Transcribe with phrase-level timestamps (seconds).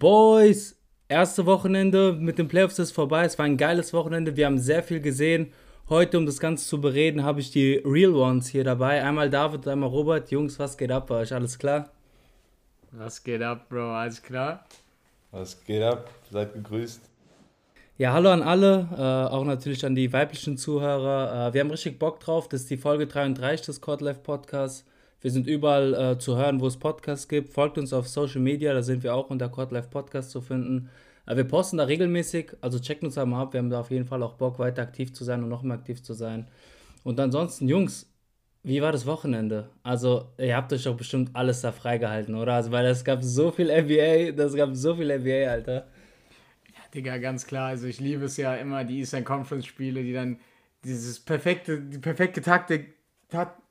[0.00, 3.26] Boys, erste Wochenende mit den Playoffs ist vorbei.
[3.26, 4.34] Es war ein geiles Wochenende.
[4.34, 5.52] Wir haben sehr viel gesehen.
[5.90, 9.04] Heute, um das Ganze zu bereden, habe ich die Real Ones hier dabei.
[9.04, 10.30] Einmal David, einmal Robert.
[10.30, 11.34] Jungs, was geht ab bei euch?
[11.34, 11.90] Alles klar?
[12.92, 13.92] Was geht ab, Bro?
[13.92, 14.64] Alles klar?
[15.32, 16.10] Was geht ab?
[16.30, 17.02] Seid gegrüßt.
[17.98, 21.48] Ja, hallo an alle, äh, auch natürlich an die weiblichen Zuhörer.
[21.48, 22.48] Äh, wir haben richtig Bock drauf.
[22.48, 24.86] Das ist die Folge 33 des Codlife Podcasts.
[25.20, 27.52] Wir sind überall äh, zu hören, wo es Podcasts gibt.
[27.52, 30.88] Folgt uns auf Social Media, da sind wir auch unter Codlife Podcast zu finden.
[31.26, 33.52] Äh, wir posten da regelmäßig, also checkt uns einmal ab.
[33.52, 35.76] Wir haben da auf jeden Fall auch Bock, weiter aktiv zu sein und noch mehr
[35.76, 36.48] aktiv zu sein.
[37.04, 38.10] Und ansonsten, Jungs,
[38.62, 39.70] wie war das Wochenende?
[39.82, 42.54] Also, ihr habt euch doch bestimmt alles da freigehalten, oder?
[42.54, 45.86] Also, weil es gab so viel NBA, das gab so viel NBA, Alter.
[46.74, 47.68] Ja, Digga, ganz klar.
[47.68, 50.38] Also, ich liebe es ja immer, die Eastern Conference Spiele, die dann
[50.84, 52.99] dieses perfekte, die perfekte Taktik takt,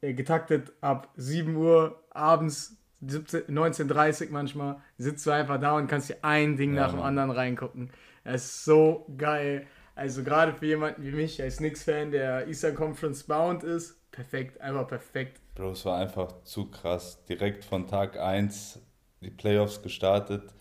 [0.01, 6.17] getaktet ab 7 Uhr abends, 19.30 Uhr manchmal, sitzt du einfach da und kannst dir
[6.21, 7.91] ein Ding ja, nach dem anderen reingucken.
[8.23, 9.65] Das ist so geil.
[9.95, 14.87] Also gerade für jemanden wie mich, als Knicks-Fan, der Eastern Conference bound ist, perfekt, einfach
[14.87, 15.41] perfekt.
[15.55, 17.23] Bro, es war einfach zu krass.
[17.25, 18.81] Direkt von Tag 1
[19.21, 20.53] die Playoffs gestartet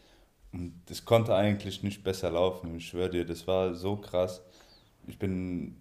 [0.52, 2.76] und es konnte eigentlich nicht besser laufen.
[2.76, 4.42] Ich schwöre dir, das war so krass.
[5.06, 5.76] Ich bin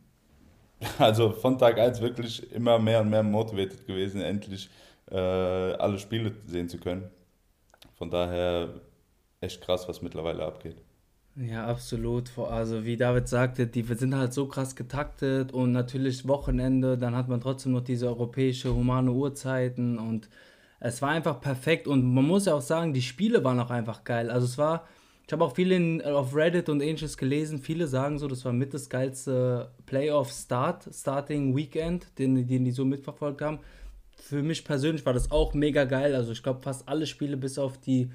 [1.00, 4.70] also von Tag 1 wirklich immer mehr und mehr motiviert gewesen, endlich
[5.10, 7.10] äh, alle Spiele sehen zu können.
[7.96, 8.70] Von daher
[9.42, 10.78] echt krass, was mittlerweile abgeht.
[11.36, 12.36] Ja, absolut.
[12.38, 17.28] Also wie David sagte, die sind halt so krass getaktet und natürlich Wochenende, dann hat
[17.28, 20.30] man trotzdem noch diese europäische humane Uhrzeiten und
[20.80, 24.04] es war einfach perfekt und man muss ja auch sagen, die Spiele waren auch einfach
[24.04, 24.32] geil.
[24.32, 24.88] Also es war
[25.28, 27.60] ich habe auch viel in, auf Reddit und ähnliches gelesen.
[27.60, 32.86] Viele sagen so, das war mit das geilste Playoff-Start, Starting Weekend, den, den die so
[32.86, 33.60] mitverfolgt haben.
[34.16, 36.16] Für mich persönlich war das auch mega geil.
[36.16, 38.10] Also ich glaube fast alle Spiele bis auf die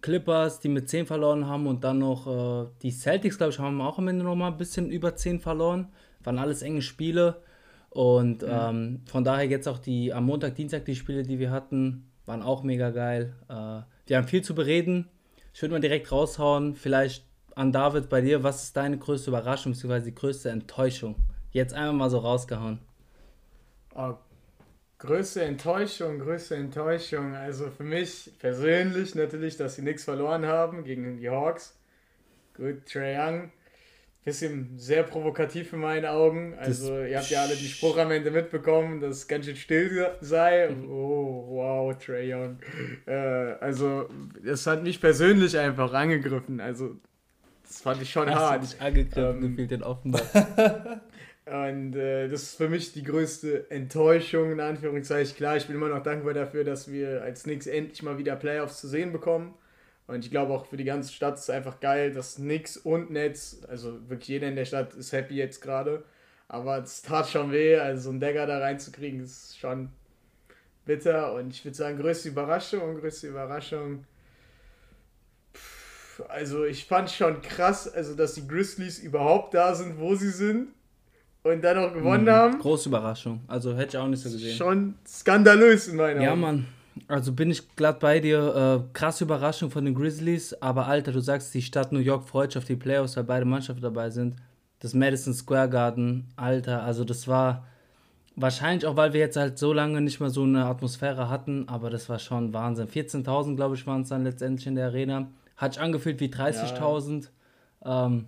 [0.00, 3.80] Clippers, die mit 10 verloren haben und dann noch äh, die Celtics, glaube ich, haben
[3.80, 5.92] auch am Ende nochmal ein bisschen über 10 verloren.
[6.24, 7.40] Waren alles enge Spiele.
[7.88, 8.48] Und mhm.
[8.50, 12.42] ähm, von daher jetzt auch die am Montag, Dienstag die Spiele, die wir hatten, waren
[12.42, 13.32] auch mega geil.
[13.48, 15.08] Äh, wir haben viel zu bereden.
[15.52, 17.24] Ich würde mal direkt raushauen, vielleicht
[17.54, 20.00] an David bei dir, was ist deine größte Überraschung bzw.
[20.00, 21.16] die größte Enttäuschung?
[21.50, 22.78] Jetzt einmal mal so rausgehauen.
[23.94, 24.14] Oh,
[24.98, 27.34] größte Enttäuschung, größte Enttäuschung.
[27.34, 31.76] Also für mich persönlich natürlich, dass sie nichts verloren haben gegen die Hawks.
[32.54, 33.50] Gut, Trae Young
[34.24, 36.54] bisschen sehr provokativ in meinen Augen.
[36.58, 39.56] Also, das ihr habt ja alle die Spruch am Ende mitbekommen, dass es ganz schön
[39.56, 40.68] still sei.
[40.88, 42.58] Oh, wow, Trey Young.
[43.06, 44.08] Äh, also,
[44.44, 46.60] das hat mich persönlich einfach angegriffen.
[46.60, 46.96] Also,
[47.66, 48.62] das fand ich schon Hast hart.
[48.62, 50.22] Dich angegriffen, ähm, den offenbar.
[51.44, 55.36] Und äh, das ist für mich die größte Enttäuschung, in Anführungszeichen.
[55.36, 58.80] Klar, ich bin immer noch dankbar dafür, dass wir als Knicks endlich mal wieder Playoffs
[58.80, 59.54] zu sehen bekommen.
[60.06, 63.10] Und ich glaube auch für die ganze Stadt ist es einfach geil, dass Nix und
[63.10, 66.04] Netz, also wirklich jeder in der Stadt ist happy jetzt gerade.
[66.48, 69.90] Aber es tat schon weh, also so einen Dagger da reinzukriegen, ist schon
[70.84, 71.34] bitter.
[71.34, 74.04] Und ich würde sagen, größte Überraschung, größte Überraschung.
[76.28, 80.68] also ich fand schon krass, also dass die Grizzlies überhaupt da sind, wo sie sind.
[81.44, 82.58] Und dann auch gewonnen mhm, haben.
[82.60, 83.40] Große Überraschung.
[83.48, 84.56] Also hätte ich auch nicht so gesehen.
[84.56, 86.36] Schon skandalös in meiner Ja.
[86.36, 86.66] Mann.
[87.08, 88.84] Also bin ich glatt bei dir.
[88.84, 90.54] Äh, krasse Überraschung von den Grizzlies.
[90.54, 93.44] Aber Alter, du sagst, die Stadt New York freut sich auf die Playoffs, weil beide
[93.44, 94.36] Mannschaften dabei sind.
[94.80, 97.64] Das Madison Square Garden, Alter, also das war
[98.34, 101.68] wahrscheinlich auch, weil wir jetzt halt so lange nicht mehr so eine Atmosphäre hatten.
[101.68, 102.88] Aber das war schon Wahnsinn.
[102.88, 105.28] 14.000, glaube ich, waren es dann letztendlich in der Arena.
[105.56, 107.28] Hat sich angefühlt wie 30.000.
[107.84, 108.06] Ja.
[108.06, 108.26] Ähm,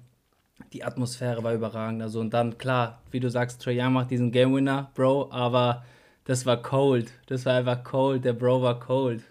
[0.72, 2.02] die Atmosphäre war überragend.
[2.02, 5.84] Also und dann, klar, wie du sagst, Trae Young macht diesen Game Winner, Bro, aber
[6.24, 7.12] das war cold.
[7.26, 8.24] Das war einfach cold.
[8.24, 9.22] Der Bro war cold.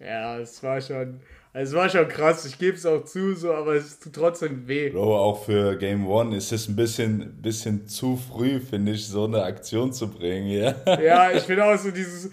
[0.00, 1.20] Ja, es war schon.
[1.54, 4.90] Es war schon krass, ich gebe es auch zu, so, aber es tut trotzdem weh.
[4.90, 9.24] Bro, auch für Game One ist es ein bisschen, bisschen zu früh, finde ich, so
[9.24, 10.74] eine Aktion zu bringen, ja.
[11.02, 12.30] Ja, ich finde auch so dieses,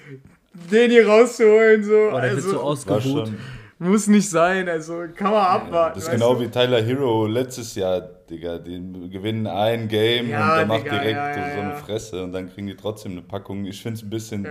[0.53, 2.09] den hier rauszuholen, so.
[2.11, 3.31] Boah, der also, wird so ausgebucht.
[3.77, 5.99] Muss nicht sein, also kann man abwarten.
[5.99, 6.41] das ist genau du?
[6.41, 8.57] wie Tyler Hero letztes Jahr, Digga.
[8.57, 12.31] Die gewinnen ein Game ja, und der macht direkt ja, ja, so eine Fresse und
[12.31, 13.65] dann kriegen die trotzdem eine Packung.
[13.65, 14.47] Ich finde es ein bisschen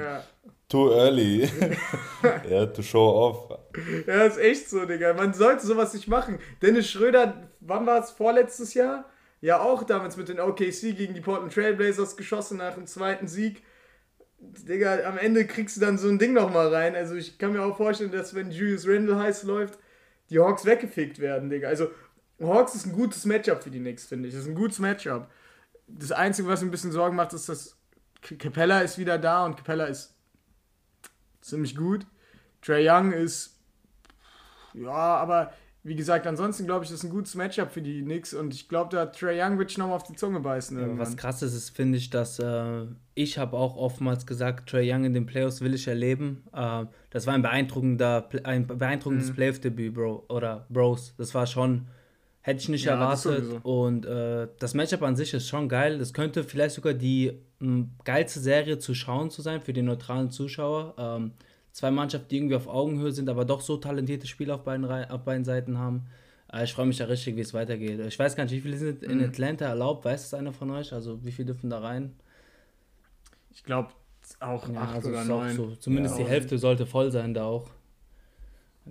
[0.68, 1.48] too early.
[2.50, 3.58] ja, to show off.
[4.06, 5.14] Ja, ist echt so, Digga.
[5.14, 6.38] Man sollte sowas nicht machen.
[6.60, 8.10] Dennis Schröder, wann war es?
[8.10, 9.06] Vorletztes Jahr?
[9.40, 13.62] Ja, auch damals mit den OKC gegen die Portland Trailblazers geschossen nach dem zweiten Sieg
[14.68, 16.94] Digga, am Ende kriegst du dann so ein Ding nochmal rein.
[16.94, 19.78] Also ich kann mir auch vorstellen, dass wenn Julius Randle heiß läuft,
[20.30, 21.68] die Hawks weggefickt werden, Digga.
[21.68, 21.90] Also
[22.40, 24.34] Hawks ist ein gutes Matchup für die Knicks, finde ich.
[24.34, 25.28] Das ist ein gutes Matchup.
[25.86, 27.76] Das Einzige, was mir ein bisschen Sorgen macht, ist, dass
[28.22, 30.14] Capella ist wieder da und Capella ist
[31.42, 32.06] ziemlich gut.
[32.62, 33.58] Trey Young ist
[34.72, 35.52] Ja, aber
[35.86, 38.70] wie gesagt, ansonsten glaube ich, das ist ein gutes Matchup für die Knicks und ich
[38.70, 40.80] glaube, da Trey Young wird sich nochmal auf die Zunge beißen.
[40.80, 44.90] Ja, was krass ist, ist finde ich, dass äh, ich habe auch oftmals gesagt, Trey
[44.90, 46.42] Young in den Playoffs will ich erleben.
[46.54, 49.34] Äh, das war ein beeindruckender, ein beeindruckendes mhm.
[49.34, 51.14] Playoff-Debüt, Bro, oder Bros.
[51.18, 51.86] Das war schon,
[52.40, 53.44] hätte ich nicht ja, erwartet.
[53.62, 55.98] Und äh, das Matchup an sich ist schon geil.
[55.98, 60.30] Das könnte vielleicht sogar die m, geilste Serie zu schauen zu sein für den neutralen
[60.30, 60.94] Zuschauer.
[60.96, 61.32] Ähm,
[61.74, 65.22] zwei Mannschaften, die irgendwie auf Augenhöhe sind, aber doch so talentierte Spieler auf beiden, auf
[65.22, 66.06] beiden Seiten haben.
[66.50, 68.00] Äh, ich freue mich da richtig, wie es weitergeht.
[68.06, 69.24] Ich weiß gar nicht, wie viele sind in mhm.
[69.24, 70.04] Atlanta erlaubt?
[70.04, 70.92] Weiß es einer von euch?
[70.92, 72.14] Also wie viele dürfen da rein?
[73.52, 73.90] Ich glaube
[74.38, 75.56] auch ja, acht also oder neun.
[75.56, 75.74] So.
[75.76, 77.68] Zumindest ja, die Hälfte sollte voll sein da auch.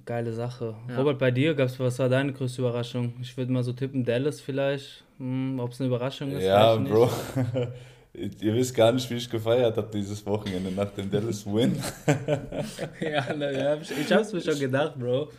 [0.06, 0.75] Geile Sache.
[0.89, 0.97] Ja.
[0.97, 3.13] Robert, bei dir gab's was war deine größte Überraschung?
[3.21, 5.06] Ich würde mal so tippen, Dallas vielleicht.
[5.19, 6.44] Hm, Ob es eine Überraschung ist?
[6.44, 7.09] Ja, Bro.
[8.13, 11.75] Ihr wisst gar nicht, wie ich gefeiert habe dieses Wochenende nach dem Dallas Win.
[13.01, 15.30] ja, na, ja, ich hab's mir schon gedacht, Bro.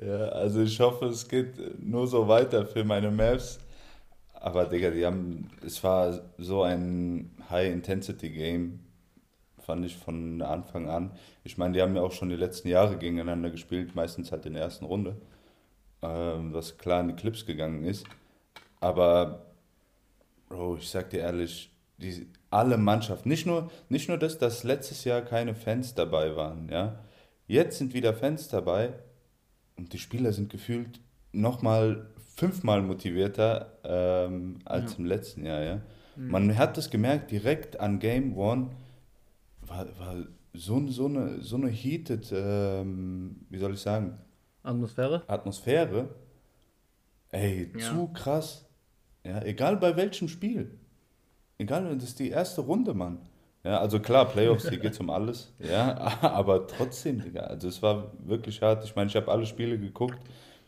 [0.00, 3.60] Ja, also ich hoffe, es geht nur so weiter für meine Mavs.
[4.32, 8.80] Aber Digga, die haben, es war so ein High-Intensity-Game,
[9.60, 11.12] fand ich von Anfang an.
[11.44, 14.54] Ich meine, die haben ja auch schon die letzten Jahre gegeneinander gespielt, meistens halt in
[14.54, 15.16] der ersten Runde,
[16.02, 18.04] ähm, was klar in die Clips gegangen ist.
[18.80, 19.43] Aber
[20.48, 25.04] Bro, ich sag dir ehrlich, die, alle Mannschaften, nicht nur, nicht nur das, dass letztes
[25.04, 27.00] Jahr keine Fans dabei waren, ja.
[27.46, 28.94] Jetzt sind wieder Fans dabei
[29.76, 31.00] und die Spieler sind gefühlt
[31.32, 32.06] nochmal
[32.36, 34.98] fünfmal motivierter ähm, als ja.
[34.98, 35.80] im letzten Jahr, ja.
[36.16, 36.30] Mhm.
[36.30, 38.70] Man hat das gemerkt, direkt an Game One
[39.62, 40.16] war, war
[40.52, 44.18] so, so, eine, so eine heated, ähm, wie soll ich sagen?
[44.62, 45.22] Atmosphäre?
[45.26, 46.08] Atmosphäre.
[47.30, 47.80] Ey, ja.
[47.80, 48.64] zu krass.
[49.24, 50.70] Ja, egal bei welchem Spiel.
[51.58, 53.18] Egal, das ist die erste Runde, Mann.
[53.64, 55.52] Ja, also klar, Playoffs, hier geht es um alles.
[55.58, 57.42] Ja, aber trotzdem, Digga.
[57.44, 58.84] Also es war wirklich hart.
[58.84, 60.18] Ich meine, ich habe alle Spiele geguckt.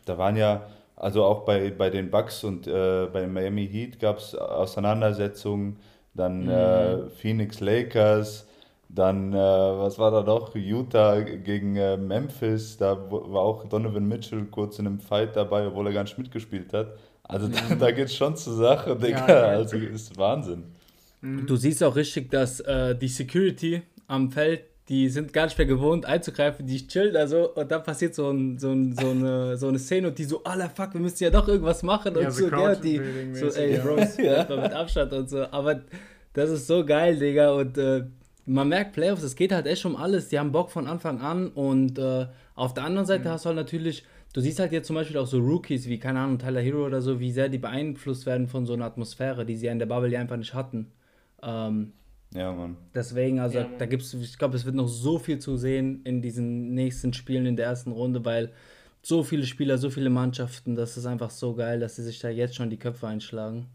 [0.05, 4.17] Da waren ja, also auch bei, bei den Bucks und äh, bei Miami Heat gab
[4.17, 5.77] es Auseinandersetzungen.
[6.15, 6.49] Dann mhm.
[6.49, 8.46] äh, Phoenix Lakers.
[8.89, 10.55] Dann, äh, was war da noch?
[10.55, 12.77] Utah gegen äh, Memphis.
[12.77, 16.73] Da war auch Donovan Mitchell kurz in einem Fight dabei, obwohl er gar nicht mitgespielt
[16.73, 16.97] hat.
[17.23, 19.27] Also da, da geht es schon zur Sache, Digga.
[19.27, 20.63] Ja, also ist Wahnsinn.
[21.21, 21.45] Mhm.
[21.45, 25.67] Du siehst auch richtig, dass äh, die Security am Feld, die sind gar nicht mehr
[25.67, 29.57] gewohnt einzugreifen, die chillen da so und dann passiert so, ein, so, ein, so, eine,
[29.57, 32.25] so eine Szene und die so, aller fuck, wir müssen ja doch irgendwas machen ja,
[32.25, 33.01] und so, der die
[33.33, 34.47] so, ey, Bros, ja.
[34.49, 35.43] mit Abstand und so.
[35.51, 35.81] Aber
[36.31, 37.51] das ist so geil, Digga.
[37.51, 38.03] Und äh,
[38.47, 40.29] man merkt Playoffs, es geht halt echt um alles.
[40.29, 43.33] Die haben Bock von Anfang an und äh, auf der anderen Seite mhm.
[43.33, 44.03] hast du halt natürlich
[44.37, 47.01] du siehst halt jetzt zum Beispiel auch so Rookies wie, keine Ahnung, Tyler Hero oder
[47.01, 49.87] so, wie sehr die beeinflusst werden von so einer Atmosphäre, die sie ja in der
[49.87, 50.91] Bubble ja einfach nicht hatten.
[51.41, 51.93] Ähm,
[52.35, 52.77] ja, Mann.
[52.93, 56.01] Deswegen, also ja, da gibt es, ich glaube, es wird noch so viel zu sehen
[56.03, 58.51] in diesen nächsten Spielen in der ersten Runde, weil
[59.01, 62.29] so viele Spieler, so viele Mannschaften, das ist einfach so geil, dass sie sich da
[62.29, 63.67] jetzt schon die Köpfe einschlagen.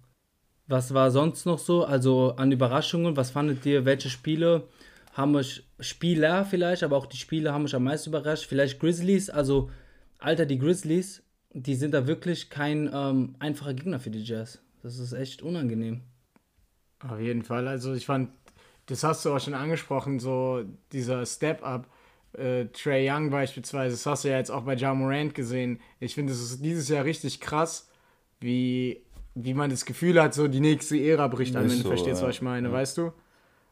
[0.66, 1.84] Was war sonst noch so?
[1.84, 4.68] Also an Überraschungen, was fandet ihr, welche Spiele
[5.12, 8.46] haben euch, Spieler vielleicht, aber auch die Spiele haben euch am meisten überrascht?
[8.46, 9.70] Vielleicht Grizzlies, also
[10.18, 11.22] Alter, die Grizzlies,
[11.52, 14.60] die sind da wirklich kein ähm, einfacher Gegner für die Jazz.
[14.82, 16.02] Das ist echt unangenehm.
[17.06, 17.68] Auf jeden Fall.
[17.68, 18.30] Also ich fand,
[18.86, 21.88] das hast du auch schon angesprochen, so dieser Step-Up.
[22.32, 25.80] Äh, Trey Young beispielsweise, das hast du ja jetzt auch bei Ja Morant gesehen.
[26.00, 27.90] Ich finde, es ist dieses Jahr richtig krass,
[28.40, 29.02] wie,
[29.34, 32.20] wie man das Gefühl hat, so die nächste Ära bricht an, wenn du so, verstehst,
[32.20, 32.28] ja.
[32.28, 32.74] was ich meine, ja.
[32.74, 33.12] weißt du?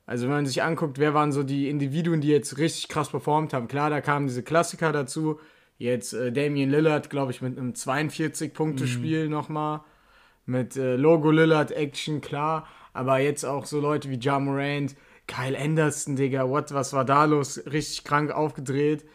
[0.07, 3.52] Also wenn man sich anguckt, wer waren so die Individuen, die jetzt richtig krass performt
[3.52, 3.69] haben.
[3.69, 5.38] Klar, da kamen diese Klassiker dazu,
[5.81, 9.31] Jetzt äh, Damian Lillard, glaube ich, mit einem 42-Punkte-Spiel mhm.
[9.31, 9.81] nochmal.
[10.45, 12.69] Mit äh, Logo Lillard Action, klar.
[12.93, 14.95] Aber jetzt auch so Leute wie Ja Morant,
[15.26, 17.62] Kyle Anderson, Digga, what, was war da los?
[17.64, 19.07] Richtig krank aufgedreht.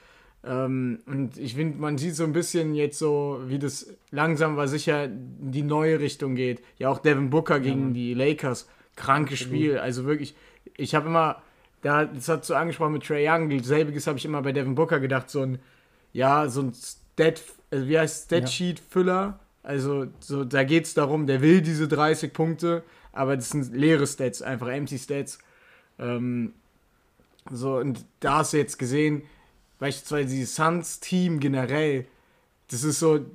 [0.45, 4.67] Ähm, und ich finde, man sieht so ein bisschen jetzt so, wie das langsam aber
[4.67, 6.61] sicher in die neue Richtung geht.
[6.77, 8.67] Ja, auch Devin Booker gegen ja, die Lakers.
[8.95, 9.77] Krankes Spiel.
[9.77, 10.35] Also wirklich,
[10.77, 11.41] ich habe immer,
[11.81, 14.99] da, das hat so angesprochen mit Trey Young, selbiges habe ich immer bei Devin Booker
[14.99, 15.59] gedacht, so ein
[16.15, 19.37] ja, so ein Stat, also wie heißt Stat-Sheet-Füller.
[19.63, 24.07] Also so, da geht es darum, der will diese 30 Punkte, aber das sind leere
[24.07, 25.39] Stats, einfach empty Stats.
[25.99, 26.53] Ähm,
[27.51, 29.23] so, und da hast du jetzt gesehen,
[29.79, 32.05] beispielsweise dieses Suns-Team generell,
[32.69, 33.25] das ist so,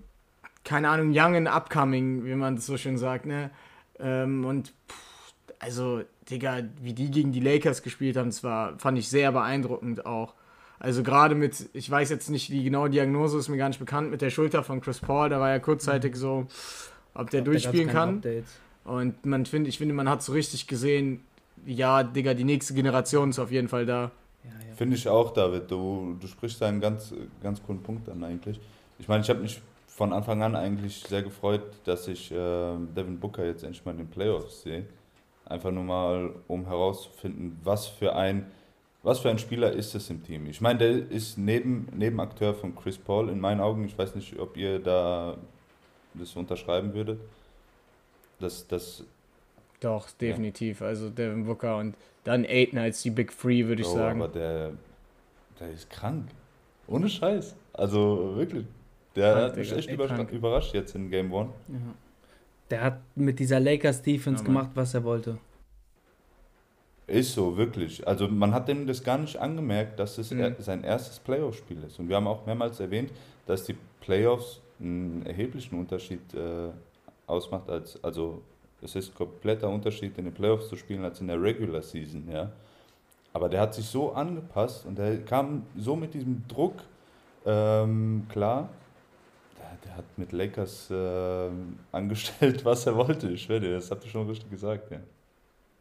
[0.64, 3.50] keine Ahnung, young and upcoming, wie man das so schön sagt, ne?
[3.98, 8.98] Ähm, und pff, also, Digga, wie die gegen die Lakers gespielt haben, das war, fand
[8.98, 10.34] ich sehr beeindruckend auch.
[10.78, 14.10] Also gerade mit, ich weiß jetzt nicht, die genaue Diagnose ist mir gar nicht bekannt,
[14.10, 16.46] mit der Schulter von Chris Paul, da war ja kurzzeitig so,
[17.12, 18.16] ob der ob durchspielen der kann.
[18.16, 18.58] Updates.
[18.84, 21.22] Und man find, ich finde, man hat so richtig gesehen,
[21.66, 24.10] ja, Digga, die nächste Generation ist auf jeden Fall da.
[24.44, 24.74] Ja.
[24.76, 25.70] Finde ich auch, David.
[25.70, 28.60] Du, du sprichst da einen ganz, ganz coolen Punkt an eigentlich.
[28.98, 33.18] Ich meine, ich habe mich von Anfang an eigentlich sehr gefreut, dass ich äh, Devin
[33.20, 34.86] Booker jetzt endlich mal in den Playoffs sehe.
[35.44, 38.46] Einfach nur mal, um herauszufinden, was für ein,
[39.02, 40.46] was für ein Spieler ist es im Team.
[40.46, 43.84] Ich meine, der ist neben, Nebenakteur von Chris Paul in meinen Augen.
[43.84, 45.36] Ich weiß nicht, ob ihr da
[46.14, 47.20] das unterschreiben würdet.
[48.38, 49.04] Das, das
[49.80, 50.80] Doch, definitiv.
[50.80, 50.88] Ja.
[50.88, 54.20] Also Devin Booker und dann Aiden als die Big Three, würde ich oh, sagen.
[54.20, 54.72] Aber der,
[55.58, 56.28] der ist krank.
[56.86, 57.56] Ohne Scheiß.
[57.72, 58.66] Also wirklich.
[59.16, 61.50] Der krank, hat mich echt überrascht, überrascht jetzt in Game One.
[61.68, 61.74] Ja.
[62.70, 65.38] Der hat mit dieser Lakers Defense ja, gemacht, was er wollte.
[67.06, 68.06] Ist so, wirklich.
[68.06, 70.54] Also man hat dem das gar nicht angemerkt, dass es mhm.
[70.58, 71.98] sein erstes Playoff-Spiel ist.
[71.98, 73.10] Und wir haben auch mehrmals erwähnt,
[73.46, 76.70] dass die Playoffs einen erheblichen Unterschied äh,
[77.26, 78.42] ausmacht, als, also
[78.82, 82.28] es ist ein kompletter Unterschied, in den Playoffs zu spielen, als in der Regular Season,
[82.30, 82.50] ja.
[83.32, 86.82] Aber der hat sich so angepasst und der kam so mit diesem Druck
[87.46, 88.70] ähm, klar.
[89.58, 91.50] Der, der, hat mit Lakers äh,
[91.92, 93.28] angestellt, was er wollte.
[93.30, 95.00] Ich schwöre dir, das habt ihr schon richtig gesagt, ja.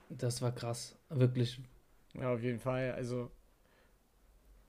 [0.09, 1.61] Das war krass, wirklich.
[2.13, 2.93] Ja, auf jeden Fall.
[2.93, 3.29] Also,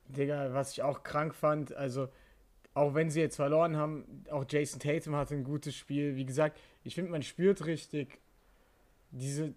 [0.09, 2.09] Digga, was ich auch krank fand, also
[2.75, 6.17] auch wenn sie jetzt verloren haben, auch Jason Tatum hatte ein gutes Spiel.
[6.17, 8.21] Wie gesagt, ich finde, man spürt richtig
[9.11, 9.55] diese,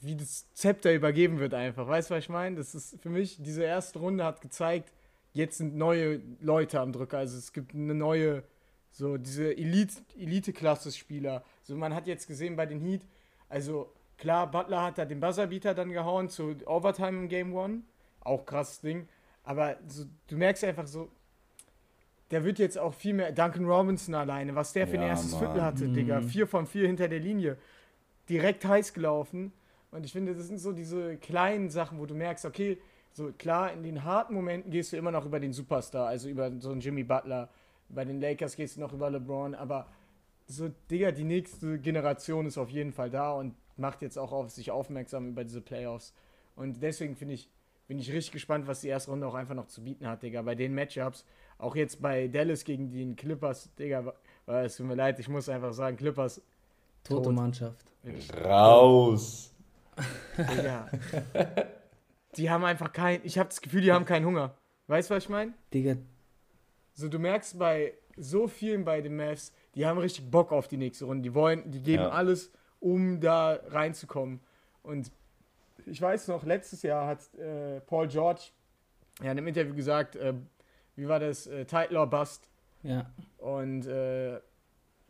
[0.00, 1.86] wie das Zepter übergeben wird einfach.
[1.86, 2.56] Weißt du, was ich meine?
[2.56, 4.92] Das ist für mich, diese erste Runde hat gezeigt,
[5.32, 7.18] jetzt sind neue Leute am Drücker.
[7.18, 8.42] Also es gibt eine neue,
[8.90, 11.44] so diese Elite-Klasse-Spieler.
[11.62, 13.06] so man hat jetzt gesehen bei den Heat,
[13.48, 17.82] also klar, Butler hat da den Buzzerbeater dann gehauen zu Overtime im Game One.
[18.20, 19.08] Auch krasses Ding.
[19.42, 21.10] Aber so, du merkst einfach so,
[22.32, 23.30] der wird jetzt auch viel mehr.
[23.30, 25.40] Duncan Robinson alleine, was der für ja, ein erstes Mann.
[25.40, 25.94] Viertel hatte, mhm.
[25.94, 26.20] Digga.
[26.22, 27.58] Vier von vier hinter der Linie.
[28.28, 29.52] Direkt heiß gelaufen.
[29.90, 32.78] Und ich finde, das sind so diese kleinen Sachen, wo du merkst, okay,
[33.12, 36.50] so klar, in den harten Momenten gehst du immer noch über den Superstar, also über
[36.58, 37.50] so einen Jimmy Butler.
[37.90, 39.86] Bei den Lakers gehst du noch über LeBron, aber
[40.46, 44.50] so, Digga, die nächste Generation ist auf jeden Fall da und macht jetzt auch auf
[44.50, 46.14] sich aufmerksam über diese Playoffs.
[46.56, 47.50] Und deswegen finde ich,
[47.86, 50.40] bin ich richtig gespannt, was die erste Runde auch einfach noch zu bieten hat, Digga.
[50.40, 51.26] Bei den Matchups,
[51.62, 54.12] auch jetzt bei Dallas gegen den Clippers, Digga,
[54.46, 56.42] es tut mir leid, ich muss einfach sagen, Clippers.
[57.04, 57.34] Tote tot.
[57.34, 57.84] Mannschaft.
[58.44, 59.54] Raus!
[60.36, 60.90] Digga.
[62.36, 64.56] die haben einfach kein, ich habe das Gefühl, die haben keinen Hunger.
[64.88, 65.54] Weißt du, was ich meine?
[65.72, 65.96] Digga.
[66.94, 70.76] So, du merkst bei so vielen bei den Mavs, die haben richtig Bock auf die
[70.76, 71.22] nächste Runde.
[71.22, 72.10] Die wollen, die geben ja.
[72.10, 72.50] alles,
[72.80, 74.40] um da reinzukommen.
[74.82, 75.12] Und
[75.86, 78.50] ich weiß noch, letztes Jahr hat äh, Paul George
[79.20, 80.34] ja in einem Interview gesagt, äh,
[80.96, 81.46] wie war das?
[81.46, 82.48] Äh, Title or Bust.
[82.82, 83.10] Ja.
[83.38, 84.40] Und, äh,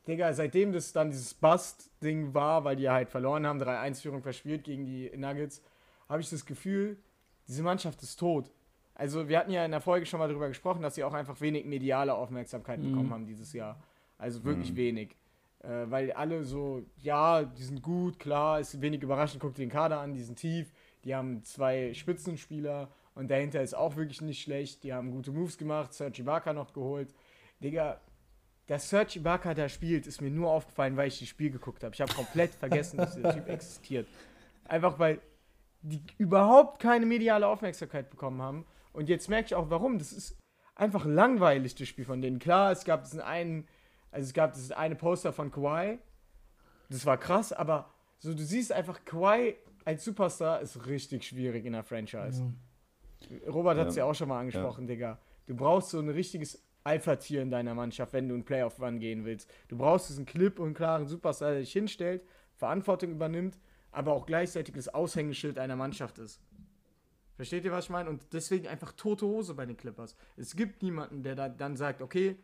[0.06, 4.84] Digga, seitdem das dann dieses Bust-Ding war, weil die halt verloren haben, 3-1-Führung verspielt gegen
[4.84, 5.62] die Nuggets,
[6.08, 6.98] habe ich das Gefühl,
[7.46, 8.50] diese Mannschaft ist tot.
[8.94, 11.40] Also, wir hatten ja in der Folge schon mal darüber gesprochen, dass sie auch einfach
[11.40, 12.90] wenig mediale Aufmerksamkeit mhm.
[12.90, 13.80] bekommen haben dieses Jahr.
[14.18, 14.76] Also wirklich mhm.
[14.76, 15.16] wenig.
[15.60, 20.00] Äh, weil alle so, ja, die sind gut, klar, ist wenig überraschend, guckt den Kader
[20.00, 20.72] an, die sind tief,
[21.04, 24.84] die haben zwei Spitzenspieler und dahinter ist auch wirklich nicht schlecht.
[24.84, 27.14] Die haben gute Moves gemacht, Serge Ibaka noch geholt.
[27.62, 28.00] Digga,
[28.66, 31.94] dass Serge Ibaka da spielt, ist mir nur aufgefallen, weil ich das Spiel geguckt habe.
[31.94, 34.08] Ich habe komplett vergessen, dass dieser Typ existiert.
[34.64, 35.20] Einfach weil
[35.82, 38.64] die überhaupt keine mediale Aufmerksamkeit bekommen haben.
[38.92, 39.98] Und jetzt merke ich auch, warum.
[39.98, 40.38] Das ist
[40.74, 42.38] einfach langweilig, das Spiel von denen.
[42.38, 43.66] Klar, es gab diesen einen,
[44.10, 45.98] also es gab das eine Poster von Kawhi.
[46.88, 51.72] Das war krass, aber so du siehst einfach, Kawhi als Superstar ist richtig schwierig in
[51.72, 52.42] der Franchise.
[52.42, 52.52] Ja.
[53.46, 54.04] Robert hat es ja.
[54.04, 54.10] ja.
[54.10, 54.94] auch schon mal angesprochen, ja.
[54.94, 55.18] Digga.
[55.46, 59.50] Du brauchst so ein richtiges Alpha-Tier in deiner Mannschaft, wenn du ein Playoff-Run gehen willst.
[59.68, 62.24] Du brauchst diesen Clip und klaren Superstar, der dich hinstellt,
[62.54, 63.58] Verantwortung übernimmt,
[63.90, 66.40] aber auch gleichzeitig das Aushängeschild einer Mannschaft ist.
[67.36, 68.10] Versteht ihr, was ich meine?
[68.10, 70.16] Und deswegen einfach tote Hose bei den Clippers.
[70.36, 72.36] Es gibt niemanden, der da dann sagt, okay,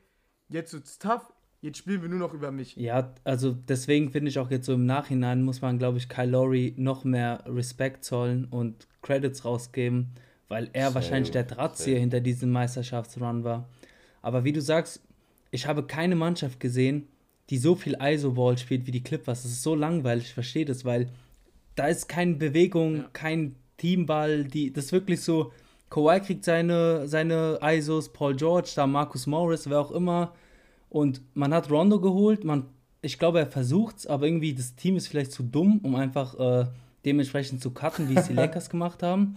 [0.49, 2.75] jetzt wird's tough, jetzt spielen wir nur noch über mich.
[2.77, 6.31] Ja, also deswegen finde ich auch jetzt so im Nachhinein muss man, glaube ich, Kyle
[6.31, 10.15] Lowry noch mehr Respekt zollen und Credits rausgeben
[10.49, 12.01] weil er safe, wahrscheinlich der Drahtzieher safe.
[12.01, 13.69] hinter diesem Meisterschaftsrun war.
[14.23, 15.03] Aber wie du sagst,
[15.51, 17.09] ich habe keine Mannschaft gesehen,
[17.51, 19.43] die so viel ISO-Ball spielt wie die Clippers.
[19.43, 21.09] Das ist so langweilig, ich verstehe das, weil
[21.75, 23.11] da ist keine Bewegung, ja.
[23.13, 25.53] kein Teamball, die, das ist wirklich so,
[25.91, 30.35] Kawhi kriegt seine, seine ISOs, Paul George, da Marcus Morris, wer auch immer.
[30.91, 32.67] Und man hat Rondo geholt, man,
[33.01, 36.39] ich glaube, er versucht es, aber irgendwie das Team ist vielleicht zu dumm, um einfach
[36.39, 36.67] äh,
[37.05, 39.37] dementsprechend zu cutten, wie es die Lakers gemacht haben.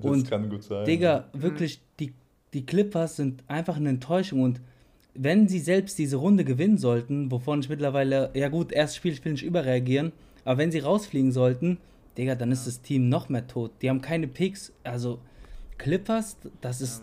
[0.00, 0.84] Das und, kann gut sein.
[0.84, 2.12] Digga, wirklich, die,
[2.54, 4.60] die Clippers sind einfach eine Enttäuschung und
[5.14, 9.24] wenn sie selbst diese Runde gewinnen sollten, wovon ich mittlerweile, ja gut, erstes Spiel, ich
[9.24, 10.12] will nicht überreagieren,
[10.44, 11.78] aber wenn sie rausfliegen sollten,
[12.16, 13.72] Digga, dann ist das Team noch mehr tot.
[13.80, 15.18] Die haben keine Picks, also
[15.78, 17.02] Clippers, das ist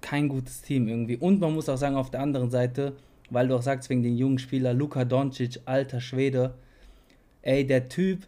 [0.00, 1.16] kein gutes Team irgendwie.
[1.16, 2.94] Und man muss auch sagen, auf der anderen Seite,
[3.30, 6.54] weil du auch sagst, wegen den jungen Spieler, Luka Doncic, alter Schwede,
[7.42, 8.26] ey, der Typ,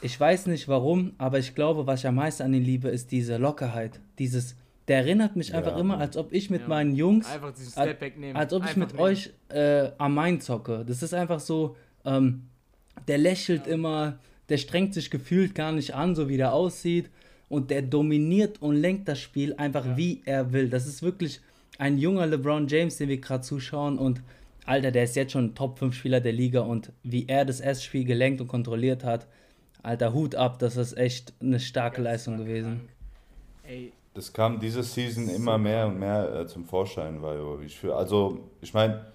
[0.00, 3.10] ich weiß nicht warum, aber ich glaube, was ich am meisten an ihm liebe, ist
[3.10, 4.00] diese Lockerheit.
[4.18, 5.80] Dieses, der erinnert mich einfach ja.
[5.80, 6.68] immer, als ob ich mit ja.
[6.68, 9.00] meinen Jungs, als, als, ob ich mit nehmen.
[9.00, 10.84] euch äh, am Main zocke.
[10.86, 12.44] Das ist einfach so, ähm,
[13.06, 13.74] der lächelt ja.
[13.74, 14.18] immer,
[14.48, 17.10] der strengt sich gefühlt gar nicht an, so wie der aussieht.
[17.48, 20.68] Und der dominiert und lenkt das Spiel einfach wie er will.
[20.68, 21.40] Das ist wirklich
[21.78, 23.96] ein junger LeBron James, den wir gerade zuschauen.
[23.96, 24.20] Und
[24.66, 26.60] Alter, der ist jetzt schon Top 5 Spieler der Liga.
[26.60, 29.26] Und wie er das S-Spiel gelenkt und kontrolliert hat,
[29.88, 32.88] Alter, Hut ab, das ist echt eine starke Leistung gewesen.
[33.66, 33.92] Ey.
[34.12, 38.40] Das kam diese Season immer mehr und mehr äh, zum Vorschein, weil ich für, also
[38.60, 39.06] ich meine,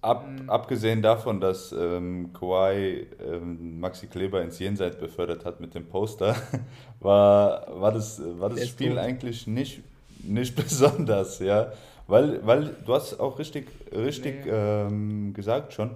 [0.00, 0.48] ab, mhm.
[0.48, 6.34] abgesehen davon, dass ähm, Kawhi ähm, Maxi Kleber ins Jenseits befördert hat mit dem Poster,
[7.00, 8.98] war, war das, war das Spiel gut.
[8.98, 9.82] eigentlich nicht,
[10.22, 11.72] nicht besonders, ja.
[12.06, 14.50] Weil, weil du hast auch richtig, richtig nee.
[14.50, 15.90] ähm, gesagt schon,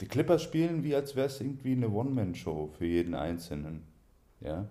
[0.00, 3.82] die Clippers spielen wie als wäre es irgendwie eine One-Man-Show für jeden Einzelnen.
[4.40, 4.66] Ja.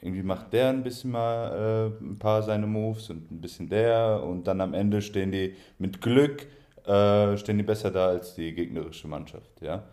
[0.00, 4.22] Irgendwie macht der ein bisschen mal äh, ein paar seine Moves und ein bisschen der
[4.24, 6.46] und dann am Ende stehen die mit Glück
[6.86, 9.84] äh, stehen die besser da als die gegnerische Mannschaft, ja.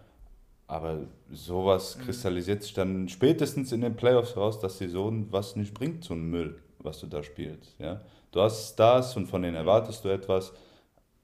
[0.68, 1.00] Aber
[1.32, 2.02] sowas mhm.
[2.02, 6.14] kristallisiert sich dann spätestens in den Playoffs raus, dass sie so was nicht bringt, so
[6.14, 8.02] ein Müll, was du da spielst, ja.
[8.32, 10.54] Du hast Stars und von denen erwartest du etwas,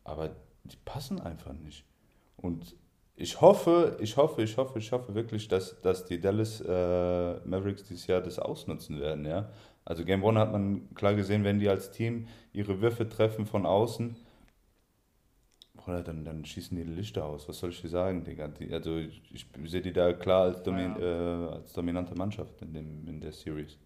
[0.03, 1.83] aber die passen einfach nicht.
[2.37, 2.75] Und
[3.15, 7.83] ich hoffe, ich hoffe, ich hoffe, ich hoffe wirklich, dass, dass die Dallas äh, Mavericks
[7.83, 9.49] dieses Jahr das ausnutzen werden, ja.
[9.85, 13.65] Also Game One hat man klar gesehen, wenn die als Team ihre Würfe treffen von
[13.65, 14.15] außen,
[15.87, 17.47] oder dann, dann schießen die Lichter aus.
[17.47, 18.47] Was soll ich dir sagen, Digga?
[18.47, 21.47] Die, also ich, ich, sehe die da klar als, domin, ja.
[21.47, 23.77] äh, als dominante Mannschaft in, dem, in der Series.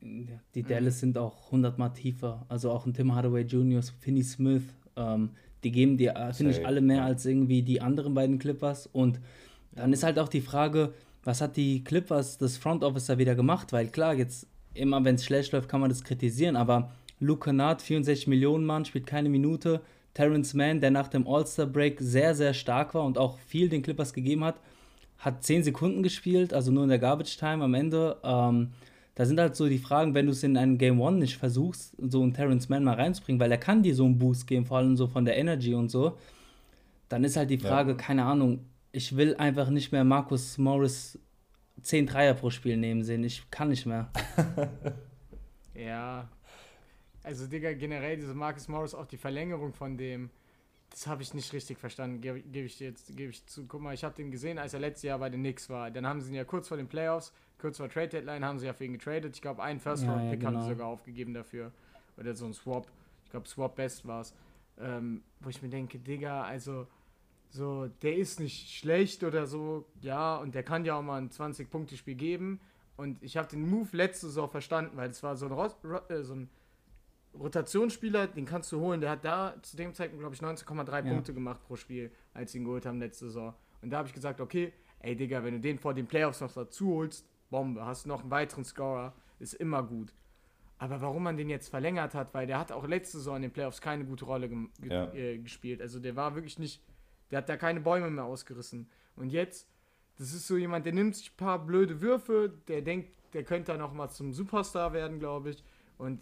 [0.00, 2.46] Die Dallas sind auch hundertmal tiefer.
[2.48, 4.62] Also auch ein Tim Hardaway Jr., Finney Smith,
[4.94, 5.30] ähm,
[5.66, 8.88] die geben dir, äh, finde ich, alle mehr als irgendwie die anderen beiden Clippers.
[8.92, 9.18] Und
[9.72, 13.34] dann ist halt auch die Frage, was hat die Clippers, das Front Office da wieder
[13.34, 13.72] gemacht?
[13.72, 17.82] Weil klar, jetzt immer wenn es schlecht läuft, kann man das kritisieren, aber Luke Kennard,
[17.82, 19.80] 64 Millionen Mann, spielt keine Minute.
[20.14, 24.12] Terrence Mann, der nach dem All-Star-Break sehr, sehr stark war und auch viel den Clippers
[24.12, 24.60] gegeben hat,
[25.18, 28.16] hat 10 Sekunden gespielt, also nur in der Garbage Time am Ende.
[28.22, 28.68] Ähm,
[29.16, 31.96] da sind halt so die Fragen, wenn du es in einem Game One nicht versuchst,
[31.98, 34.76] so einen Terrence Mann mal reinzubringen, weil er kann dir so einen Boost geben, vor
[34.76, 36.18] allem so von der Energy und so,
[37.08, 37.96] dann ist halt die Frage, ja.
[37.96, 41.18] keine Ahnung, ich will einfach nicht mehr Markus Morris
[41.80, 43.24] 10 Dreier pro Spiel nehmen sehen.
[43.24, 44.10] Ich kann nicht mehr.
[45.74, 46.28] ja.
[47.22, 50.30] Also, Digga, generell diese Marcus Morris, auch die Verlängerung von dem,
[50.90, 53.66] das habe ich nicht richtig verstanden, gebe geb ich dir jetzt gebe ich zu.
[53.66, 55.90] Guck mal, ich habe den gesehen, als er letztes Jahr bei den Knicks war.
[55.90, 58.66] Dann haben sie ihn ja kurz vor den Playoffs kurz vor Trade Deadline haben sie
[58.66, 59.34] ja für ihn getradet.
[59.34, 60.60] Ich glaube, einen First Round Pick ja, genau.
[60.60, 61.72] haben sie sogar aufgegeben dafür.
[62.16, 62.86] Oder so ein Swap.
[63.24, 64.34] Ich glaube, Swap Best war es.
[64.78, 66.86] Ähm, wo ich mir denke, Digga, also
[67.50, 71.30] so, der ist nicht schlecht oder so, ja, und der kann ja auch mal ein
[71.30, 72.60] 20-Punkte-Spiel geben.
[72.96, 75.70] Und ich habe den Move letzte Saison verstanden, weil es war so ein, Ro
[76.08, 76.48] äh, so ein
[77.34, 79.00] Rotationsspieler, den kannst du holen.
[79.00, 81.12] Der hat da zu dem Zeitpunkt, glaube ich, 19,3 ja.
[81.12, 83.54] Punkte gemacht pro Spiel, als sie ihn geholt haben letzte Saison.
[83.82, 86.52] Und da habe ich gesagt, okay, ey Digga, wenn du den vor den Playoffs noch
[86.52, 87.84] dazu holst, Bombe.
[87.84, 90.12] Hast noch einen weiteren Scorer, ist immer gut.
[90.78, 93.50] Aber warum man den jetzt verlängert hat, weil der hat auch letzte Saison in den
[93.50, 95.12] Playoffs keine gute Rolle ge ja.
[95.14, 95.80] äh, gespielt.
[95.80, 96.82] Also der war wirklich nicht,
[97.30, 98.88] der hat da keine Bäume mehr ausgerissen.
[99.16, 99.68] Und jetzt,
[100.18, 103.72] das ist so jemand, der nimmt sich ein paar blöde Würfe, der denkt, der könnte
[103.72, 105.64] dann auch mal zum Superstar werden, glaube ich.
[105.96, 106.20] Und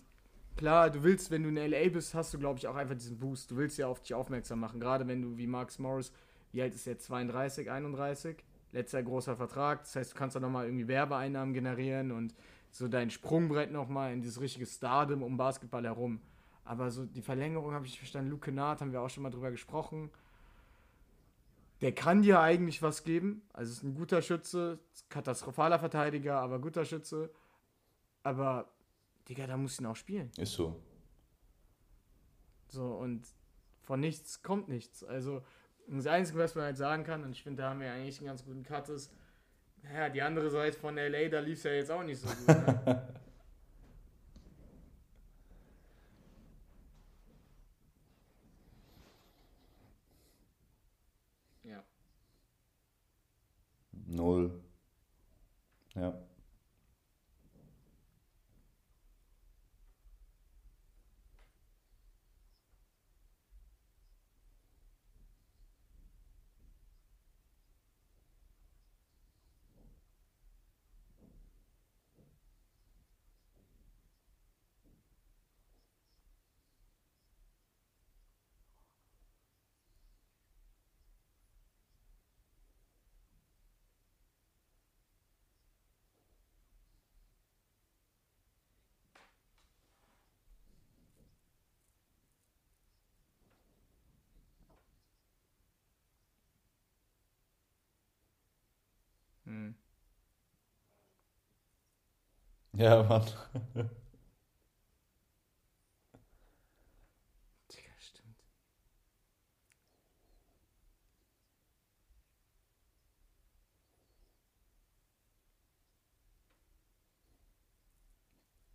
[0.57, 3.19] klar, du willst, wenn du in LA bist, hast du, glaube ich, auch einfach diesen
[3.19, 3.51] Boost.
[3.51, 4.79] Du willst ja auf dich aufmerksam machen.
[4.79, 6.13] Gerade wenn du wie Marcus Morris,
[6.53, 6.99] wie alt ist der?
[6.99, 8.37] 32, 31?
[8.75, 9.83] Letzter großer Vertrag.
[9.85, 12.35] Das heißt, du kannst da nochmal irgendwie Werbeeinnahmen generieren und
[12.71, 16.21] so dein Sprungbrett nochmal in dieses richtige Stardom um Basketball herum.
[16.65, 18.31] Aber so die Verlängerung habe ich verstanden.
[18.31, 20.11] Luke Kennard haben wir auch schon mal drüber gesprochen.
[21.81, 23.43] Der kann dir eigentlich was geben.
[23.53, 27.31] Also ist ein guter Schütze, katastrophaler Verteidiger, aber guter Schütze.
[28.23, 28.73] Aber,
[29.29, 30.31] Digga, da muss ihn auch spielen.
[30.39, 30.81] Ist so.
[32.69, 33.27] So, und
[33.83, 35.05] von nichts kommt nichts.
[35.05, 35.43] Also,
[35.87, 38.29] das Einzige, was man halt sagen kann, und ich finde, da haben wir eigentlich einen
[38.29, 39.13] ganz guten Cut, ist,
[39.83, 42.49] naja, die andere Seite von LA, da lief es ja jetzt auch nicht so gut.
[42.49, 43.09] Ne?
[51.65, 51.85] ja.
[54.07, 54.63] Null.
[55.95, 56.15] Ja.
[102.77, 103.23] Ja, Mann.
[107.71, 108.37] Digga, stimmt.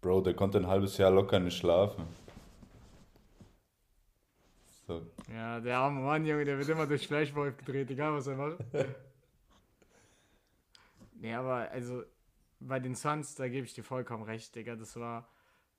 [0.02, 2.08] Bro, der konnte ein halbes Jahr locker nicht schlafen.
[4.88, 5.02] So.
[5.32, 8.58] Ja, der arme Mann, Junge, der wird immer durch Fleischwolf gedreht, egal was er macht.
[11.16, 12.04] nee, aber also
[12.60, 14.76] bei den Suns, da gebe ich dir vollkommen recht, Digga.
[14.76, 15.28] Das war,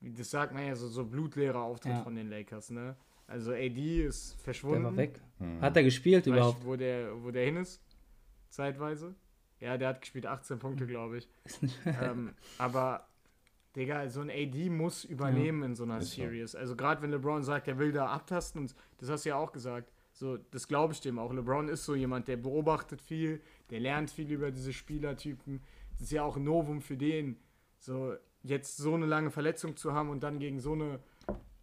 [0.01, 2.03] wie das sagt man ja, so, so blutleerer Auftritt Ja.
[2.03, 2.97] von den Lakers, ne?
[3.27, 4.83] Also AD ist verschwunden.
[4.83, 5.21] Der war weg.
[5.39, 5.61] Hm.
[5.61, 6.65] Hat er gespielt Weißt überhaupt?
[6.65, 7.81] wo der, wo der hin ist?
[8.49, 9.15] Zeitweise?
[9.61, 11.29] Ja, der hat gespielt 18 Punkte, glaube ich.
[11.85, 13.07] ähm, aber,
[13.77, 16.23] Digga, so ein AD muss übernehmen in so einer Ist so.
[16.23, 16.55] Series.
[16.57, 19.53] Also gerade wenn LeBron sagt, er will da abtasten, und das hast du ja auch
[19.53, 21.33] gesagt, so, das glaube ich dem auch.
[21.33, 23.41] LeBron ist so jemand, der beobachtet viel,
[23.71, 25.63] der lernt viel über diese Spielertypen.
[26.01, 27.37] Das ist ja auch ein Novum für den,
[27.79, 30.99] so jetzt so eine lange Verletzung zu haben und dann gegen so eine,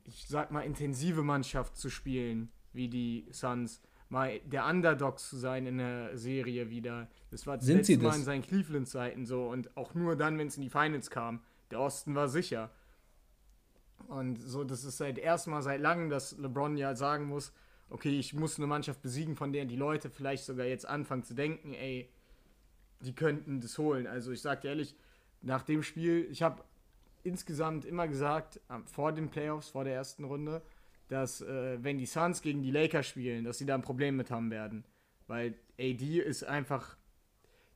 [0.03, 3.81] ich sag mal, intensive Mannschaft zu spielen, wie die Suns.
[4.09, 7.09] Mal der Underdog zu sein in der Serie wieder.
[7.31, 10.47] Das war das Sind letzte Mal in seinen Cleveland-Zeiten so und auch nur dann, wenn
[10.47, 11.41] es in die Finals kam.
[11.71, 12.69] Der Osten war sicher.
[14.07, 17.51] Und so, das ist seit erstmal seit langem, dass LeBron ja sagen muss,
[17.89, 21.33] okay, ich muss eine Mannschaft besiegen, von der die Leute vielleicht sogar jetzt anfangen zu
[21.33, 22.11] denken, ey,
[23.01, 24.07] die könnten das holen.
[24.07, 24.95] Also ich sag dir ehrlich,
[25.41, 26.63] nach dem Spiel, ich habe
[27.23, 30.61] insgesamt immer gesagt, vor den Playoffs, vor der ersten Runde,
[31.09, 34.31] dass äh, wenn die Suns gegen die Lakers spielen, dass sie da ein Problem mit
[34.31, 34.83] haben werden.
[35.27, 36.97] Weil AD ist einfach,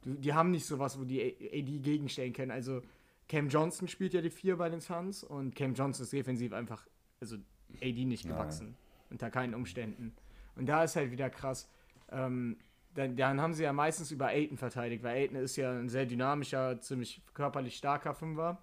[0.01, 2.51] du, die haben nicht sowas, wo die AD gegenstellen können.
[2.51, 2.81] Also
[3.27, 6.85] Cam Johnson spielt ja die vier bei den Suns und Cam Johnson ist defensiv einfach,
[7.19, 7.37] also
[7.81, 8.35] AD nicht Nein.
[8.35, 8.75] gewachsen.
[9.09, 10.13] Unter keinen Umständen.
[10.55, 11.69] Und da ist halt wieder krass.
[12.09, 12.57] Ähm,
[12.93, 16.05] dann, dann haben sie ja meistens über Aiton verteidigt, weil Aiton ist ja ein sehr
[16.05, 18.61] dynamischer, ziemlich körperlich starker Fünfer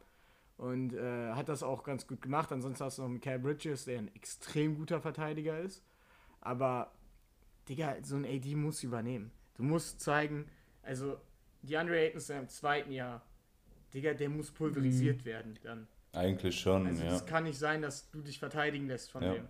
[0.56, 2.52] und äh, hat das auch ganz gut gemacht.
[2.52, 5.84] Ansonsten hast du noch einen Cal Bridges, der ein extrem guter Verteidiger ist.
[6.40, 6.92] Aber,
[7.68, 9.30] Digga, so ein AD muss übernehmen.
[9.54, 10.46] Du musst zeigen,
[10.82, 11.18] also,
[11.62, 13.22] die Andre Ayton ist ja im zweiten Jahr.
[13.94, 15.88] Digga, der muss pulverisiert werden dann.
[16.12, 17.14] Eigentlich schon, Also, ja.
[17.14, 19.34] es kann nicht sein, dass du dich verteidigen lässt von Ja.
[19.34, 19.48] dem.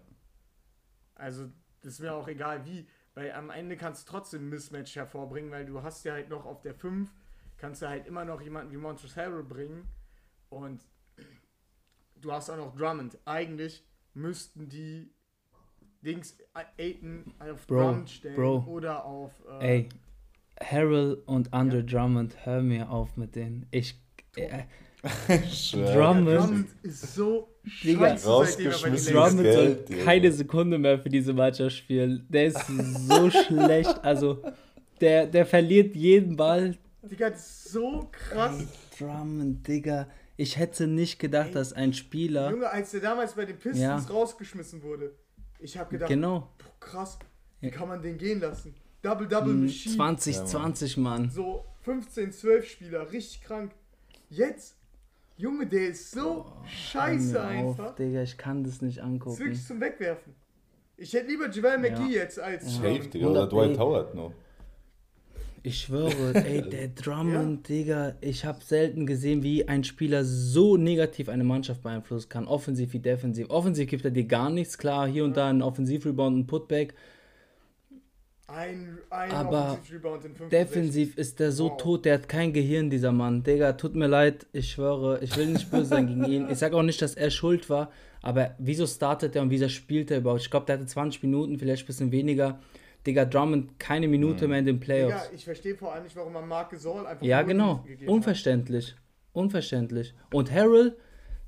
[1.15, 2.87] Also, das ist mir auch egal wie,
[3.19, 6.47] weil am Ende kannst du trotzdem ein Mismatch hervorbringen, weil du hast ja halt noch
[6.47, 7.11] auf der 5,
[7.57, 9.89] kannst du halt immer noch jemanden wie Montrezl Harrell bringen
[10.51, 10.81] und
[12.15, 13.19] du hast auch noch Drummond.
[13.25, 15.13] Eigentlich müssten die
[16.01, 18.65] Dings Aiton auf Bro, Drummond stellen Bro.
[18.69, 19.89] oder auf äh, Ey,
[20.63, 23.67] Harrell und Andre Drummond, hör mir auf mit denen.
[23.73, 24.01] Ich.
[24.37, 24.63] Äh,
[25.73, 25.95] Ja.
[25.95, 26.29] Drummond.
[26.29, 29.15] Drummond ist so Digga, scheiße, seitdem er bei den rausgeschmissen.
[29.15, 30.05] Lakers Drummond Geld, soll Digga.
[30.05, 32.27] keine Sekunde mehr für diese Mannschaft spielen.
[32.29, 34.05] Der ist so schlecht.
[34.05, 34.43] Also,
[35.01, 36.77] der, der verliert jeden Ball.
[37.03, 38.59] Digga, das ist so krass.
[38.61, 38.67] Ey,
[38.99, 40.09] Drummond, Digga.
[40.37, 42.51] Ich hätte nicht gedacht, Ey, dass ein Spieler.
[42.51, 43.97] Junge, als der damals bei den Pistons Ja.
[43.99, 45.13] rausgeschmissen wurde,
[45.59, 46.49] ich habe gedacht, Genau.
[46.59, 47.19] boah, krass,
[47.61, 47.73] wie Ja.
[47.73, 48.75] kann man den gehen lassen?
[49.03, 49.95] Double-Double Machine.
[49.97, 51.31] 2020, Mann.
[51.31, 53.73] So 15, 12 Spieler, richtig krank.
[54.31, 54.77] Jetzt,
[55.39, 57.47] Junge, der ist so scheiße mir auf,
[57.81, 57.95] einfach.
[57.95, 59.39] Digga, ich kann das nicht Das ist angucken.
[59.39, 60.35] wirklich zum Wegwerfen.
[60.97, 62.23] Ich hätte lieber Javel McGee Ja.
[62.23, 62.83] jetzt als Ja.
[62.83, 63.09] Safe.
[63.09, 63.27] Digga.
[63.29, 63.79] Oder 100 Dwight.
[63.79, 64.33] Howard noch.
[65.63, 71.29] Ich schwöre, ey, der Drummond, Digga, ich habe selten gesehen, wie ein Spieler so negativ
[71.29, 73.51] eine Mannschaft beeinflussen kann, offensiv wie defensiv.
[73.51, 76.95] Offensiv gibt er dir gar nichts, klar, hier und da ein Offensivrebound, ein Putback.
[78.51, 80.49] Ein, ein Aber Offensiv-Rebound in 65.
[80.49, 81.77] Defensiv ist der so Wow.
[81.77, 83.43] tot, der hat kein Gehirn, dieser Mann.
[83.43, 86.49] Digga, tut mir leid, ich schwöre, ich will nicht böse sein gegen ihn.
[86.51, 87.91] Ich sag auch nicht, dass er schuld war,
[88.23, 90.41] aber wieso startet er und wieso spielt er überhaupt?
[90.41, 92.59] Ich glaube, der hatte 20 Minuten, vielleicht ein bisschen weniger.
[93.07, 95.25] Digga, Drummond keine Minute mehr in den Playoffs.
[95.25, 97.83] Digga, ich verstehe vor allem nicht, warum man Marc Gasol einfach Ja, genau.
[97.87, 98.09] gegeben hat.
[98.09, 98.97] Unverständlich.
[99.35, 100.15] Unverständlich.
[100.33, 100.97] Und Harrell,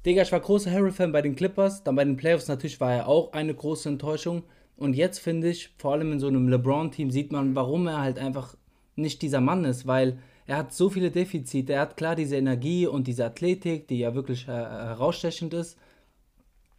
[0.05, 1.83] Digga, ich war großer Harrell-Fan bei den Clippers.
[1.83, 4.43] Dann bei den Playoffs natürlich war er auch eine große Enttäuschung.
[4.81, 8.19] Und jetzt finde ich, vor allem in so einem LeBron-Team, sieht man, warum er halt
[8.19, 8.57] einfach
[8.97, 11.75] nicht dieser Mann ist, weil er hat so viele Defizite.
[11.75, 15.79] Er hat klar diese Energie und diese Athletik, die ja wirklich äh, herausstechend ist.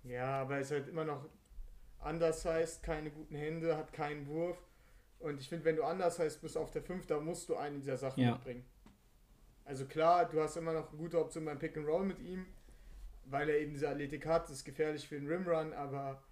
[0.04, 1.30] Ja, aber er ist halt immer noch
[2.00, 4.58] anders heißt, keine guten Hände, hat keinen Wurf.
[5.20, 7.78] Und ich finde, wenn du anders heißt, bist auf der 5, da musst du eine
[7.78, 8.32] dieser Sachen Ja.
[8.32, 8.66] mitbringen.
[9.64, 12.48] Also klar, du hast immer noch eine gute Option beim Pick and Roll mit ihm,
[13.26, 16.24] weil er eben diese Athletik hat, das ist gefährlich für den Rimrun, aber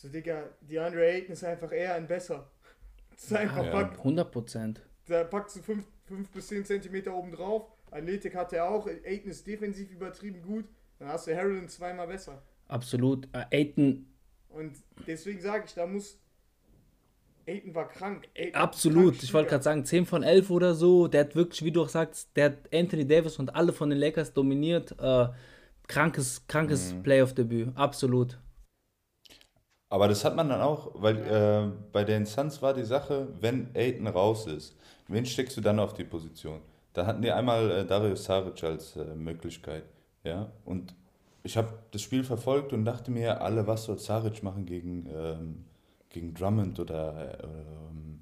[0.00, 2.50] so Digga, DeAndre Ayton ist einfach eher ein besser.
[3.12, 3.70] Das ist einfach, Ja.
[3.70, 4.80] pack, 100 Prozent.
[5.06, 5.84] da packst du 5
[6.32, 7.70] bis 10 Zentimeter oben drauf.
[7.90, 10.64] Athletik hat er auch, Ayton ist defensiv übertrieben gut,
[10.98, 12.40] dann hast du Harrelin zweimal besser.
[12.68, 13.28] Absolut.
[13.34, 14.06] Äh, Aiton,
[14.48, 14.72] Und
[15.06, 16.18] deswegen sage ich, da muss
[17.46, 18.26] Aiden war krank.
[18.36, 19.12] Aiden Absolut.
[19.14, 21.08] krank Ich wollte gerade sagen, 10 von 11 oder so.
[21.08, 23.98] Der hat wirklich, wie du auch sagst, der hat Anthony Davis und alle von den
[23.98, 24.94] Lakers dominiert.
[24.98, 25.28] Äh,
[25.88, 27.02] krankes, krankes Mhm.
[27.02, 27.72] Playoff-Debüt.
[27.76, 28.38] Absolut.
[29.90, 33.68] Aber das hat man dann auch, weil äh, bei den Suns war die Sache, wenn
[33.74, 34.76] Aiton raus ist,
[35.08, 36.60] wen steckst du dann auf die Position?
[36.92, 39.82] Da hatten die einmal äh, Darius Saric als äh, Möglichkeit,
[40.22, 40.94] ja, und
[41.42, 45.64] ich habe das Spiel verfolgt und dachte mir, alle, was soll Saric machen gegen, ähm,
[46.08, 48.20] gegen Drummond oder, äh, ähm,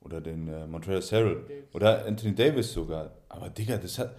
[0.00, 3.12] oder den äh, Montreal Harrell oder Anthony Davis sogar.
[3.28, 4.14] Aber Digga, das hat,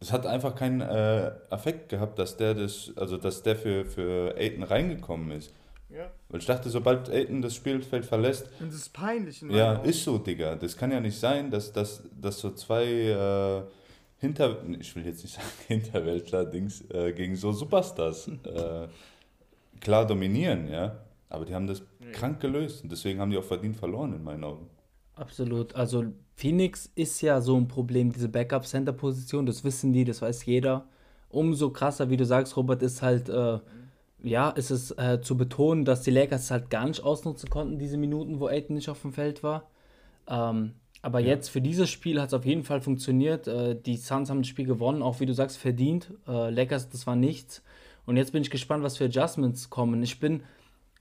[0.00, 4.34] das hat einfach keinen äh, Effekt gehabt, dass der das, also dass der für, für
[4.36, 5.54] Aiton reingekommen ist.
[5.94, 6.10] Ja.
[6.28, 9.42] Weil ich dachte, sobald Aiton das Spielfeld verlässt, Und das ist peinlich.
[9.42, 9.88] In ja, Augen.
[9.88, 10.56] ist so, Digga.
[10.56, 13.62] Das kann ja nicht sein, dass, dass, dass so zwei äh,
[14.18, 14.56] Hinter...
[14.78, 18.88] Ich will jetzt nicht sagen Hinterwäldler-Dings äh, gegen so Superstars äh,
[19.80, 20.96] klar dominieren, ja.
[21.28, 24.44] Aber die haben das krank gelöst und deswegen haben die auch verdient verloren, in meinen
[24.44, 24.68] Augen.
[25.14, 25.74] Absolut.
[25.74, 30.86] Also Phoenix ist ja so ein Problem, diese Backup-Center-Position, das wissen die, das weiß jeder.
[31.28, 33.58] Umso krasser, wie du sagst, Robert, ist halt, äh,
[34.22, 37.96] ja, ist es äh, zu betonen, dass die Lakers halt gar nicht ausnutzen konnten, diese
[37.96, 39.68] Minuten, wo Aiton nicht auf dem Feld war.
[40.28, 43.48] Ähm, aber jetzt für dieses Spiel hat es auf jeden Fall funktioniert.
[43.48, 46.12] Äh, die Suns haben das Spiel gewonnen, auch wie du sagst, verdient.
[46.28, 47.62] Äh, Lakers, das war nichts.
[48.06, 50.02] Und jetzt bin ich gespannt, was für Adjustments kommen.
[50.02, 50.42] Ich bin,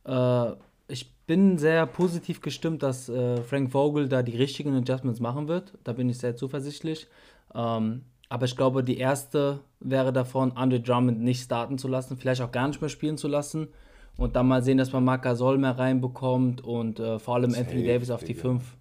[0.05, 0.51] äh,
[0.87, 5.73] ich bin sehr positiv gestimmt, dass äh, Frank Vogel da die richtigen Adjustments machen wird.
[5.83, 7.07] Da bin ich sehr zuversichtlich.
[7.53, 8.01] Ähm,
[8.31, 12.53] aber ich glaube, die erste wäre davon, Andre Drummond nicht starten zu lassen, vielleicht auch
[12.53, 13.67] gar nicht mehr spielen zu lassen.
[14.15, 17.81] Und dann mal sehen, dass man Marc Gasol mehr reinbekommt und äh, vor allem Anthony
[17.81, 18.41] Safe, Davis auf die Digga.
[18.41, 18.77] 5.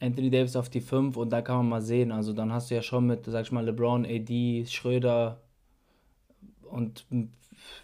[0.00, 2.12] Anthony Davis auf die 5 und da kann man mal sehen.
[2.12, 5.40] Also dann hast du ja schon mit, sag ich mal, LeBron, AD, Schröder
[6.70, 7.06] und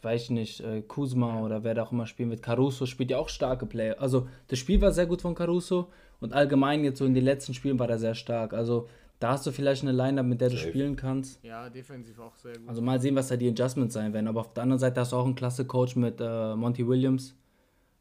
[0.02, 2.42] weiß ich nicht, äh, Kuzma oder wer da auch immer spielen wird.
[2.42, 3.96] Caruso spielt ja auch starke Player.
[4.00, 5.88] Also das Spiel war sehr gut von Caruso
[6.20, 8.52] und allgemein jetzt so in den letzten Spielen war er sehr stark.
[8.52, 8.86] Also
[9.18, 10.68] da hast du vielleicht eine Line-Up, mit der du Safe.
[10.68, 11.42] spielen kannst.
[11.42, 12.68] Ja, defensiv auch sehr gut.
[12.68, 14.28] Also mal sehen, was da die Adjustments sein werden.
[14.28, 17.34] Aber auf der anderen Seite hast du auch einen klasse Coach mit äh, Monty Williams.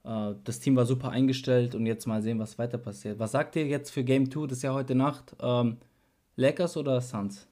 [0.04, 3.18] Äh, das Team war super eingestellt und jetzt mal sehen, was weiter passiert.
[3.20, 4.48] Was sagt ihr jetzt für Game 2?
[4.48, 5.36] Das ist ja heute Nacht.
[5.40, 5.78] Ähm,
[6.36, 7.48] Lakers oder Suns?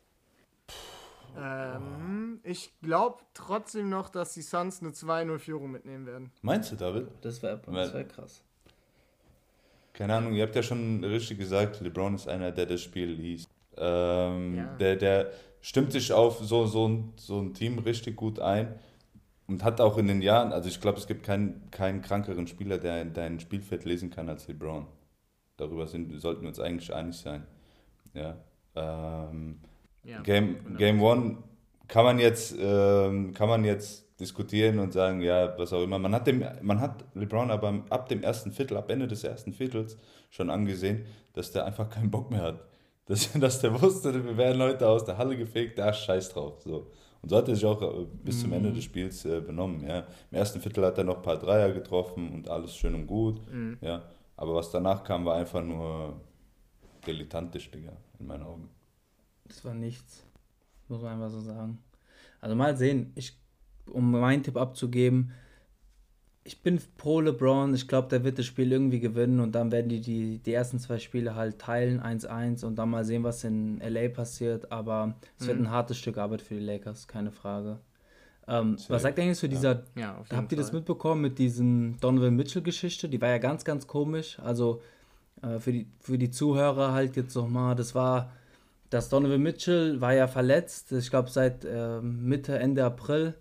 [1.38, 6.32] Ähm, ich glaube trotzdem noch, dass die Suns eine 2-0-Führung mitnehmen werden.
[6.42, 7.08] Meinst du, David?
[7.22, 8.44] Das wäre das wär krass.
[9.94, 13.50] Keine Ahnung, ihr habt ja schon richtig gesagt, LeBron ist einer, der das Spiel liest.
[13.78, 14.76] Ähm, Ja.
[14.78, 15.32] der, der
[15.62, 18.76] stimmt sich auf so, so, ein, so ein Team richtig gut ein
[19.48, 22.78] und hat auch in den Jahren, also ich glaube, es gibt keinen, keinen krankeren Spieler,
[22.78, 24.86] der dein Spielfeld lesen kann als LeBron.
[25.58, 27.46] Darüber sind, sollten wir uns eigentlich einig sein.
[28.14, 28.38] Ja.
[28.76, 29.60] Ähm,
[30.04, 30.78] Ja, Game, 100%.
[30.78, 31.38] Game One
[31.88, 36.00] kann man jetzt, ähm, kann man jetzt diskutieren und sagen, ja, was auch immer.
[36.00, 39.54] Man hat, dem, man hat LeBron aber ab dem ersten Viertel, ab Ende des ersten
[39.54, 39.98] Viertels
[40.30, 42.64] schon angesehen, dass der einfach keinen Bock mehr hat.
[43.06, 46.62] Dass, dass der wusste, wir werden heute aus der Halle gefegt, da scheiß drauf.
[46.64, 46.92] So.
[47.22, 49.86] Und so hat er sich auch äh, bis zum Ende des Spiels äh, benommen.
[49.88, 50.00] Ja.
[50.32, 53.42] Im ersten Viertel hat er noch ein paar Dreier getroffen und alles schön und gut.
[53.82, 54.04] Ja.
[54.36, 56.20] Aber was danach kam, war einfach nur
[57.06, 58.70] dilettantisch, Digga, in meinen Augen.
[59.46, 60.26] Das war nichts.
[60.88, 61.80] Muss man einfach so sagen.
[62.42, 63.12] Also mal sehen.
[63.16, 63.38] Ich,
[63.86, 65.32] um meinen Tipp abzugeben,
[66.46, 67.74] ich bin pro LeBron.
[67.74, 70.80] Ich glaube, der wird das Spiel irgendwie gewinnen und dann werden die die, die ersten
[70.80, 74.72] zwei Spiele halt teilen, 1-1 und dann mal sehen, was in LA passiert.
[74.72, 77.80] Aber es wird ein hartes Stück Arbeit für die Lakers, keine Frage.
[78.46, 81.98] Ähm, was sagt ihr eigentlich zu dieser Ja, jeden habt ihr das mitbekommen mit diesen
[82.02, 83.08] Donovan Mitchell-Geschichte?
[83.08, 84.38] Die war ja ganz, ganz komisch.
[84.40, 84.82] Also
[85.42, 88.34] äh, für, die, für die Zuhörer halt jetzt nochmal, das war,
[88.90, 93.36] das Donovan Mitchell war ja verletzt, ich glaube seit äh, Mitte, Ende April.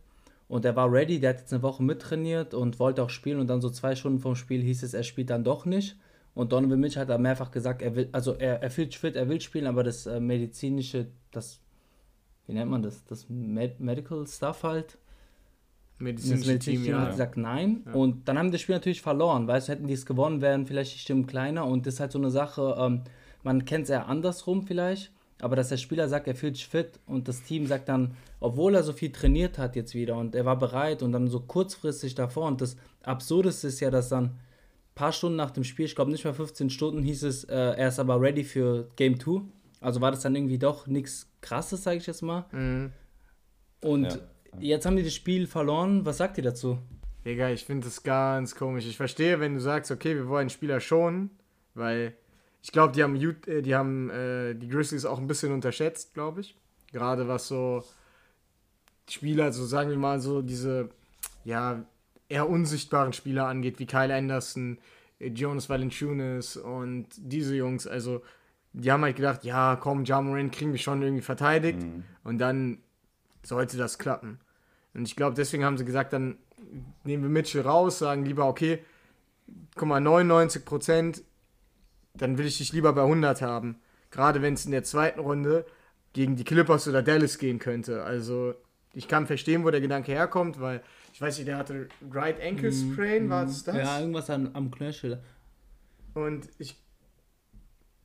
[0.53, 3.41] Und er war ready, der hat jetzt eine Woche mittrainiert und wollte auch spielen.
[3.41, 5.97] Und dann so zwei Stunden vom Spiel hieß es, er spielt dann doch nicht.
[6.35, 9.31] Und Donovan Mitchell hat da mehrfach gesagt, er will, also er, er fühlt fit, er
[9.31, 11.63] will spielen, aber das äh, medizinische, das,
[12.47, 13.03] wie nennt man das?
[13.07, 14.99] Das Med Medical Stuff halt,
[15.93, 17.11] das Medizinische medizinische Team, Team hat ja.
[17.13, 17.85] gesagt nein.
[17.87, 17.93] Ja.
[17.95, 19.49] Und dann haben die das Spiel natürlich verloren.
[19.49, 21.65] Weißt du, hätten die es gewonnen, wären vielleicht die Stimmen kleiner.
[21.65, 23.05] Und das ist halt so eine Sache, ähm,
[23.43, 25.13] man kennt es eher andersrum vielleicht.
[25.43, 28.77] Aber dass der Spieler sagt, er fühlt sich fit und das Team sagt dann, obwohl
[28.77, 32.15] er so viel trainiert hat jetzt wieder und er war bereit und dann so kurzfristig
[32.15, 32.47] davor.
[32.47, 34.39] Und das Absurdeste ist ja, dass dann ein
[34.95, 37.89] paar Stunden nach dem Spiel, ich glaube nicht mal 15 Stunden, hieß es, äh, er
[37.89, 39.43] ist aber ready für Game 2.
[39.81, 42.45] Also war das dann irgendwie doch nichts Krasses, sage ich jetzt mal.
[42.53, 42.93] Mhm.
[43.81, 44.19] Und Ja.
[44.61, 46.07] jetzt haben die das Spiel verloren.
[46.07, 46.79] Was sagt ihr dazu?
[47.25, 48.87] Digga, ich finde das ganz komisch.
[48.87, 51.31] Ich verstehe, wenn du sagst, okay, wir wollen Spieler schonen,
[51.75, 52.15] weil
[52.63, 56.43] ich glaube, die haben, äh, die, haben äh, die Grizzlies auch ein bisschen unterschätzt, glaube
[56.43, 56.57] ich.
[56.93, 57.85] Gerade was so
[59.09, 60.91] Spieler, so sagen wir mal so diese,
[61.45, 61.85] ja,
[62.29, 64.79] eher unsichtbaren Spieler angeht, wie Kyle Anderson,
[65.19, 68.23] Jonas Valanciunas und diese Jungs, also
[68.73, 72.05] die haben halt gedacht, ja, komm, Jamoran kriegen wir schon irgendwie verteidigt mhm.
[72.25, 72.79] und dann
[73.43, 74.41] sollte das klappen.
[74.95, 76.39] Und ich glaube, deswegen haben sie gesagt, dann
[77.05, 78.83] nehmen wir Mitchell raus, sagen lieber, okay,
[79.75, 81.23] guck mal, 99 Prozent,
[82.15, 83.81] dann will ich dich lieber bei 100 haben.
[84.11, 85.65] Gerade wenn es in der zweiten Runde
[86.13, 88.03] gegen die Clippers oder Dallas gehen könnte.
[88.03, 88.55] Also
[88.93, 92.71] ich kann verstehen, wo der Gedanke herkommt, weil ich weiß nicht, der hatte Right Ankle
[92.71, 92.93] mhm.
[92.93, 93.77] Sprain, war es das?
[93.77, 95.23] Ja, irgendwas an, am Knöchel.
[96.15, 96.83] Und ich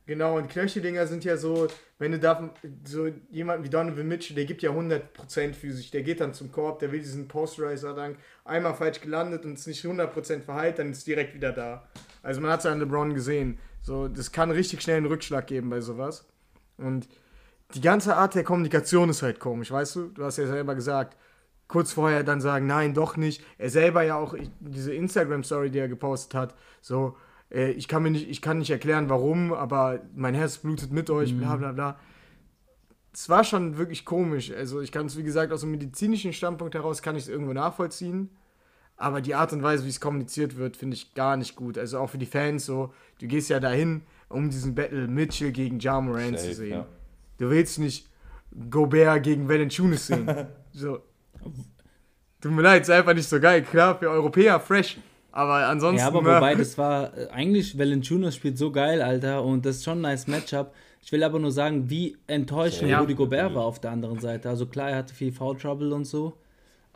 [0.08, 1.68] Genau, und Knöcheldinger sind ja so,
[1.98, 6.02] wenn du da so jemanden wie Donovan Mitchell, der gibt ja 100% für sich, der
[6.02, 9.84] geht dann zum Korb, der will diesen Posterizer dann einmal falsch gelandet und ist nicht
[9.84, 11.86] 100% verheilt, dann ist direkt wieder da.
[12.22, 13.58] Also man hat es an LeBron gesehen.
[13.82, 16.26] So, das kann richtig schnell einen Rückschlag geben bei sowas.
[16.76, 17.08] Und
[17.74, 20.08] die ganze Art der Kommunikation ist halt komisch, weißt du?
[20.08, 21.16] Du hast ja selber gesagt,
[21.68, 23.42] kurz vorher dann sagen, nein, doch nicht.
[23.58, 27.16] Er selber ja auch, diese Instagram-Story, die er gepostet hat, so,
[27.50, 31.10] äh, ich, kann mir nicht, ich kann nicht erklären, warum, aber mein Herz blutet mit
[31.10, 31.38] euch, mhm.
[31.38, 31.98] bla bla bla.
[33.12, 34.52] Es war schon wirklich komisch.
[34.52, 37.52] Also ich kann es, wie gesagt, aus einem medizinischen Standpunkt heraus kann ich es irgendwo
[37.52, 38.30] nachvollziehen.
[38.98, 41.78] Aber die Art und Weise, wie es kommuniziert wird, finde ich gar nicht gut.
[41.78, 45.78] Also auch für die Fans so, du gehst ja dahin, um diesen Battle Mitchell gegen
[45.78, 46.70] Ja Moran zu sehen.
[46.70, 46.86] Ja.
[47.38, 48.08] Du willst nicht
[48.68, 50.28] Gobert gegen Valanciunas sehen.
[50.72, 50.98] so.
[52.40, 53.62] Tut mir leid, ist einfach nicht so geil.
[53.62, 54.98] Klar, für Europäer fresh.
[55.30, 56.00] Aber ansonsten.
[56.00, 59.84] Ja, aber wobei, das war äh, eigentlich, Valanciunas spielt so geil, Alter, und das ist
[59.84, 60.72] schon ein nice Matchup.
[61.00, 62.98] Ich will aber nur sagen, wie enttäuschend ja.
[62.98, 64.48] Rudy Gobert war auf der anderen Seite.
[64.48, 66.36] Also klar, er hatte viel Foul Trouble und so.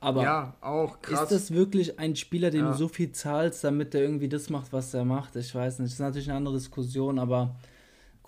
[0.02, 1.22] Aber ja, auch krass.
[1.22, 2.72] ist das wirklich ein Spieler, dem ja.
[2.72, 5.36] du so viel zahlst, damit er irgendwie das macht, was er macht?
[5.36, 5.90] Ich weiß nicht.
[5.90, 7.54] Das ist natürlich eine andere Diskussion, aber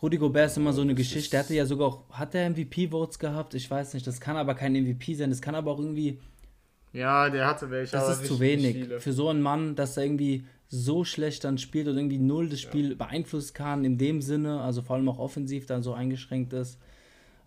[0.00, 1.30] Rudy Gobert ist immer so eine Geschichte.
[1.32, 3.54] Der hatte ja sogar auch, hat er MVP-Votes gehabt?
[3.54, 4.06] Ich weiß nicht.
[4.06, 5.30] Das kann aber kein MVP sein.
[5.30, 6.20] Das kann aber auch irgendwie
[6.94, 7.92] ja, der hatte welche.
[7.92, 8.86] Das ist zu wenig.
[9.00, 12.60] Für so einen Mann, dass er irgendwie so schlecht dann spielt und irgendwie null das
[12.60, 12.94] Spiel ja.
[12.94, 16.78] beeinflussen kann, in dem Sinne, also vor allem auch offensiv dann so eingeschränkt ist.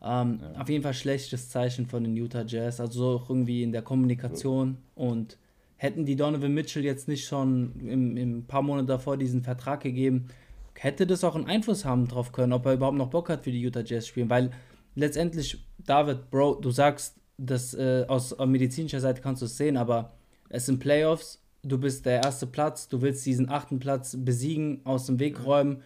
[0.04, 0.62] Ähm, ja.
[0.62, 3.82] Auf jeden Fall schlechtes Zeichen von den Utah Jazz, also so auch irgendwie in der
[3.82, 4.78] Kommunikation.
[4.96, 5.38] Und
[5.78, 10.28] hätten die Donovan Mitchell jetzt nicht schon im, im paar Monate davor diesen Vertrag gegeben,
[10.74, 13.52] hätte das auch einen Einfluss haben drauf können, ob er überhaupt noch Bock hat für
[13.52, 14.30] die Utah Jazz spielen.
[14.30, 14.52] Weil
[14.96, 20.14] letztendlich, David, Bro, du sagst, das äh, aus medizinischer Seite kannst du es sehen, aber
[20.50, 25.06] es sind Playoffs, du bist der erste Platz, du willst diesen achten Platz besiegen, aus
[25.06, 25.82] dem Weg räumen.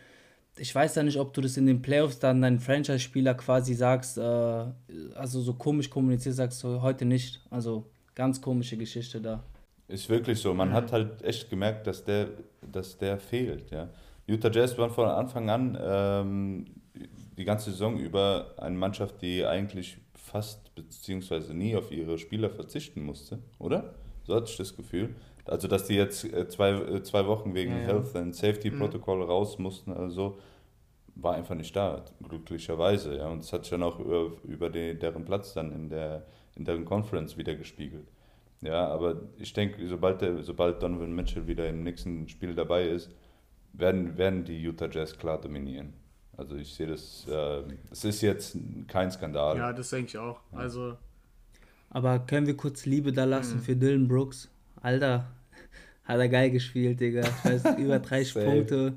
[0.62, 4.20] Ich weiß ja nicht, ob du das in den Playoffs dann deinen Franchise-Spieler quasi sagst,
[4.20, 4.22] äh,
[5.16, 7.42] also so komisch kommuniziert sagst du heute nicht.
[7.50, 9.44] Also ganz komische Geschichte da.
[9.88, 10.54] Ist wirklich so.
[10.54, 12.28] Man hat halt echt gemerkt, dass der,
[12.62, 13.72] dass der fehlt.
[13.72, 13.90] Ja.
[14.28, 16.66] Utah Jazz waren von Anfang an ähm,
[17.36, 23.02] die ganze Saison über eine Mannschaft, die eigentlich fast beziehungsweise nie auf ihre Spieler verzichten
[23.04, 23.96] musste, oder?
[24.28, 25.16] So hatte ich das Gefühl.
[25.46, 27.88] Also, dass die jetzt äh, zwei, äh, zwei Wochen wegen ja, ja.
[27.88, 28.78] Health and Safety mhm.
[28.78, 30.38] Protokoll raus mussten, also
[31.16, 33.18] war einfach nicht da, glücklicherweise.
[33.18, 33.30] Ja.
[33.30, 36.66] Und es hat sich dann auch über, über den, deren Platz dann in, der, in
[36.66, 38.08] deren Conference wieder gespiegelt.
[38.62, 43.10] Ja, aber ich denke, sobald, der, sobald Donovan Mitchell wieder im nächsten Spiel dabei ist,
[43.74, 45.94] werden, werden die Utah Jazz klar dominieren.
[46.38, 49.58] Also ich sehe das, äh, es ist jetzt kein Skandal.
[49.58, 50.40] Ja, das denke ich auch.
[50.52, 50.98] Also.
[51.90, 53.62] Aber können wir kurz Liebe da lassen mhm.
[53.62, 54.50] für Dylan Brooks?
[54.82, 55.28] Alter,
[56.04, 57.22] hat er geil gespielt, Digga.
[57.22, 58.94] Ich weiß, über 30 Punkte.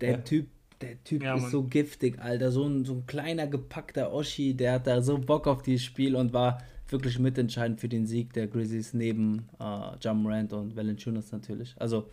[0.00, 0.48] Der Typ,
[0.80, 2.50] der Typ ja, ist so giftig, Alter.
[2.50, 6.16] So ein, so ein kleiner, gepackter Oschi, der hat da so Bock auf dieses Spiel
[6.16, 11.32] und war wirklich mitentscheidend für den Sieg der Grizzlies neben äh, Jam Rand und Valanciunas
[11.32, 11.74] natürlich.
[11.78, 12.10] Also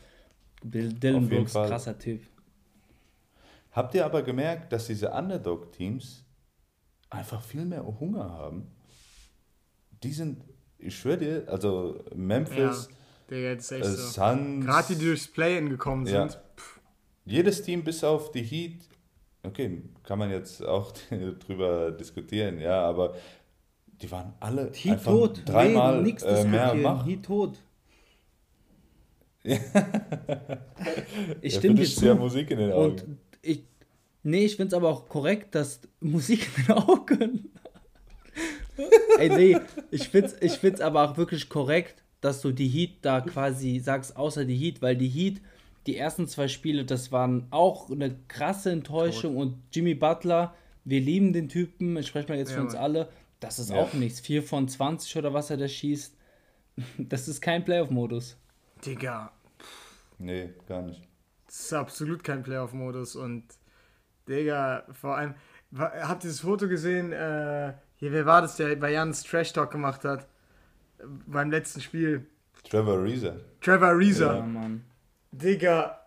[0.63, 2.21] Dylan Brooks, krasser Typ.
[3.71, 6.23] Habt ihr aber gemerkt, dass diese Underdog-Teams
[7.09, 8.71] einfach viel mehr Hunger haben?
[10.03, 10.43] Die sind,
[10.77, 12.89] ich schwöre dir, also Memphis,
[13.29, 14.07] ja, jetzt echt äh, so.
[14.07, 14.65] Suns.
[14.65, 16.29] Gerade die, die durchs Play-In gekommen ja.
[16.29, 16.41] sind.
[17.25, 18.81] Jedes Team bis auf die Heat,
[19.43, 20.91] okay, kann man jetzt auch
[21.39, 23.15] drüber diskutieren, ja, aber
[24.01, 25.41] die waren alle Heat einfach tot.
[25.45, 27.07] dreimal nee, äh, mehr Macht.
[27.07, 27.57] Heat tot.
[31.41, 32.05] ich stimme dir zu.
[32.05, 32.91] Ja Musik in den Augen.
[32.91, 33.05] Und
[33.41, 33.63] ich,
[34.23, 37.49] nee, ich finde es aber auch korrekt, dass Musik in den Augen.
[39.19, 39.57] Ey, nee,
[39.91, 43.79] ich finde es ich find's aber auch wirklich korrekt, dass du die Heat da quasi
[43.79, 45.41] sagst, außer die Heat, weil die Heat,
[45.85, 50.55] die ersten zwei Spiele, das waren auch eine krasse Enttäuschung und Jimmy Butler,
[50.85, 53.09] wir lieben den Typen, ich spreche mal jetzt ja, für uns alle,
[53.39, 53.77] das ist ja.
[53.77, 54.19] auch nichts.
[54.21, 56.15] 4 von 20 oder was er da schießt,
[56.97, 58.37] das ist kein Playoff-Modus.
[58.85, 59.31] Digga.
[60.19, 61.01] Nee, gar nicht.
[61.47, 63.43] Das ist absolut kein Playoff-Modus und
[64.27, 65.35] Digga, vor allem,
[65.77, 67.11] habt ihr das Foto gesehen?
[67.11, 70.27] Äh, hier, wer war das, der bei Jans Trash Talk gemacht hat?
[71.27, 72.25] Beim letzten Spiel.
[72.69, 73.41] Trevor Reeser.
[73.59, 74.35] Trevor Reeser.
[74.37, 74.83] Ja, Mann.
[75.33, 75.99] Digga,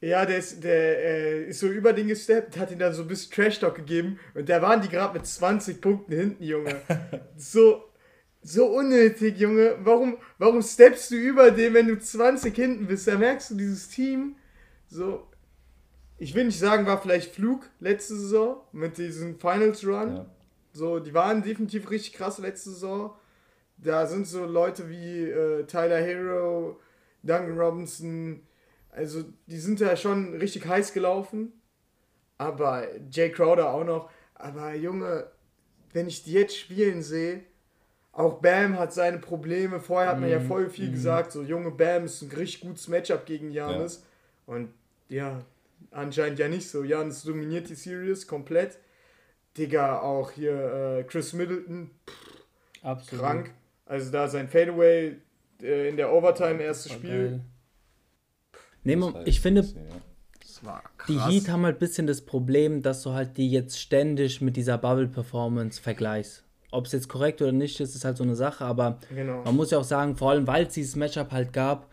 [0.00, 3.08] Ja, der ist, der, äh, ist so über den gesteppt, hat ihn dann so ein
[3.08, 6.76] bisschen Trash-Talk gegeben und da waren die gerade mit 20 Punkten hinten, Junge.
[7.38, 7.84] So,
[8.42, 9.76] so unnötig, Junge.
[9.80, 13.08] Warum, warum steppst du über den, wenn du 20 hinten bist?
[13.08, 14.36] Da merkst du dieses Team
[14.88, 15.26] so.
[16.18, 20.16] Ich will nicht sagen, war vielleicht Flug letzte Saison mit diesem Finals Run.
[20.16, 20.26] Ja.
[20.72, 23.14] So, die waren definitiv richtig krass letzte Saison.
[23.78, 26.78] Da sind so Leute wie äh, Tyler Hero,
[27.22, 28.42] Duncan Robinson,
[28.94, 31.52] also die sind ja schon richtig heiß gelaufen.
[32.38, 34.10] Aber Jay Crowder auch noch.
[34.34, 35.28] Aber Junge,
[35.92, 37.42] wenn ich die jetzt spielen sehe,
[38.12, 39.80] auch Bam hat seine Probleme.
[39.80, 40.46] Vorher hat man ja mhm.
[40.46, 40.92] voll viel mm.
[40.92, 44.04] gesagt, so junge Bam ist ein richtig gutes Matchup gegen Janis.
[44.46, 44.54] Ja.
[44.54, 44.68] Und
[45.08, 45.44] ja,
[45.90, 46.84] anscheinend ja nicht so.
[46.84, 48.78] Janis dominiert die Series komplett.
[49.56, 52.44] Digga, auch hier äh, Chris Middleton, pff,
[52.82, 53.24] Absolut.
[53.24, 53.50] krank.
[53.86, 55.16] Also da sein Fadeaway
[55.62, 57.28] äh, in der Overtime erstes Spiel.
[57.28, 57.40] Geil.
[58.84, 59.66] Nee, ich finde,
[61.08, 64.56] die Heat haben halt ein bisschen das Problem, dass du halt die jetzt ständig mit
[64.56, 66.44] dieser Bubble-Performance vergleichst.
[66.70, 69.42] Ob es jetzt korrekt oder nicht ist, ist halt so eine Sache, aber genau.
[69.44, 71.88] man muss ja auch sagen, vor allem weil es dieses Matchup halt gab,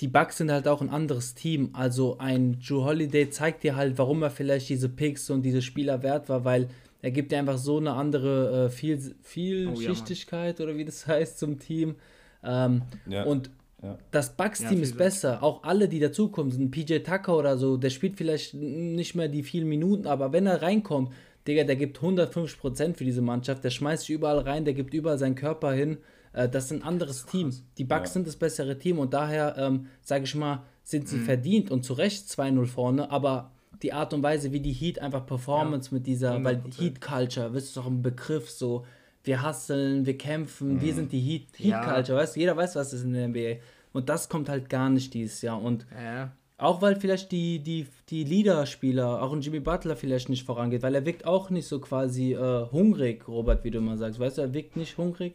[0.00, 1.70] die Bucks sind halt auch ein anderes Team.
[1.72, 6.02] Also ein Drew Holiday zeigt dir halt, warum er vielleicht diese Picks und diese Spieler
[6.02, 6.68] wert war, weil
[7.02, 11.06] er gibt dir einfach so eine andere äh, Viel Vielschichtigkeit oh, ja, oder wie das
[11.06, 11.96] heißt zum Team.
[12.44, 13.24] Ähm, ja.
[13.24, 13.50] Und
[13.82, 13.96] ja.
[14.10, 15.42] Das Bucks-Team ja, ist besser.
[15.42, 19.42] Auch alle, die dazukommen, sind PJ Tucker oder so, der spielt vielleicht nicht mehr die
[19.42, 21.12] vielen Minuten, aber wenn er reinkommt,
[21.46, 25.18] Digga, der gibt 150% für diese Mannschaft, der schmeißt sich überall rein, der gibt überall
[25.18, 25.98] seinen Körper hin.
[26.32, 27.52] Äh, das ist ein anderes ist Team.
[27.78, 28.14] Die Bucks ja.
[28.14, 31.24] sind das bessere Team und daher, ähm, sage ich mal, sind sie mhm.
[31.24, 33.52] verdient und zu Recht 2-0 vorne, aber
[33.82, 36.44] die Art und Weise, wie die Heat einfach Performance mit dieser, 100%.
[36.44, 38.84] weil Heat Culture, wisst du doch ein Begriff so,
[39.24, 40.80] wir hasseln, wir kämpfen, mhm.
[40.80, 41.84] wir sind die Heat, Heat ja.
[41.84, 43.60] Culture, weißt du, jeder weiß, was ist in der NBA.
[43.92, 45.60] Und das kommt halt gar nicht dieses Jahr.
[45.60, 46.32] Und ja.
[46.56, 50.94] auch weil vielleicht die, die, die Leaderspieler, auch ein Jimmy Butler vielleicht nicht vorangeht, weil
[50.94, 54.20] er wirkt auch nicht so quasi äh, hungrig, Robert, wie du immer sagst.
[54.20, 55.34] Weißt du, er wirkt nicht hungrig.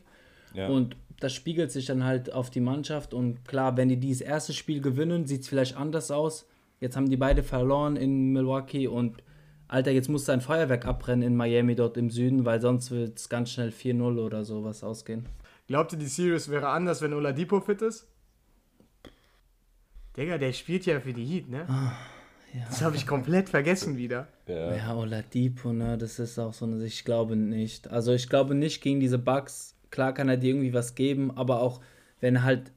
[0.54, 0.68] Ja.
[0.68, 3.14] Und das spiegelt sich dann halt auf die Mannschaft.
[3.14, 6.48] Und klar, wenn die dieses erste Spiel gewinnen, sieht es vielleicht anders aus.
[6.80, 9.24] Jetzt haben die beide verloren in Milwaukee und
[9.74, 13.28] Alter, jetzt muss dein Feuerwerk abbrennen in Miami dort im Süden, weil sonst wird es
[13.28, 15.26] ganz schnell 4-0 oder sowas ausgehen.
[15.66, 18.06] Glaubt ihr, die Series wäre anders, wenn Oladipo fit ist?
[20.16, 21.66] Digga, der spielt ja für die Heat, ne?
[21.68, 21.94] Ah,
[22.54, 22.66] ja.
[22.70, 24.28] Das habe ich komplett vergessen wieder.
[24.46, 25.98] Ja, ja Oladipo, ne?
[25.98, 26.86] Das ist auch so eine.
[26.86, 27.90] Ich glaube nicht.
[27.90, 29.76] Also, ich glaube nicht gegen diese Bugs.
[29.90, 31.82] Klar kann er dir irgendwie was geben, aber auch
[32.20, 32.72] wenn halt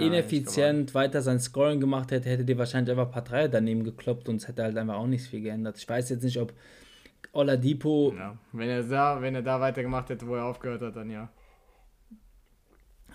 [0.00, 3.84] ja, ineffizient weiter sein Scoring gemacht hätte, hätte dir wahrscheinlich einfach ein paar Dreier daneben
[3.84, 5.76] gekloppt und es hätte halt einfach auch nichts viel geändert.
[5.78, 6.52] Ich weiß jetzt nicht, ob
[7.32, 8.14] Oladipo.
[8.16, 11.28] Ja, wenn er da, wenn er da weitergemacht hätte, wo er aufgehört hat, dann ja.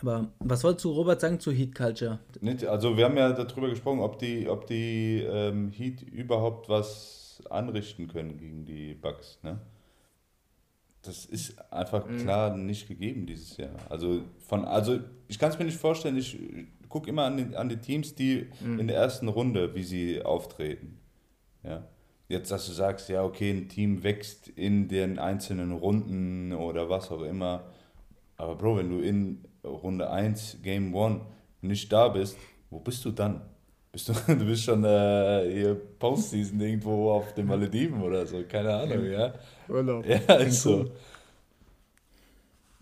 [0.02, 2.20] Aber was wolltest du, Robert, sagen zu Heat Culture?
[2.68, 8.08] Also wir haben ja darüber gesprochen, ob die, ob die ähm, Heat überhaupt was anrichten
[8.08, 9.40] können gegen die Bucks.
[9.44, 9.60] Ne?
[11.04, 12.18] Das ist einfach mhm.
[12.18, 13.76] klar nicht gegeben dieses Jahr.
[13.90, 16.38] Also, von, also ich kann es mir nicht vorstellen, ich
[16.88, 18.80] gucke immer an die, an die Teams, die mhm.
[18.80, 21.00] in der ersten Runde, wie sie auftreten.
[21.64, 21.84] Ja?
[22.30, 27.12] Jetzt, dass du sagst, ja, okay, ein Team wächst in den einzelnen Runden oder was
[27.12, 27.64] auch immer.
[28.38, 31.22] Aber Bro, wenn du in Runde 1, Game 1
[31.62, 32.38] nicht da bist,
[32.70, 33.42] wo bist du dann?
[33.94, 38.74] Bist du, du bist schon äh, hier Postseason irgendwo auf den Malediven oder so, keine
[38.74, 39.34] Ahnung, ja.
[39.70, 40.04] Urlaub.
[40.06, 40.90] Ja, ist so.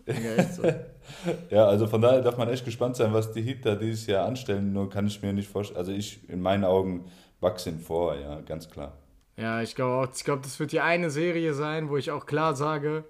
[0.06, 0.62] Ja, echt so.
[1.50, 4.26] ja, also von daher darf man echt gespannt sein, was die Heat da dieses Jahr
[4.26, 4.72] anstellen.
[4.72, 5.78] Nur kann ich mir nicht vorstellen.
[5.78, 7.04] Also ich, in meinen Augen,
[7.40, 8.96] wachsen vor, ja, ganz klar.
[9.36, 12.24] Ja, ich glaube auch, ich glaube, das wird die eine Serie sein, wo ich auch
[12.24, 13.04] klar sage,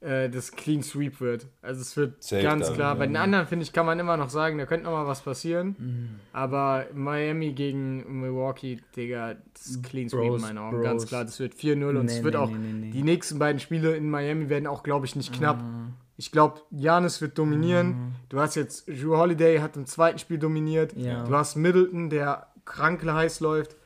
[0.00, 1.46] äh, das Clean Sweep wird.
[1.62, 2.90] Also es wird Safe ganz klar.
[2.90, 5.06] Dann, Bei den anderen, finde ich, kann man immer noch sagen, da könnte noch mal
[5.06, 5.76] was passieren.
[5.78, 6.08] Mhm.
[6.32, 10.76] Aber Miami gegen Milwaukee, Digga, das ist Clean Sweep in meinen Augen.
[10.76, 10.84] Bros.
[10.84, 13.96] Ganz klar, das wird 4-0 und es wird nee, auch, nee, die nächsten beiden Spiele
[13.96, 15.62] in Miami werden auch, glaube ich, nicht knapp.
[15.62, 15.94] Mhm.
[16.18, 17.88] Ich glaube, Janis wird dominieren.
[17.88, 18.12] Mhm.
[18.28, 20.94] Du hast jetzt, Drew Holiday hat im zweiten Spiel dominiert.
[20.96, 21.24] Ja.
[21.24, 23.76] Du hast Middleton, der krank heiß läuft.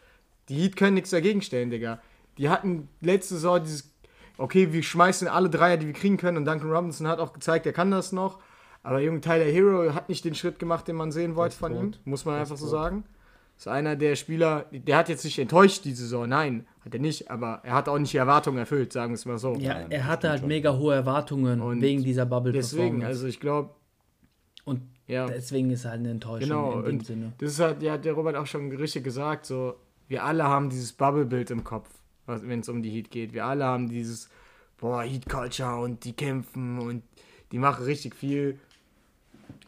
[0.48, 2.00] Die Heat können nichts dagegen stellen, Digga.
[2.38, 3.89] Die hatten letzte Saison dieses
[4.40, 6.38] okay, wir schmeißen alle Dreier, die wir kriegen können.
[6.38, 8.38] Und Duncan Robinson hat auch gezeigt, er kann das noch.
[8.82, 11.92] Aber Junge Tyler Hero hat nicht den Schritt gemacht, den man sehen wollte von ihm,
[12.04, 13.04] muss man einfach so sagen.
[13.58, 17.30] Ist einer der Spieler, der hat jetzt nicht enttäuscht die Saison, nein, hat er nicht,
[17.30, 19.54] aber er hat auch nicht die Erwartungen erfüllt, sagen wir es mal so.
[19.56, 23.74] Ja, er hatte halt mega hohe Erwartungen und wegen dieser Bubble Deswegen, also ich glaube.
[24.64, 25.26] Und ja.
[25.26, 27.32] deswegen ist er halt eine Enttäuschung genau, in dem Sinne.
[27.36, 29.74] Das ist halt, ja, der Robert auch schon richtig gesagt, so,
[30.08, 31.90] wir alle haben dieses Bubble-Bild im Kopf
[32.30, 33.32] wenn es um die Heat geht.
[33.32, 34.28] Wir alle haben dieses,
[34.78, 37.02] boah, Heat Culture und die kämpfen und
[37.52, 38.58] die machen richtig viel.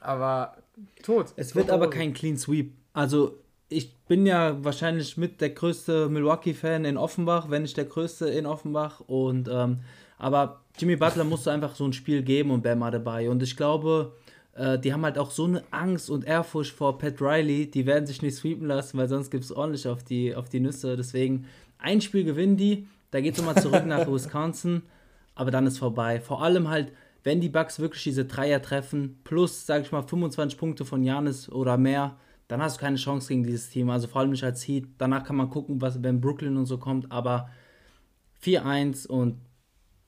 [0.00, 0.56] Aber
[1.02, 1.32] tot.
[1.36, 2.72] Es wird aber kein Clean Sweep.
[2.92, 3.38] Also
[3.68, 8.46] ich bin ja wahrscheinlich mit der größte Milwaukee-Fan in Offenbach, wenn nicht der größte in
[8.46, 9.00] Offenbach.
[9.00, 9.80] Und ähm,
[10.18, 13.28] aber Jimmy Butler musste einfach so ein Spiel geben und Bam dabei.
[13.28, 14.12] Und ich glaube,
[14.54, 18.06] äh, die haben halt auch so eine Angst und Ehrfurcht vor Pat Riley, die werden
[18.06, 20.96] sich nicht sweepen lassen, weil sonst gibt es ordentlich auf die, auf die Nüsse.
[20.96, 21.46] Deswegen,
[21.82, 24.82] ein Spiel gewinnen die, da geht es nochmal zurück nach Wisconsin,
[25.34, 26.20] aber dann ist vorbei.
[26.20, 26.92] Vor allem halt,
[27.24, 31.48] wenn die Bucks wirklich diese Dreier treffen, plus, sag ich mal, 25 Punkte von Janis
[31.50, 32.16] oder mehr,
[32.48, 33.90] dann hast du keine Chance gegen dieses Team.
[33.90, 34.86] Also vor allem nicht als Heat.
[34.98, 37.48] Danach kann man gucken, was wenn Brooklyn und so kommt, aber
[38.42, 39.38] 4-1 und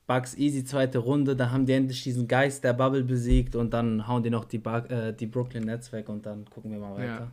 [0.07, 4.07] Bucks easy zweite Runde, da haben die endlich diesen Geist der Bubble besiegt und dann
[4.07, 6.95] hauen die noch die, Bug, äh, die Brooklyn Nets weg und dann gucken wir mal
[6.95, 7.05] weiter.
[7.07, 7.33] Ja.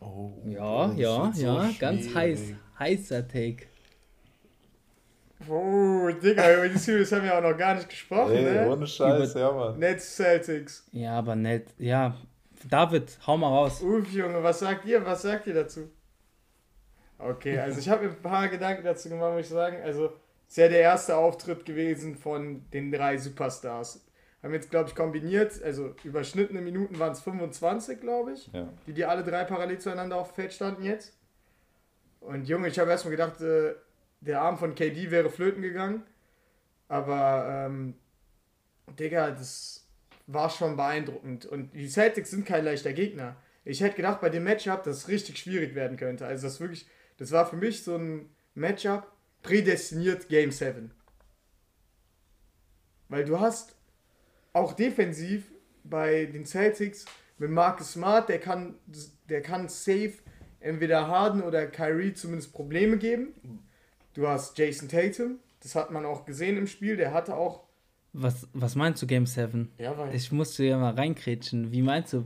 [0.00, 2.40] Oh, ja, ja, ja, so ganz heiß,
[2.78, 3.66] heißer Take.
[5.48, 8.70] Oh, Digga, über die Series haben wir auch noch gar nicht gesprochen, Ey, ne?
[8.70, 9.78] Ohne Scheiß, über ja, Mann.
[9.78, 10.86] Nets Celtics.
[10.92, 12.16] Ja, aber Net, ja.
[12.68, 13.82] David, hau mal raus.
[13.82, 15.04] Uff, Junge, was sagt ihr?
[15.04, 15.90] Was sagt ihr dazu?
[17.18, 19.78] Okay, also ich habe mir ein paar Gedanken dazu gemacht, muss ich sagen.
[19.82, 20.12] Also,
[20.48, 24.05] ist ja der erste Auftritt gewesen von den drei Superstars.
[24.42, 28.68] Haben jetzt, glaube ich, kombiniert, also überschnittene Minuten waren es 25, glaube ich, ja.
[28.86, 31.16] die die alle drei parallel zueinander auf dem Feld standen jetzt.
[32.20, 33.74] Und Junge, ich habe erstmal gedacht, äh,
[34.20, 36.02] der Arm von KD wäre flöten gegangen.
[36.88, 37.94] Aber, ähm,
[38.98, 39.86] Digga, das
[40.26, 41.46] war schon beeindruckend.
[41.46, 43.36] Und die Celtics sind kein leichter Gegner.
[43.64, 46.26] Ich hätte gedacht, bei dem Matchup, dass es richtig schwierig werden könnte.
[46.26, 46.86] Also, das wirklich,
[47.18, 49.10] das war für mich so ein Matchup,
[49.42, 50.90] prädestiniert Game 7.
[53.08, 53.75] Weil du hast
[54.56, 55.44] auch defensiv
[55.84, 57.04] bei den Celtics
[57.38, 58.74] mit Marcus Smart, der kann,
[59.28, 60.14] der kann safe
[60.60, 63.34] entweder Harden oder Kyrie zumindest Probleme geben.
[64.14, 67.64] Du hast Jason Tatum, das hat man auch gesehen im Spiel, der hatte auch.
[68.14, 69.70] Was, was meinst du, Game 7?
[69.76, 70.14] Ja, weil.
[70.14, 71.70] Ich musste ja mal reinkrätschen.
[71.70, 72.24] Wie meinst du?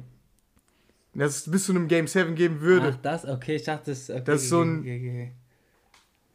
[1.14, 2.94] Dass es bis zu einem Game 7 geben würde.
[2.94, 3.26] Ach, das?
[3.26, 4.80] Okay, ich dachte, das, okay, das ist so ein.
[4.80, 5.32] Okay,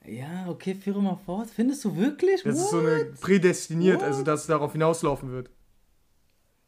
[0.03, 0.13] okay.
[0.13, 1.49] Ja, okay, führe mal fort.
[1.49, 2.43] Findest du wirklich?
[2.43, 2.63] Das What?
[2.63, 4.11] ist so eine prädestiniert, also, What?
[4.11, 5.49] also dass es darauf hinauslaufen wird.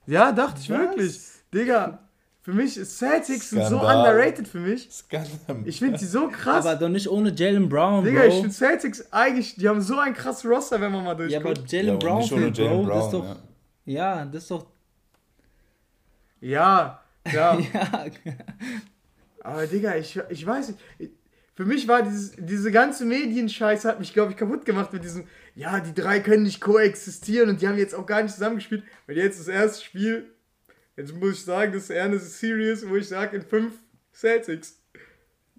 [0.08, 0.80] Ja, dachte ich Was?
[0.80, 1.20] wirklich.
[1.54, 2.00] Digga,
[2.42, 4.90] für mich ist Celtics sind so underrated für mich.
[4.90, 5.64] Skandal.
[5.66, 6.66] Ich finde die so krass.
[6.66, 8.28] Aber doch nicht ohne Jalen Brown, Digga, Bro.
[8.28, 11.44] ich finde Celtics eigentlich, die haben so ein krasses Roster, wenn man mal durchguckt.
[11.44, 13.26] Ja, aber Jalen ja, Brown, fehlt, Bro, Brown, das ist doch...
[13.86, 14.16] Ja.
[14.18, 14.66] ja, das ist doch...
[16.40, 17.02] Ja,
[17.32, 17.60] ja.
[17.74, 18.06] ja.
[19.42, 21.12] Aber Digga, ich, ich weiß nicht
[21.58, 25.24] für mich war dieses, diese ganze Medienscheiße hat mich, glaube ich, kaputt gemacht mit diesem,
[25.56, 28.84] ja, die drei können nicht koexistieren und die haben jetzt auch gar nicht zusammengespielt.
[29.08, 30.26] Weil jetzt das erste Spiel,
[30.96, 33.74] jetzt muss ich sagen, das ist eher eine Series, wo ich sage, in fünf
[34.14, 34.80] Celtics.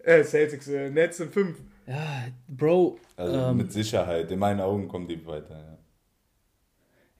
[0.05, 1.57] Äh, Celtics, äh, Nets in fünf.
[1.89, 3.01] Ja, Bro.
[3.17, 5.79] Also ähm, mit Sicherheit, in meinen Augen kommt die weiter, ja.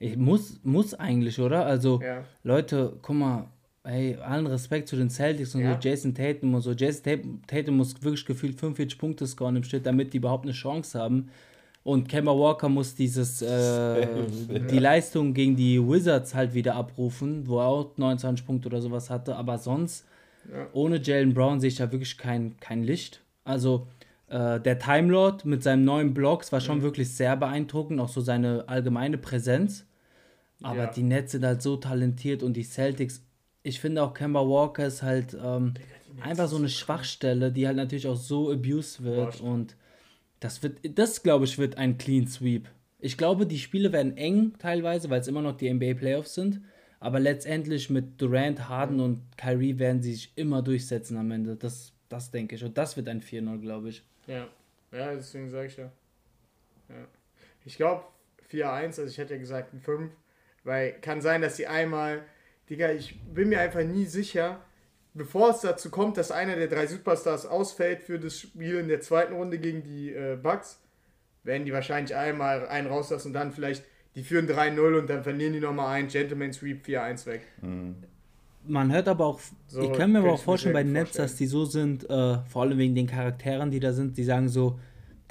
[0.01, 1.65] Ich muss, muss eigentlich, oder?
[1.65, 2.23] Also, ja.
[2.43, 3.51] Leute, guck mal,
[3.89, 5.73] Ey, allen Respekt zu den Celtics und ja.
[5.73, 6.73] so Jason Tatum und so.
[6.73, 10.99] Jason Tatum muss wirklich gefühlt 45 Punkte scoren im Schnitt, damit die überhaupt eine Chance
[10.99, 11.29] haben.
[11.83, 14.05] Und Kemba Walker muss dieses äh,
[14.69, 19.09] die Leistung gegen die Wizards halt wieder abrufen, wo er auch 29 Punkte oder sowas
[19.09, 19.35] hatte.
[19.35, 20.05] Aber sonst,
[20.51, 20.67] ja.
[20.73, 23.21] ohne Jalen Brown sehe ich da wirklich kein, kein Licht.
[23.43, 23.87] Also
[24.27, 26.83] äh, der Time Lord mit seinem neuen Blocks war schon mhm.
[26.83, 29.87] wirklich sehr beeindruckend, auch so seine allgemeine Präsenz.
[30.61, 30.91] Aber ja.
[30.91, 33.23] die Nets sind halt so talentiert und die Celtics
[33.69, 35.75] ich finde auch Kemba Walker ist halt ähm,
[36.21, 39.39] einfach so eine Schwachstelle, die halt natürlich auch so abused wird.
[39.39, 39.75] Und
[40.39, 42.67] das wird, das glaube ich, wird ein Clean Sweep.
[42.99, 46.61] Ich glaube, die Spiele werden eng teilweise, weil es immer noch die NBA Playoffs sind.
[46.99, 51.55] Aber letztendlich mit Durant, Harden und Kyrie werden sie sich immer durchsetzen am Ende.
[51.55, 52.63] Das, das denke ich.
[52.63, 54.03] Und das wird ein 4-0, glaube ich.
[54.27, 54.47] Ja,
[54.91, 55.91] ja, deswegen sage ich ja.
[56.89, 57.07] ja.
[57.63, 58.03] Ich glaube
[58.51, 60.11] 4-1, also ich hätte ja gesagt ein 5,
[60.65, 62.23] weil kann sein, dass sie einmal
[62.69, 64.59] Digga, ich bin mir einfach nie sicher,
[65.13, 69.01] bevor es dazu kommt, dass einer der drei Superstars ausfällt für das Spiel in der
[69.01, 70.79] zweiten Runde gegen die äh, Bucks,
[71.43, 73.83] werden die wahrscheinlich einmal einen rauslassen und dann vielleicht,
[74.15, 77.41] die führen 3-0 und dann verlieren die nochmal einen Gentleman Sweep 4-1 weg.
[77.61, 77.95] Mhm.
[78.67, 81.35] Man hört aber auch, so, ich kann mir aber auch vorstellen bei den Nets, dass
[81.35, 84.77] die so sind, äh, vor allem wegen den Charakteren, die da sind, die sagen so,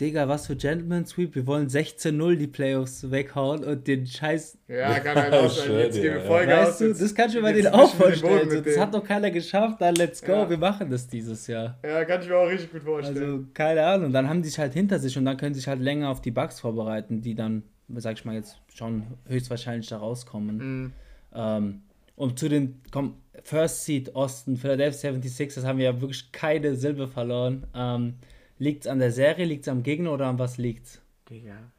[0.00, 1.34] Digga, was für Gentleman Sweep.
[1.34, 4.56] Wir wollen 16-0 die Playoffs weghauen und den Scheiß.
[4.68, 5.72] Ja, kann halt auch sein.
[5.72, 6.68] Jetzt gehen wir Vollgas.
[6.68, 8.48] Weißt du, das kannst du bei denen auch vorstellen.
[8.48, 9.80] So, das hat doch keiner geschafft.
[9.80, 10.32] Dann let's go.
[10.32, 10.50] Ja.
[10.50, 11.78] Wir machen das dieses Jahr.
[11.82, 13.16] Ja, kann ich mir auch richtig gut vorstellen.
[13.16, 14.12] Also, keine Ahnung.
[14.12, 16.20] Dann haben die sich halt hinter sich und dann können sie sich halt länger auf
[16.20, 17.64] die Bugs vorbereiten, die dann,
[17.96, 20.56] sag ich mal, jetzt schon höchstwahrscheinlich da rauskommen.
[20.58, 20.92] Mhm.
[21.34, 21.82] Ähm,
[22.14, 26.76] und zu den komm, First Seed Osten, Philadelphia 76, das haben wir ja wirklich keine
[26.76, 27.66] Silbe verloren.
[27.74, 28.14] Ähm,
[28.58, 31.00] Liegt es an der Serie, liegt es am Gegner oder an was liegt's?
[31.30, 31.70] Digga.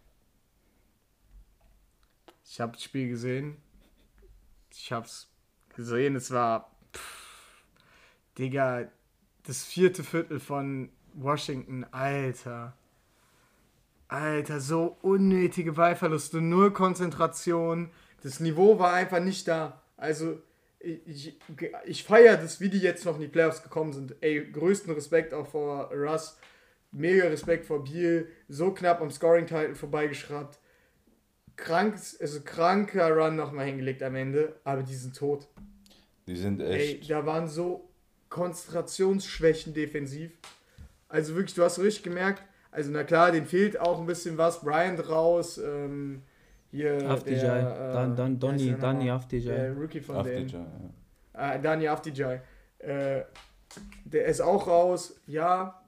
[2.46, 3.58] Ich habe das Spiel gesehen.
[4.72, 5.30] Ich hab's
[5.76, 6.72] gesehen, es war.
[6.94, 7.64] Pff,
[8.38, 8.88] Digga,
[9.44, 12.74] das vierte Viertel von Washington, Alter.
[14.08, 17.92] Alter, so unnötige Ballverluste, null Konzentration.
[18.24, 19.82] Das Niveau war einfach nicht da.
[19.98, 20.42] Also,
[20.80, 21.40] ich, ich,
[21.86, 24.16] ich feiere das, wie die jetzt noch in die Playoffs gekommen sind.
[24.22, 26.38] Ey, größten Respekt auch vor Russ.
[26.92, 28.28] Mega Respekt vor Biel.
[28.48, 30.60] So knapp am Scoring-Title vorbeigeschraubt.
[31.56, 35.48] Krank, also kranker Run nochmal hingelegt am Ende, aber die sind tot.
[36.26, 37.02] Die sind echt.
[37.02, 37.90] Ey, da waren so
[38.30, 40.32] Konzentrationsschwächen defensiv.
[41.10, 44.62] Also wirklich, du hast richtig gemerkt, also na klar, den fehlt auch ein bisschen was.
[44.62, 46.22] Bryant raus, ähm,
[46.72, 47.90] hier der...
[47.90, 49.56] Äh, dann, dann Donny, Danny Afdijay.
[49.56, 50.66] Der Rookie von Afdijay, denen.
[51.34, 51.56] Ja.
[51.56, 52.42] Äh, Danny Afdijay.
[52.78, 53.24] Äh,
[54.06, 55.79] der ist auch raus, ja.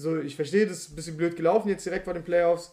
[0.00, 2.72] So, ich verstehe, das ist ein bisschen blöd gelaufen jetzt direkt vor den Playoffs.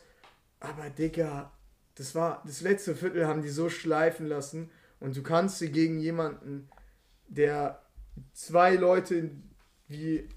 [0.62, 1.52] Aber Digga,
[1.96, 4.70] das war, das letzte Viertel haben die so schleifen lassen.
[5.02, 6.70] Und du kannst sie gegen jemanden,
[7.28, 7.82] der
[8.32, 9.30] zwei Leute
[9.90, 10.30] wie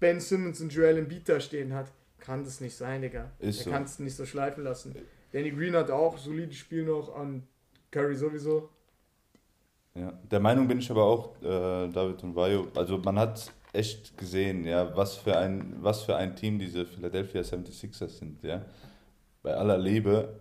[0.00, 3.30] Ben Simmons und Joel Embiid da stehen hat, kann das nicht sein, Digga.
[3.38, 3.70] Ist so.
[3.70, 4.94] kann es nicht so schleifen lassen.
[5.32, 7.46] Danny Green hat auch solides Spiel noch an
[7.90, 8.70] Curry sowieso.
[9.94, 12.68] Ja, der Meinung bin ich aber auch, äh, David und Vajo.
[12.74, 17.42] Also man hat echt gesehen, ja, was für ein, was für ein Team diese Philadelphia
[17.42, 18.62] 76ers sind, ja.
[19.42, 20.40] Bei aller Liebe.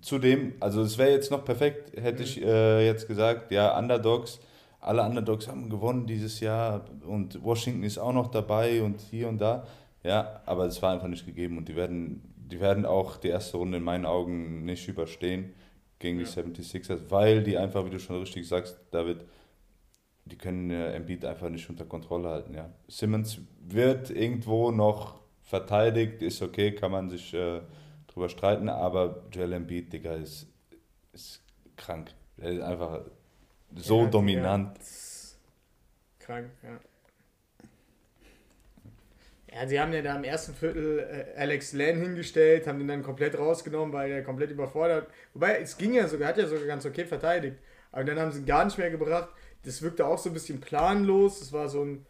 [0.00, 2.24] Zudem, also es wäre jetzt noch perfekt, hätte mhm.
[2.24, 4.40] ich äh, jetzt gesagt, ja, Underdogs,
[4.80, 9.38] alle Underdogs haben gewonnen dieses Jahr und Washington ist auch noch dabei und hier und
[9.38, 9.66] da.
[10.04, 13.56] Ja, aber es war einfach nicht gegeben und die werden, die werden auch die erste
[13.56, 15.52] Runde in meinen Augen nicht überstehen
[15.98, 16.30] gegen die ja.
[16.30, 19.24] 76ers, weil die einfach, wie du schon richtig sagst, David,
[20.28, 22.54] die können äh, Embiid einfach nicht unter Kontrolle halten.
[22.54, 22.70] Ja.
[22.88, 27.60] Simmons wird irgendwo noch verteidigt, ist okay, kann man sich äh,
[28.06, 30.46] drüber streiten, aber Joel Embiid, Digga, ist,
[31.12, 31.42] ist
[31.76, 32.10] krank.
[32.36, 33.00] Er ist einfach
[33.76, 34.76] so ja, dominant.
[34.76, 34.84] Digga.
[36.18, 36.78] Krank, ja.
[39.50, 43.02] Ja, sie haben ja da im ersten Viertel äh, Alex Len hingestellt, haben ihn dann
[43.02, 45.08] komplett rausgenommen, weil er komplett überfordert.
[45.32, 47.56] Wobei, es ging ja sogar, hat ja sogar ganz okay verteidigt.
[47.90, 49.30] Aber dann haben sie ihn gar nicht mehr gebracht.
[49.64, 51.40] Das wirkte auch so ein bisschen planlos.
[51.40, 52.06] Das war so ein,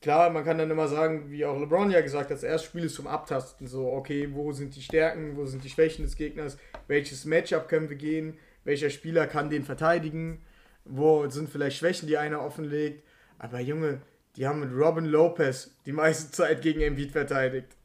[0.00, 2.84] klar, man kann dann immer sagen, wie auch LeBron ja gesagt hat, das erste Spiel
[2.84, 3.66] ist zum Abtasten.
[3.66, 7.88] So, okay, wo sind die Stärken, wo sind die Schwächen des Gegners, welches Matchup können
[7.88, 10.42] wir gehen, welcher Spieler kann den verteidigen,
[10.84, 13.04] wo sind vielleicht Schwächen, die einer offenlegt.
[13.38, 14.00] Aber Junge,
[14.36, 17.76] die haben mit Robin Lopez die meiste Zeit gegen Embiid verteidigt.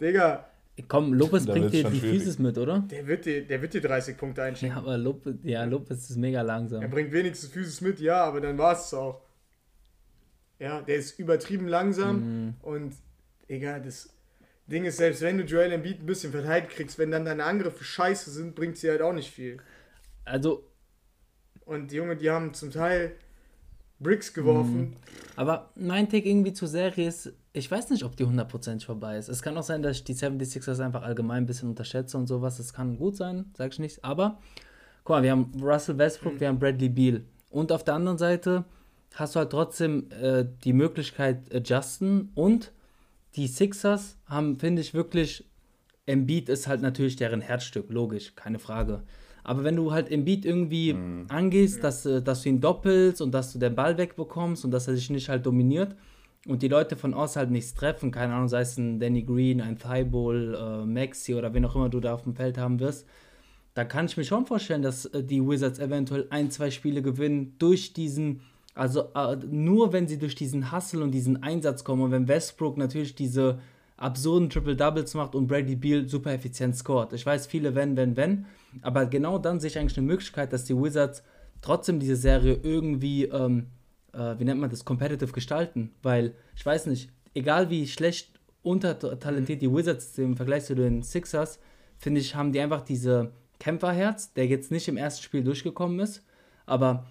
[0.00, 0.48] Digga.
[0.88, 2.80] Komm, Lopez bringt dir die Physis mit, oder?
[2.90, 4.74] Der wird dir, der wird dir 30 Punkte einschicken.
[4.74, 6.82] Ja, aber Lopez, ja, Lopez ist mega langsam.
[6.82, 9.20] Er bringt wenigstens Physis mit, ja, aber dann war es auch.
[10.58, 12.54] Ja, der ist übertrieben langsam mhm.
[12.62, 12.94] und,
[13.48, 14.08] Digga, das
[14.66, 17.84] Ding ist, selbst wenn du Joel Embiid ein bisschen verteidigt kriegst, wenn dann deine Angriffe
[17.84, 19.58] scheiße sind, bringt sie halt auch nicht viel.
[20.24, 20.64] Also.
[21.64, 23.12] Und die Junge, die haben zum Teil
[24.00, 24.80] Bricks geworfen.
[24.80, 24.96] Mhm.
[25.36, 29.28] Aber mein Take irgendwie zur Serie ist, ich weiß nicht, ob die 100% vorbei ist.
[29.28, 32.56] Es kann auch sein, dass ich die 76ers einfach allgemein ein bisschen unterschätze und sowas.
[32.56, 34.04] Das kann gut sein, sag ich nicht.
[34.04, 34.40] Aber,
[35.04, 36.40] guck mal, wir haben Russell Westbrook, mhm.
[36.40, 37.22] wir haben Bradley Beal.
[37.50, 38.64] Und auf der anderen Seite
[39.14, 42.32] hast du halt trotzdem äh, die Möglichkeit, adjusten.
[42.34, 42.72] Und
[43.36, 45.48] die Sixers haben, finde ich, wirklich,
[46.06, 49.04] Embiid ist halt natürlich deren Herzstück, logisch, keine Frage.
[49.44, 51.26] Aber wenn du halt im Beat irgendwie mhm.
[51.28, 54.88] angehst, dass, äh, dass du ihn doppelst und dass du den Ball wegbekommst und dass
[54.88, 55.94] er sich nicht halt dominiert
[56.46, 59.60] und die Leute von außen halt nichts treffen, keine Ahnung, sei es ein Danny Green,
[59.60, 63.06] ein Thibault, äh, Maxi oder wen auch immer du da auf dem Feld haben wirst,
[63.74, 67.56] da kann ich mir schon vorstellen, dass äh, die Wizards eventuell ein, zwei Spiele gewinnen
[67.58, 68.40] durch diesen,
[68.74, 72.76] also äh, nur wenn sie durch diesen Hustle und diesen Einsatz kommen und wenn Westbrook
[72.76, 73.58] natürlich diese
[73.96, 77.12] absurden Triple-Doubles macht und Brady Beal super effizient scored.
[77.12, 78.46] Ich weiß, viele wenn, wenn, wenn,
[78.82, 81.22] aber genau dann sehe ich eigentlich eine Möglichkeit, dass die Wizards
[81.62, 83.68] trotzdem diese Serie irgendwie, ähm,
[84.14, 85.92] äh, wie nennt man das, competitive gestalten.
[86.02, 88.30] Weil, ich weiß nicht, egal wie schlecht
[88.62, 91.58] untertalentiert die Wizards im Vergleich zu den Sixers,
[91.98, 96.24] finde ich, haben die einfach diese Kämpferherz, der jetzt nicht im ersten Spiel durchgekommen ist,
[96.66, 97.06] aber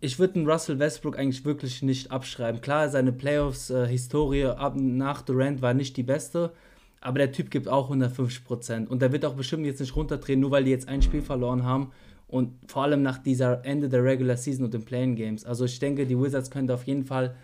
[0.00, 2.60] ich würde den Russell Westbrook eigentlich wirklich nicht abschreiben.
[2.60, 6.52] Klar, seine Playoffs-Historie äh, nach Durant war nicht die beste,
[7.00, 8.90] aber der Typ gibt auch 150 Prozent.
[8.90, 11.64] Und der wird auch bestimmt jetzt nicht runterdrehen, nur weil die jetzt ein Spiel verloren
[11.64, 11.92] haben.
[12.28, 15.44] Und vor allem nach dieser Ende der Regular Season und den Playing Games.
[15.44, 17.34] Also ich denke, die Wizards können auf jeden Fall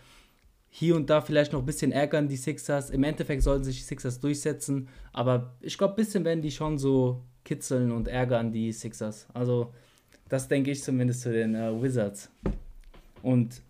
[0.68, 2.90] hier und da vielleicht noch ein bisschen ärgern, die Sixers.
[2.90, 4.88] Im Endeffekt sollten sich die Sixers durchsetzen.
[5.12, 9.26] Aber ich glaube, ein bisschen werden die schon so kitzeln und ärgern, die Sixers.
[9.32, 9.72] Also
[10.28, 12.30] das denke ich zumindest zu den äh, Wizards.
[13.22, 13.62] Und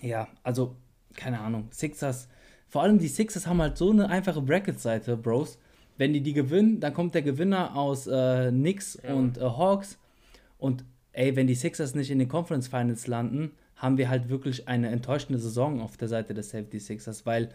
[0.00, 0.74] ja, also
[1.14, 1.68] keine Ahnung.
[1.70, 2.28] Sixers
[2.72, 5.58] vor allem die Sixers haben halt so eine einfache Bracket-Seite, Bros.
[5.98, 9.12] Wenn die die gewinnen, dann kommt der Gewinner aus äh, Knicks ja.
[9.12, 9.98] und äh, Hawks.
[10.62, 14.68] Und ey, wenn die Sixers nicht in den Conference Finals landen, haben wir halt wirklich
[14.68, 17.48] eine enttäuschende Saison auf der Seite des 76ers, weil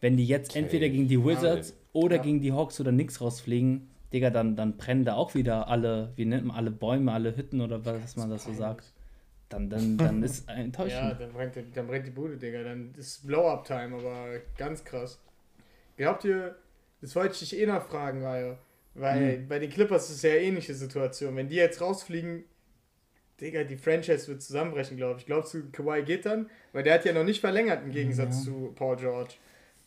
[0.00, 0.58] wenn die jetzt okay.
[0.58, 2.22] entweder gegen die Wizards oder ja.
[2.22, 6.24] gegen die Hawks oder nix rausfliegen, Digga, dann, dann brennen da auch wieder alle, wie
[6.24, 8.92] nennt man, alle Bäume, alle Hütten oder was man das so sagt.
[9.50, 11.00] Dann, dann, dann ist enttäuschend.
[11.00, 12.64] Ja, dann brennt, dann brennt die Bude, Digga.
[12.64, 15.20] Dann ist Blow-Up-Time, aber ganz krass.
[15.96, 16.56] Glaubt ihr,
[17.00, 18.58] das wollte ich dich eh noch fragen, Raya,
[18.98, 19.48] weil mhm.
[19.48, 21.36] bei den Clippers ist es ja eine ähnliche Situation.
[21.36, 22.44] Wenn die jetzt rausfliegen,
[23.40, 25.26] Digga, die Franchise wird zusammenbrechen, glaube ich.
[25.26, 26.50] Glaubst du, Kawhi geht dann?
[26.72, 28.44] Weil der hat ja noch nicht verlängert im Gegensatz ja.
[28.44, 29.34] zu Paul George.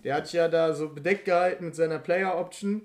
[0.04, 2.84] Der hat ja da so bedeckt gehalten mit seiner Player Option.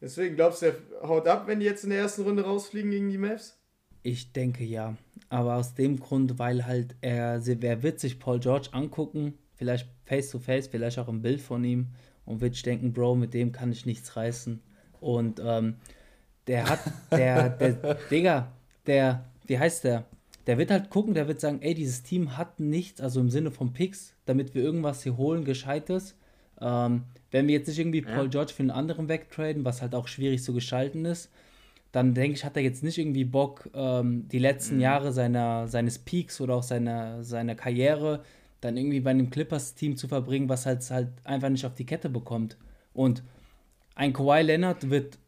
[0.00, 3.08] Deswegen glaubst du, er haut ab, wenn die jetzt in der ersten Runde rausfliegen gegen
[3.08, 3.56] die Mavs?
[4.02, 4.96] Ich denke ja.
[5.28, 10.30] Aber aus dem Grund, weil halt er, wer wird sich Paul George angucken, vielleicht face
[10.30, 11.86] to face, vielleicht auch ein Bild von ihm
[12.24, 14.60] und wird denken, Bro, mit dem kann ich nichts reißen.
[15.02, 15.76] Und ähm,
[16.46, 16.80] der hat,
[17.10, 18.52] der, der, Digga,
[18.86, 20.04] der, wie heißt der?
[20.46, 23.50] Der wird halt gucken, der wird sagen, ey, dieses Team hat nichts, also im Sinne
[23.50, 26.16] von Picks, damit wir irgendwas hier holen, Gescheites.
[26.60, 30.08] Ähm, wenn wir jetzt nicht irgendwie Paul George für einen anderen wegtraden, was halt auch
[30.08, 31.30] schwierig zu gestalten ist,
[31.92, 34.80] dann denke ich, hat er jetzt nicht irgendwie Bock, ähm, die letzten mhm.
[34.80, 38.22] Jahre seiner, seines Peaks oder auch seiner, seiner Karriere
[38.60, 42.08] dann irgendwie bei einem Clippers-Team zu verbringen, was halt, halt einfach nicht auf die Kette
[42.08, 42.56] bekommt.
[42.94, 43.22] Und
[43.94, 45.18] ein Kawhi Leonard wird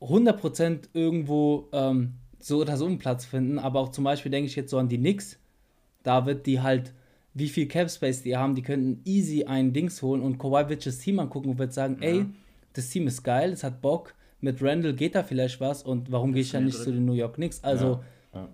[0.00, 4.56] 100% irgendwo ähm, so oder so einen Platz finden, aber auch zum Beispiel denke ich
[4.56, 5.38] jetzt so an die Knicks,
[6.02, 6.92] da wird die halt
[7.34, 10.84] wie viel Cap Space die haben, die könnten easy ein Dings holen und Kawhi wird
[10.86, 12.08] das Team angucken und wird sagen, ja.
[12.08, 12.26] ey,
[12.72, 16.32] das Team ist geil, es hat Bock, mit Randall geht da vielleicht was und warum
[16.32, 16.84] gehe ich dann nicht drin.
[16.84, 17.62] zu den New York Knicks?
[17.62, 18.00] Also,
[18.32, 18.40] ja.
[18.40, 18.48] Ja.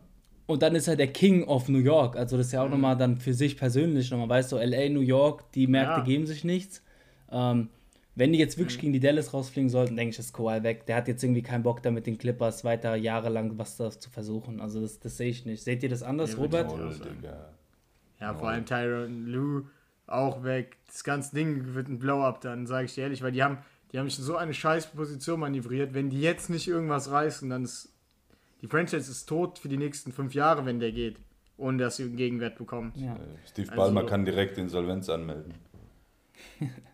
[0.46, 2.72] und dann ist er der King of New York, also das ist ja auch mhm.
[2.72, 6.44] nochmal dann für sich persönlich nochmal, weißt du, LA, New York, die Märkte geben sich
[6.44, 6.82] nichts.
[7.30, 7.68] Ähm,
[8.16, 8.82] wenn die jetzt wirklich mhm.
[8.82, 10.86] gegen die Dallas rausfliegen sollten, denke ich, ist Kawhi weg.
[10.86, 14.10] Der hat jetzt irgendwie keinen Bock, da mit den Clippers weiter jahrelang was da zu
[14.10, 14.60] versuchen.
[14.60, 15.62] Also das, das sehe ich nicht.
[15.62, 16.70] Seht ihr das anders, Robert?
[16.70, 16.94] Toll,
[18.20, 19.64] ja, vor allem Tyron Lou
[20.06, 20.76] auch weg.
[20.86, 23.58] Das ganze Ding wird ein Blow-up dann, sage ich dir ehrlich, weil die haben,
[23.92, 25.94] die haben so eine scheiß Position manövriert.
[25.94, 27.90] Wenn die jetzt nicht irgendwas reißen, dann ist
[28.62, 31.18] die Franchise ist tot für die nächsten fünf Jahre, wenn der geht,
[31.58, 32.92] ohne dass sie einen Gegenwert bekommen.
[32.94, 33.14] Ja.
[33.14, 35.52] Äh, Steve Ballmer also, kann direkt Insolvenz anmelden.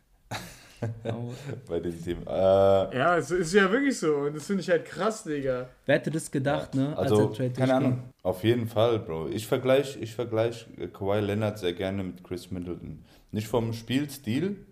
[1.68, 2.18] Bei dem Team.
[2.26, 4.14] Äh, ja, es ist ja wirklich so.
[4.14, 5.68] Und das finde ich halt krass, Digga.
[5.86, 6.82] Wer hätte das gedacht, ja.
[6.82, 6.98] ne?
[6.98, 8.02] Also, keine Ahnung.
[8.22, 9.28] Auf jeden Fall, Bro.
[9.28, 13.04] Ich vergleiche ich vergleich Kawhi Leonard sehr gerne mit Chris Middleton.
[13.32, 14.64] Nicht vom Spielstil,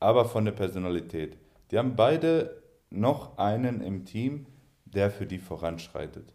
[0.00, 1.36] aber von der Personalität.
[1.70, 4.46] Die haben beide noch einen im Team,
[4.84, 6.32] der für die voranschreitet.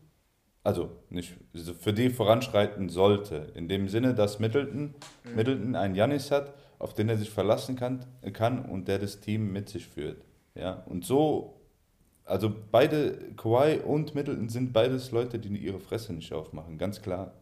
[0.63, 1.33] Also nicht
[1.79, 3.53] für die voranschreiten sollte.
[3.55, 5.35] In dem Sinne, dass Middleton, mhm.
[5.35, 9.51] Middleton einen Janis hat, auf den er sich verlassen kann, kann und der das Team
[9.51, 10.23] mit sich führt.
[10.55, 11.61] Ja, und so,
[12.25, 17.33] also beide, Kawhi und Middleton sind beides Leute, die ihre Fresse nicht aufmachen, ganz klar.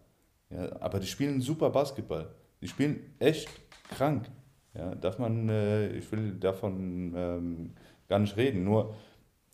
[0.50, 2.30] Ja, aber die spielen super Basketball.
[2.62, 3.50] Die spielen echt
[3.90, 4.30] krank.
[4.74, 7.72] Ja, darf man, äh, ich will davon ähm,
[8.08, 8.94] gar nicht reden, nur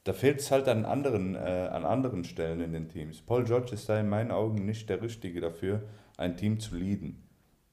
[0.03, 3.21] da fehlt es halt an anderen, äh, an anderen Stellen in den Teams.
[3.21, 5.83] Paul George ist da in meinen Augen nicht der Richtige dafür,
[6.17, 7.23] ein Team zu leaden.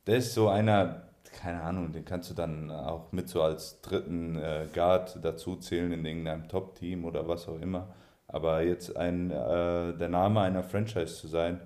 [0.07, 1.08] Der ist so einer,
[1.39, 5.93] keine Ahnung, den kannst du dann auch mit so als dritten äh, Guard dazu zählen
[5.93, 7.95] in irgendeinem Top-Team oder was auch immer.
[8.27, 11.61] Aber jetzt ein, äh, der Name einer Franchise zu sein,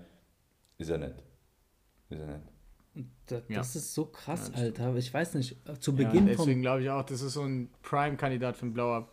[0.76, 1.14] ist er nicht.
[2.10, 2.52] Ist er nicht.
[3.26, 3.56] Das, ja.
[3.56, 4.94] das ist so krass, ja, Alter.
[4.96, 8.58] Ich weiß nicht, zu Beginn ja, Deswegen glaube ich auch, das ist so ein Prime-Kandidat
[8.58, 9.11] für ein Blow-Up.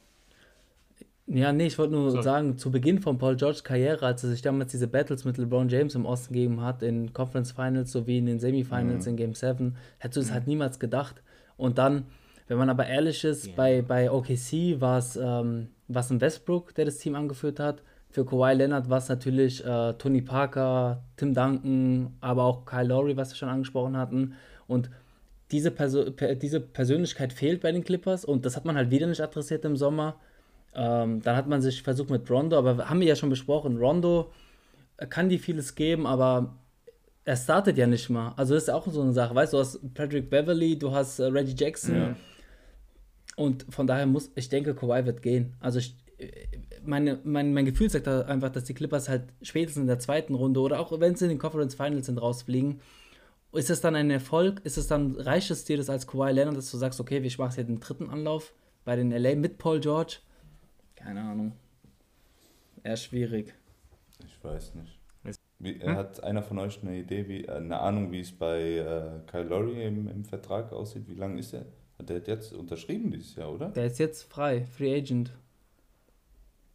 [1.31, 2.21] Ja, nee, ich wollte nur so.
[2.23, 5.69] sagen, zu Beginn von Paul George Karriere, als er sich damals diese Battles mit LeBron
[5.69, 9.11] James im Osten gegeben hat, in Conference Finals sowie in den Semifinals mhm.
[9.11, 10.33] in Game 7, hättest du es mhm.
[10.33, 11.21] halt niemals gedacht.
[11.55, 12.05] Und dann,
[12.47, 13.55] wenn man aber ehrlich ist, yeah.
[13.55, 17.83] bei, bei OKC war es ähm, ein Westbrook, der das Team angeführt hat.
[18.09, 23.15] Für Kawhi Leonard war es natürlich äh, Tony Parker, Tim Duncan, aber auch Kyle Lowry,
[23.15, 24.33] was wir schon angesprochen hatten.
[24.65, 24.89] Und
[25.51, 29.21] diese, Perso diese Persönlichkeit fehlt bei den Clippers und das hat man halt wieder nicht
[29.21, 30.15] adressiert im Sommer.
[30.73, 34.31] Ähm, dann hat man sich versucht mit Rondo, aber haben wir ja schon besprochen, Rondo
[35.09, 36.57] kann die vieles geben, aber
[37.25, 38.33] er startet ja nicht mal.
[38.35, 41.19] Also das ist auch so eine Sache, weißt du, du hast Patrick Beverly, du hast
[41.19, 42.15] äh, Reggie Jackson ja.
[43.35, 45.55] und von daher muss, ich denke, Kawhi wird gehen.
[45.59, 45.95] Also ich,
[46.83, 50.35] meine, mein, mein Gefühl sagt da einfach, dass die Clippers halt spätestens in der zweiten
[50.35, 52.81] Runde oder auch wenn sie in den Conference Finals sind, rausfliegen.
[53.51, 54.61] Ist es dann ein Erfolg?
[54.63, 57.37] Ist es dann, reicht es dir das als Kawhi Leonard, dass du sagst, okay, ich
[57.39, 58.53] mache jetzt den dritten Anlauf
[58.85, 60.17] bei den LA mit Paul George?
[60.99, 61.53] Keine Ahnung.
[62.83, 63.53] Eher schwierig.
[64.25, 64.99] Ich weiß nicht.
[65.59, 65.95] Wie, hm?
[65.95, 69.43] Hat einer von euch eine Idee, wie, äh, eine Ahnung, wie es bei äh, Kyle
[69.43, 71.07] Lowry im, im Vertrag aussieht?
[71.07, 71.65] Wie lange ist er?
[71.97, 73.69] Hat der jetzt unterschrieben dieses Jahr, oder?
[73.69, 75.33] Der ist jetzt frei, Free Agent.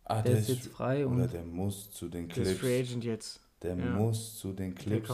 [0.04, 1.14] Ah, der, der ist jetzt frei und.
[1.14, 2.46] Oder der muss zu den Clips.
[2.46, 3.40] Der ist Free Agent jetzt.
[3.62, 3.84] Der ja.
[3.86, 5.10] muss zu den Clips.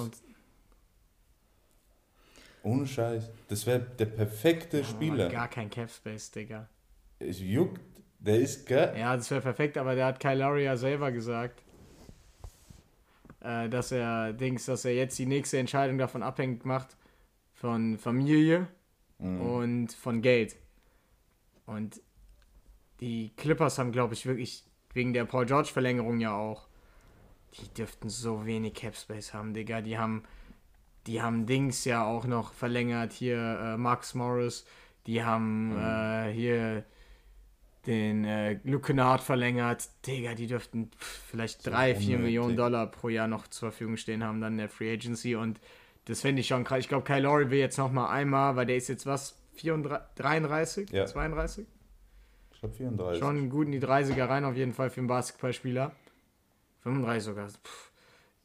[2.64, 3.30] Ohne Scheiß.
[3.48, 5.28] Das wäre der perfekte Ja, Spieler.
[5.28, 6.68] Gar kein Cap Space, Digga.
[7.20, 7.80] Es juckt.
[8.20, 8.94] Der ist geil.
[8.98, 11.62] Ja, das wäre perfekt, aber der hat Kyle Lowry ja selber gesagt,
[13.40, 16.96] äh, dass er Dings, dass er jetzt die nächste Entscheidung davon abhängig macht
[17.54, 18.68] von Familie
[19.18, 19.40] Mhm.
[19.40, 20.56] und von Geld.
[21.66, 22.00] Und
[23.00, 24.64] die Clippers haben, glaube ich, wirklich
[24.94, 26.68] wegen der Paul George Verlängerung ja auch.
[27.54, 29.80] Die dürften so wenig Cap Space haben, Digga.
[29.82, 30.24] Die haben,
[31.06, 34.64] die haben Dings ja auch noch verlängert hier äh, Max Morris.
[35.06, 36.84] Die haben äh, hier
[37.86, 39.88] den äh, Luke Kennard verlängert.
[40.06, 42.18] Digga, die dürften pff, vielleicht So drei, vier.
[42.18, 45.60] Millionen Dollar pro Jahr noch zur Verfügung stehen haben dann in der Free Agency und
[46.06, 46.80] das fände ich schon krass.
[46.80, 50.06] Ich glaube, Kyle Lowry will jetzt noch mal einmal, weil der ist jetzt was, 34,
[50.16, 51.06] 33, Ja.
[51.06, 51.66] 32?
[52.52, 53.18] Ich glaube 34.
[53.18, 55.92] Schon gut in die 30er rein auf jeden Fall für einen Basketballspieler.
[56.82, 57.48] 35 sogar.
[57.48, 57.90] Pff.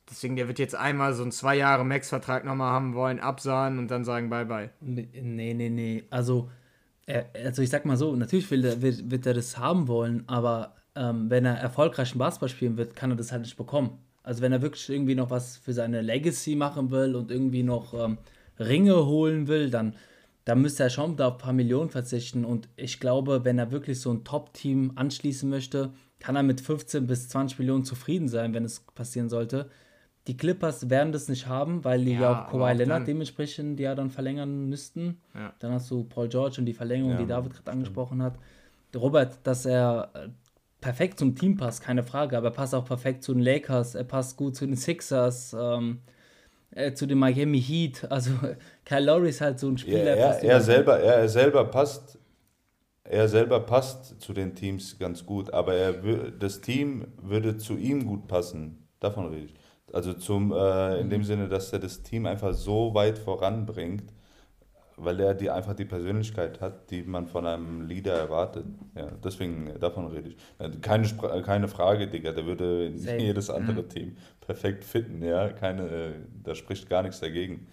[0.10, 3.90] Deswegen, der wird jetzt einmal so einen zwei Jahre Max-Vertrag nochmal haben wollen, absahen und
[3.90, 4.70] dann sagen Bye-bye.
[4.82, 5.08] Nee,
[5.54, 6.04] nee, nee.
[6.12, 6.52] Also,
[7.44, 11.30] also ich sag mal so, natürlich will wird, wird er das haben wollen, aber ähm,
[11.30, 14.00] wenn er erfolgreich im Basketball spielen wird, kann er das halt nicht bekommen.
[14.24, 17.94] Also wenn er wirklich irgendwie noch was für seine Legacy machen will und irgendwie noch
[17.94, 18.18] ähm,
[18.60, 19.96] Ringe holen will, dann,
[20.46, 22.44] dann müsste er schon da auf ein paar Millionen verzichten.
[22.44, 27.06] Und ich glaube, wenn er wirklich so ein Top-Team anschließen möchte, kann er mit 15
[27.06, 29.70] bis 20 Millionen zufrieden sein, wenn es passieren sollte.
[30.28, 33.06] Die Clippers werden das nicht haben, weil die ja, Ja, auch Kawhi auch Leonard dann-
[33.06, 35.20] dementsprechend ja dann verlängern müssten.
[35.36, 35.54] Ja.
[35.60, 38.38] Dann hast du Paul George und die Verlängerung, Ja, die David gerade angesprochen hat.
[38.96, 40.30] Robert, dass er äh,
[40.82, 44.04] perfekt zum Team passt, keine Frage, aber er passt auch perfekt zu den Lakers, er
[44.06, 46.00] passt gut zu den Sixers, ähm,
[46.72, 48.10] äh, zu den Miami Heat.
[48.10, 48.32] Also
[48.86, 50.16] Kyle Lowry ist halt so ein Ja, Spieler.
[50.18, 50.62] er, passt er, überall.
[50.62, 52.18] selber, er, er selber passt.
[53.04, 55.94] Er selber passt zu den Teams ganz gut, aber er,
[56.32, 58.88] das Team würde zu ihm gut passen.
[59.00, 59.54] Davon rede ich.
[59.94, 64.12] Also zum, äh, in dem Sinne, dass er das Team einfach so weit voranbringt,
[64.98, 68.66] weil er die, einfach die Persönlichkeit hat, die man von einem Leader erwartet.
[68.96, 70.38] Ja, deswegen, davon rede ich.
[70.82, 73.18] Keine, Spra- keine Frage, Digga, der würde Safe.
[73.18, 75.50] jedes andere Team perfekt fitten, ja.
[75.50, 76.12] Keine, äh,
[76.44, 77.68] da spricht gar nichts dagegen.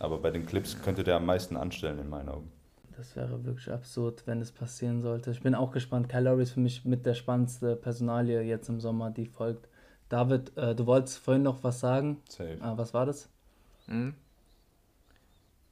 [0.00, 2.50] Aber bei den Clips könnte der am meisten anstellen, in meinen Augen.
[2.96, 5.30] Das wäre wirklich absurd, wenn es passieren sollte.
[5.32, 6.08] Ich bin auch gespannt.
[6.08, 9.68] Kyle Lowry ist für mich mit der spannendste Personalie jetzt im Sommer, die folgt.
[10.08, 12.22] David, äh, du wolltest vorhin noch was sagen.
[12.28, 12.52] Safe.
[12.52, 13.28] Äh, was war das?
[13.86, 14.14] Mhm.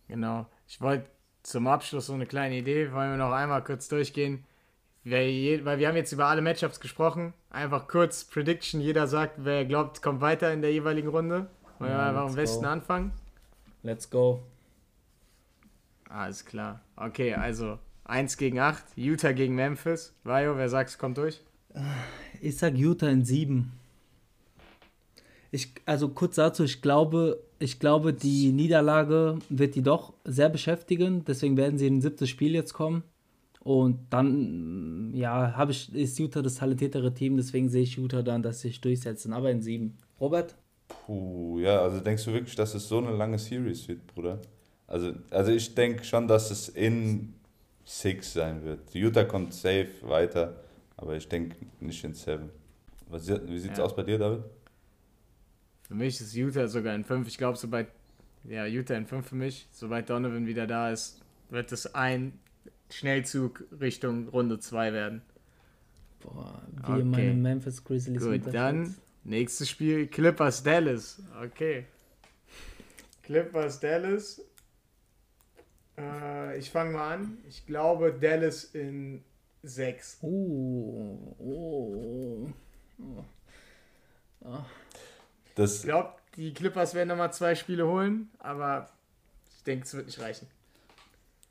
[0.09, 0.47] Genau.
[0.69, 1.09] Ich wollte
[1.43, 4.45] zum Abschluss so eine kleine Idee, wollen wir noch einmal kurz durchgehen.
[5.05, 7.33] Wer je, weil wir haben jetzt über alle Matchups gesprochen.
[7.51, 8.81] Einfach kurz Prediction.
[8.81, 11.49] Jeder sagt, wer glaubt, kommt weiter in der jeweiligen Runde.
[11.79, 12.71] Wollen wir einfach am besten go.
[12.71, 13.13] anfangen?
[13.85, 14.43] Let's go.
[16.09, 16.81] Alles klar.
[16.97, 18.83] Okay, also 1 gegen 8.
[18.97, 20.13] Utah gegen Memphis.
[20.25, 21.41] Vajo, wer sagt, es kommt durch?
[22.41, 23.79] Ich sag Utah in sieben.
[25.57, 31.25] Ich, also kurz dazu, ich glaube, ich glaube, die Niederlage wird die doch sehr beschäftigen.
[31.25, 33.03] Deswegen werden sie in ein siebtes Spiel jetzt kommen.
[33.61, 38.43] Und dann, ja, habe ich, ist Utah das talentiertere Team, deswegen sehe ich Utah dann,
[38.43, 39.33] dass sie sich durchsetzen.
[39.33, 39.97] Aber in sieben.
[40.21, 40.55] Robert?
[40.89, 44.39] Puh, ja, also denkst du wirklich, dass es so eine lange Series wird, Bruder?
[44.87, 47.33] Also, also ich denke schon, dass es in
[47.87, 48.95] Six sein wird.
[48.95, 50.55] Utah kommt safe weiter,
[50.99, 52.51] aber ich denke nicht in Seven.
[53.09, 53.85] Was, wie sieht's Ja.
[53.85, 54.45] aus bei dir, David?
[55.87, 57.29] Für mich ist Utah sogar in 5.
[57.29, 57.89] Ich glaube, sobald,
[58.45, 59.69] ja, Utah in 5 für mich.
[59.73, 61.21] Sobald Donovan wieder da ist,
[61.51, 62.39] wird es ein
[62.91, 65.23] Schnellzug Richtung Runde 2 werden.
[66.21, 67.03] Boah, wie Okay.
[67.05, 71.23] meine Memphis Grizzlies Gut, dann nächstes Spiel Clippers Dallas.
[71.43, 71.87] Okay.
[73.23, 74.41] Clippers Dallas.
[75.99, 77.39] Äh, ich fange mal an.
[77.49, 79.23] Ich glaube Dallas in
[79.63, 80.19] 6.
[80.23, 82.49] Oh, oh,
[84.41, 84.65] oh.
[85.57, 88.89] Das, Ich glaube, die Clippers werden nochmal zwei Spiele holen, aber
[89.57, 90.47] ich denke, es wird nicht reichen.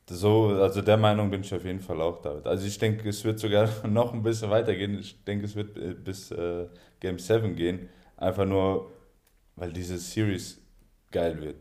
[0.08, 2.46] so, also der Meinung bin ich auf jeden Fall auch, David.
[2.46, 5.00] Also ich denke, es wird sogar noch ein bisschen weitergehen.
[5.00, 6.68] Ich denke, es wird äh, bis äh,
[7.00, 7.90] Game 7 gehen.
[8.16, 8.92] Einfach nur,
[9.56, 10.62] weil diese Series
[11.12, 11.58] geil wird.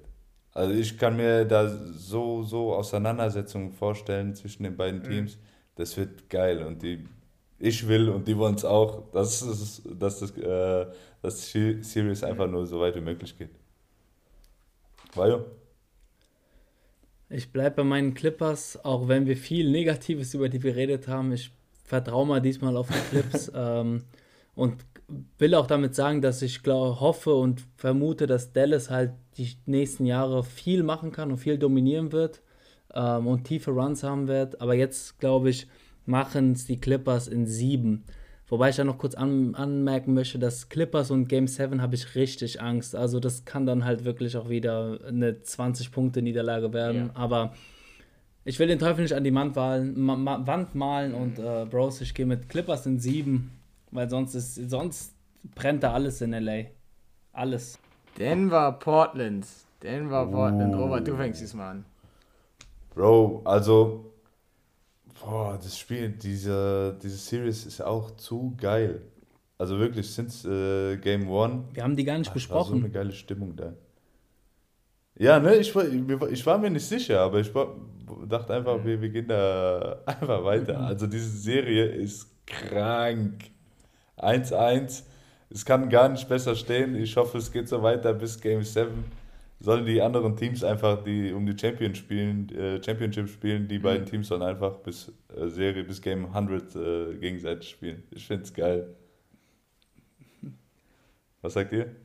[0.52, 5.38] Also ich kann mir da so, so Auseinandersetzungen vorstellen zwischen den beiden Teams.
[5.76, 7.08] Das wird geil und die,
[7.58, 10.86] ich will und die wollen es auch, dass, es, dass das, äh,
[11.22, 13.50] dass die Series einfach nur so weit wie möglich geht.
[15.14, 15.44] Vajo?
[17.30, 21.32] Ich bleibe bei meinen Clippers, auch wenn wir viel Negatives über die geredet haben.
[21.32, 21.50] Ich
[21.84, 24.04] vertraue mal diesmal auf die Clips ähm,
[24.54, 24.84] und
[25.38, 30.06] will auch damit sagen, dass ich glaub, hoffe und vermute, dass Dallas halt die nächsten
[30.06, 32.42] Jahre viel machen kann und viel dominieren wird
[32.94, 34.60] ähm, und tiefe Runs haben wird.
[34.60, 35.66] Aber jetzt, glaube ich,
[36.06, 38.04] machen es die Clippers in sieben.
[38.46, 42.14] Wobei ich da noch kurz an, anmerken möchte, dass Clippers und Game 7 habe ich
[42.14, 42.94] richtig Angst.
[42.94, 47.06] Also das kann dann halt wirklich auch wieder eine 20-Punkte-Niederlage werden.
[47.06, 47.10] Ja.
[47.20, 47.54] Aber
[48.44, 51.64] ich will den Teufel nicht an die Wand malen, ma, ma, Wand malen und äh,
[51.64, 53.50] Bros, ich gehe mit Clippers in 7,
[53.90, 55.14] weil sonst ist sonst
[55.54, 56.64] brennt da alles in LA.
[57.32, 57.78] Alles.
[58.18, 59.46] Denver, Portland.
[59.82, 60.74] Denver, Portland.
[60.74, 60.84] Oh.
[60.84, 61.84] Robert, du fängst diesmal an.
[62.94, 64.12] Bro, also
[65.24, 69.00] Boah, das Spiel, diese, diese Series ist auch zu geil.
[69.56, 71.64] Also wirklich, since äh, Game One.
[71.72, 72.72] Wir haben die gar nicht ach, besprochen.
[72.72, 73.72] War so eine geile Stimmung da.
[75.16, 75.86] Ja, ne, ich war,
[76.28, 77.74] ich war mir nicht sicher, aber ich war,
[78.28, 80.78] dachte einfach, wir, wir gehen da einfach weiter.
[80.78, 80.84] Mhm.
[80.84, 83.50] Also diese Serie ist krank.
[84.18, 85.04] 1-1.
[85.48, 86.96] Es kann gar nicht besser stehen.
[86.96, 89.04] Ich hoffe, es geht so weiter bis Game 7
[89.64, 93.82] sollen die anderen Teams einfach, die um die Champion spielen, äh, Championship spielen, die mhm.
[93.82, 98.02] beiden Teams sollen einfach bis äh, Serie, bis Game 100 äh, gegenseitig spielen.
[98.10, 98.94] Ich finde es geil.
[101.40, 101.96] Was sagt ihr?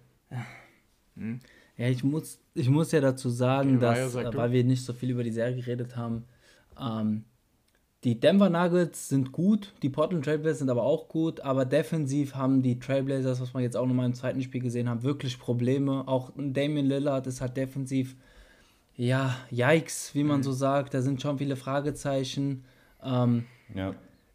[1.78, 4.94] Ja, ich muss, ich muss ja dazu sagen, okay, dass, äh, weil wir nicht so
[4.94, 6.24] viel über die Serie geredet haben,
[6.80, 7.26] ähm,
[8.04, 12.62] die Denver Nuggets sind gut, die Portland Trailblazers sind aber auch gut, aber defensiv haben
[12.62, 16.08] die Trailblazers, was wir jetzt auch nochmal im zweiten Spiel gesehen haben, wirklich Probleme.
[16.08, 18.16] Auch Damian Lillard ist halt defensiv,
[18.96, 20.44] ja, yikes, wie man mhm.
[20.44, 20.94] so sagt.
[20.94, 22.64] Da sind schon viele Fragezeichen.
[23.04, 23.46] Ähm,
[23.76, 23.94] ja.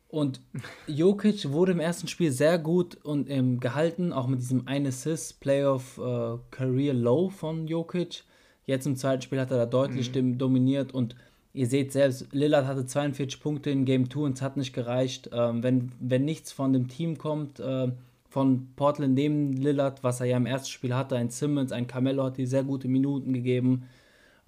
[0.08, 0.42] Und
[0.86, 5.40] Jokic wurde im ersten Spiel sehr gut und ähm, gehalten, auch mit diesem einen Assist,
[5.40, 8.24] Playoff äh, Career Low von Jokic.
[8.66, 10.38] Jetzt im zweiten Spiel hat er da deutlich mhm.
[10.38, 11.16] dominiert und
[11.54, 15.30] Ihr seht selbst, Lillard hatte 42 Punkte in Game 2 und es hat nicht gereicht.
[15.32, 17.92] Ähm, wenn, wenn nichts von dem Team kommt, äh,
[18.28, 22.24] von Portland neben Lillard, was er ja im ersten Spiel hatte, ein Simmons, ein Carmelo
[22.24, 23.84] hat die sehr gute Minuten gegeben.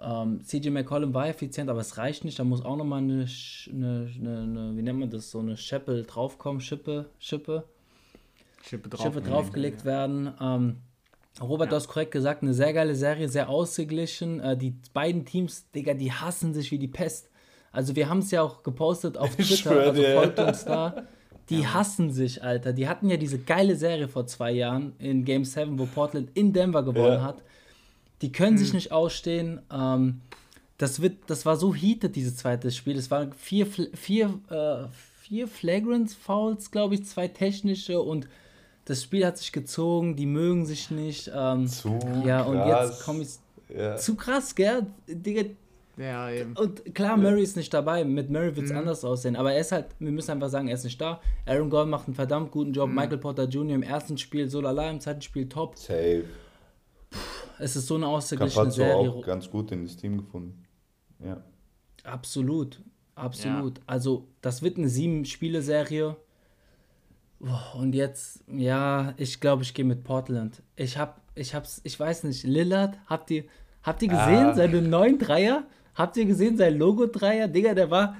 [0.00, 2.40] Ähm, CJ McCollum war effizient, aber es reicht nicht.
[2.40, 3.26] Da muss auch nochmal eine,
[3.70, 7.62] eine, eine, eine, wie nennt man das, so eine Scheppel draufkommen, Schippe, Schippe.
[8.62, 9.84] Schippe, drauf Schippe draufgelegt ja.
[9.84, 10.34] werden.
[10.40, 10.76] Ähm,
[11.40, 11.70] Robert, ja.
[11.70, 14.40] du hast korrekt gesagt, eine sehr geile Serie, sehr ausgeglichen.
[14.40, 17.30] Äh, die beiden Teams, Digga, die hassen sich wie die Pest.
[17.72, 21.06] Also wir haben es ja auch gepostet auf Twitter, also folgt uns da.
[21.48, 21.74] Die ja.
[21.74, 22.72] hassen sich, Alter.
[22.72, 26.52] Die hatten ja diese geile Serie vor zwei Jahren in Game 7, wo Portland in
[26.52, 27.22] Denver gewonnen ja.
[27.22, 27.40] hat.
[28.20, 28.58] Die können mhm.
[28.58, 29.60] sich nicht ausstehen.
[29.72, 30.22] Ähm,
[30.76, 32.96] das, wird, das war so heated, dieses zweite Spiel.
[32.96, 34.88] Es waren vier, vier, äh,
[35.20, 38.28] vier Flagrant Fouls, glaube ich, zwei technische und
[38.86, 41.30] das Spiel hat sich gezogen, die mögen sich nicht.
[41.34, 42.48] Ähm, zu ja, krass.
[42.48, 43.28] und jetzt komme ich.
[43.76, 43.96] Ja.
[43.96, 44.86] Zu krass, gell?
[45.08, 45.50] Digga.
[45.96, 46.54] Ja, eben.
[46.56, 48.04] Und klar, Murray ist nicht dabei.
[48.04, 48.78] Mit Murray wird es mhm.
[48.78, 49.34] anders aussehen.
[49.34, 51.20] Aber er ist halt, wir müssen einfach sagen, er ist nicht da.
[51.46, 52.88] Aaron Gordon macht einen verdammt guten Job.
[52.88, 52.94] Mhm.
[52.94, 53.74] Michael Porter Jr.
[53.74, 55.76] im ersten Spiel so lala, im zweiten Spiel top.
[55.76, 56.24] Safe.
[57.10, 57.18] Puh,
[57.58, 59.10] es ist so eine ausgeglichene Serie.
[59.10, 60.62] auch ganz gut in das Team gefunden.
[61.24, 61.42] Ja.
[62.04, 62.80] Absolut.
[63.16, 63.78] Absolut.
[63.78, 63.84] Ja.
[63.86, 66.16] Also, das wird eine sieben-Spiele-Serie.
[67.74, 70.62] Und jetzt, ja, ich glaube, ich gehe mit Portland.
[70.74, 73.44] Ich hab, ich hab's, ich weiß nicht, Lillard, habt ihr,
[73.82, 74.54] habt ihr gesehen, ah.
[74.54, 75.64] seine neuen Dreier?
[75.94, 77.48] Habt ihr gesehen, sein Logo-Dreier?
[77.48, 78.16] Digga, der war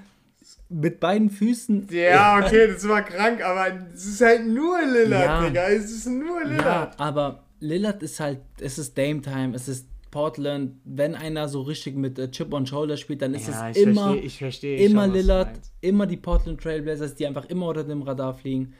[0.68, 1.88] mit beiden Füßen.
[1.90, 5.46] Ja, okay, das war krank, aber es ist halt nur Lillard, ja.
[5.46, 5.68] Digga.
[5.68, 6.94] Es ist nur Lillard.
[6.94, 10.72] Ja, aber Lillard ist halt, es ist Dame Time, es ist Portland.
[10.84, 14.10] Wenn einer so richtig mit äh, Chip on Shoulder spielt, dann ist ja, es immer,
[14.10, 15.50] versteh, ich versteh immer schon, Lillard,
[15.80, 18.74] immer die Portland Trailblazers, die einfach immer unter dem Radar fliegen.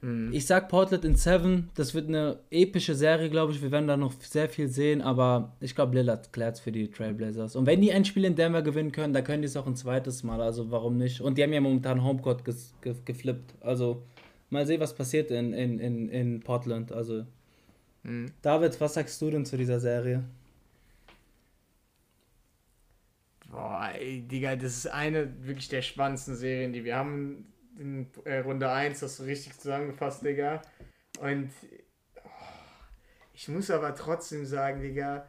[0.00, 0.32] Mhm.
[0.32, 1.70] Ich sag Portland in Seven.
[1.74, 3.62] Das wird eine epische Serie, glaube ich.
[3.62, 6.90] Wir werden da noch sehr viel sehen, aber ich glaube, Lillard klärt es für die
[6.90, 7.56] Trailblazers.
[7.56, 9.76] Und wenn die ein Spiel in Denver gewinnen können, dann können die es auch ein
[9.76, 10.40] zweites Mal.
[10.40, 11.20] Also warum nicht?
[11.20, 13.54] Und die haben ja momentan Homecourt ges ge geflippt.
[13.60, 14.02] Also
[14.50, 16.92] mal sehen, was passiert in, in, in, in Portland.
[16.92, 17.24] Also.
[18.02, 18.32] Mhm.
[18.42, 20.24] David, was sagst du denn zu dieser Serie?
[23.50, 27.46] Boah, ey, Digga, das ist eine wirklich der spannendsten Serien, die wir haben
[27.78, 30.62] in äh, Runde 1, hast du richtig zusammengefasst, Digga.
[31.20, 31.50] Und
[32.16, 32.28] oh,
[33.32, 35.28] ich muss aber trotzdem sagen, Digga,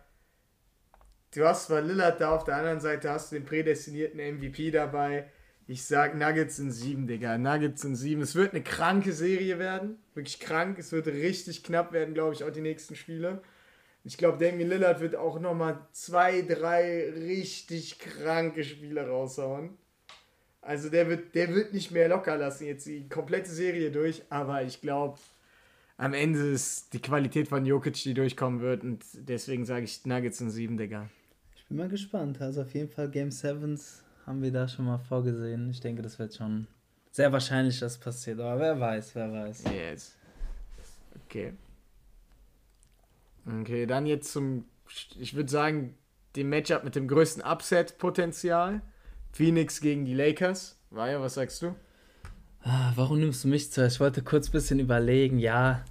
[1.34, 5.30] du hast zwar Lillard da, auf der anderen Seite hast du den prädestinierten MVP dabei.
[5.68, 7.38] Ich sag Nuggets in 7, Digga.
[7.38, 8.24] Nuggets in 7.
[8.24, 10.00] Es wird eine kranke Serie werden.
[10.16, 10.80] Wirklich krank.
[10.80, 13.44] Es wird richtig knapp werden, glaube ich, auch die nächsten Spiele.
[14.04, 19.78] Ich glaube, Damien Lillard wird auch nochmal zwei, drei richtig kranke Spiele raushauen.
[20.62, 24.62] Also der wird, der wird nicht mehr locker lassen, jetzt die komplette Serie durch, aber
[24.64, 25.18] ich glaube,
[25.98, 30.42] am Ende ist die Qualität von Jokic, die durchkommen wird und deswegen sage ich Nuggets
[30.42, 31.10] in 7, Digga.
[31.56, 32.42] Ich bin mal gespannt.
[32.42, 33.80] Also auf jeden Fall Game 7
[34.26, 35.70] haben wir da schon mal vorgesehen.
[35.70, 36.68] Ich denke, das wird schon
[37.12, 39.64] sehr wahrscheinlich, dass passiert, aber wer weiß, wer weiß.
[39.74, 40.16] Yes.
[41.26, 41.54] Okay.
[43.62, 44.66] Okay, dann jetzt zum,
[45.20, 45.96] ich würde sagen,
[46.36, 48.82] dem Matchup mit dem größten Upset-Potenzial.
[49.32, 50.78] Phoenix gegen die Lakers.
[50.90, 51.76] War ja, was sagst du?
[52.64, 53.98] Ah, warum nimmst du mich zuerst?
[53.98, 55.40] Ich wollte kurz ein bisschen überlegen.
[55.40, 55.84] Ja,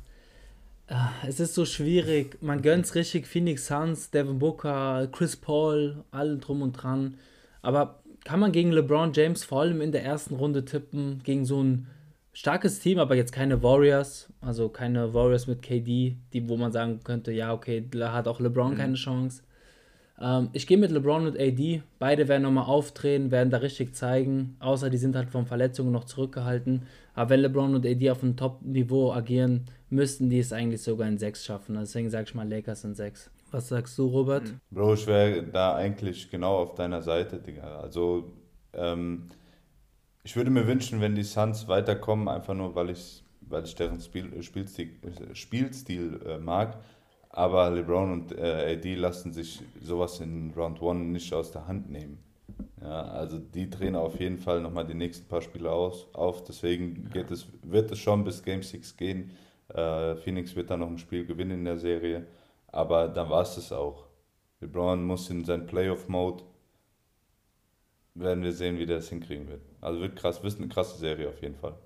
[0.89, 2.39] ah, es ist so schwierig.
[2.43, 7.17] Man gönnt richtig Phoenix Suns, Devin Booker, Chris Paul, alle drum und dran.
[7.63, 11.23] Aber kann man gegen LeBron James vor allem in der ersten Runde tippen?
[11.25, 11.87] Gegen so ein
[12.33, 14.29] starkes Team, aber jetzt keine Warriors.
[14.41, 18.41] Also keine Warriors mit KD, die, wo man sagen könnte, ja, okay, da hat auch
[18.41, 18.77] LeBron mhm.
[18.77, 19.43] keine Chance.
[20.21, 21.83] Ähm, ich gehe mit LeBron und AD.
[21.99, 24.57] Beide werden nochmal auftreten, werden da richtig zeigen.
[24.61, 26.83] Außer die sind halt von Verletzungen noch zurückgehalten.
[27.15, 31.19] Aber wenn LeBron und AD auf einem Top-Niveau agieren, müssten die es eigentlich sogar in
[31.19, 31.77] 6 schaffen.
[31.79, 33.31] Deswegen sage ich mal Lakers in 6.
[33.51, 34.49] Was sagst du, Robert?
[34.49, 34.61] Hm.
[34.71, 37.81] Bro, ich wäre da eigentlich genau auf deiner Seite, Digga.
[37.81, 38.33] Also,
[38.75, 39.29] ähm,
[40.23, 44.01] ich würde mir wünschen, wenn die Suns weiterkommen, einfach nur, weil ich, weil ich deren
[44.01, 44.91] Spiel, Spielstil,
[45.33, 46.79] Spielstil äh, mag.
[47.31, 51.91] Aber LeBron und äh, AD lassen sich sowas in Round 1 nicht aus der Hand
[51.91, 52.19] nehmen.
[52.81, 56.45] Ja, also die drehen auf jeden Fall nochmal die nächsten paar Spiele aus, auf.
[56.45, 59.33] Deswegen geht es, wird es schon bis Game 6 gehen.
[59.69, 62.27] Äh, Phoenix wird dann noch ein Spiel gewinnen in der Serie.
[62.69, 64.07] Aber dann war es das auch.
[64.61, 66.45] LeBron muss in sein Playoff-Mode.
[68.15, 69.63] Werden wir sehen, wie der es hinkriegen wird.
[69.81, 71.77] Also wird krass, wird eine krasse Serie auf jeden Fall.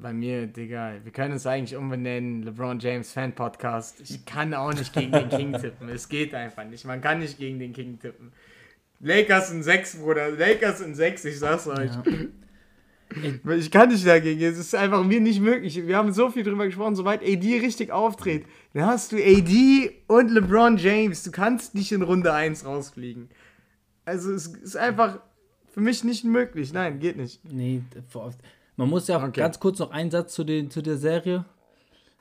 [0.00, 4.00] Bei mir, Digga, wir können uns eigentlich umbenennen, LeBron James Fan Podcast.
[4.00, 5.88] Ich kann auch nicht gegen den King tippen.
[5.88, 6.84] Es geht einfach nicht.
[6.84, 8.32] Man kann nicht gegen den King tippen.
[9.00, 10.30] Lakers in 6, Bruder.
[10.30, 11.90] Lakers in 6, ich sag's euch.
[11.90, 12.02] Ja.
[13.56, 14.40] Ich kann nicht dagegen.
[14.42, 15.86] Es ist einfach mir nicht möglich.
[15.86, 20.30] Wir haben so viel drüber gesprochen, sobald AD richtig auftritt, dann hast du AD und
[20.32, 21.22] LeBron James.
[21.22, 23.28] Du kannst nicht in Runde 1 rausfliegen.
[24.04, 25.20] Also es ist einfach
[25.72, 26.72] für mich nicht möglich.
[26.72, 27.40] Nein, geht nicht.
[27.44, 27.82] Nee,
[28.76, 29.40] man muss ja auch okay.
[29.40, 31.44] ganz kurz noch einen Satz zu, den, zu der Serie.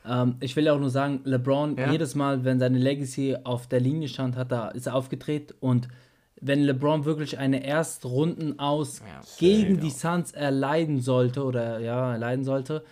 [0.05, 1.91] Ähm, ich will ja auch nur sagen, LeBron, ja.
[1.91, 5.55] jedes Mal, wenn seine Legacy auf der Linie stand, hat er, ist er aufgedreht.
[5.59, 5.87] Und
[6.41, 12.43] wenn LeBron wirklich eine Erstrunden aus ja, gegen die Suns erleiden sollte oder ja, erleiden
[12.43, 12.83] sollte,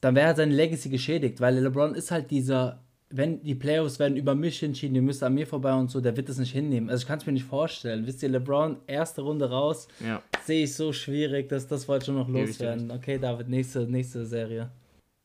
[0.00, 2.80] dann wäre seine Legacy geschädigt, weil LeBron ist halt dieser
[3.10, 6.16] wenn die Playoffs werden über mich entschieden, ihr müsst an mir vorbei und so, der
[6.16, 6.90] wird das nicht hinnehmen.
[6.90, 8.06] Also ich kann es mir nicht vorstellen.
[8.06, 10.22] Wisst ihr, LeBron, erste Runde raus, ja.
[10.44, 12.90] sehe ich so schwierig, dass das wollte schon noch loswerden.
[12.90, 14.70] Okay, David, nächste, nächste Serie.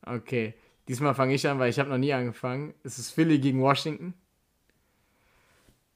[0.06, 0.54] Okay,
[0.88, 2.74] diesmal fange ich an, weil ich habe noch nie angefangen.
[2.84, 4.14] Es ist Philly gegen Washington.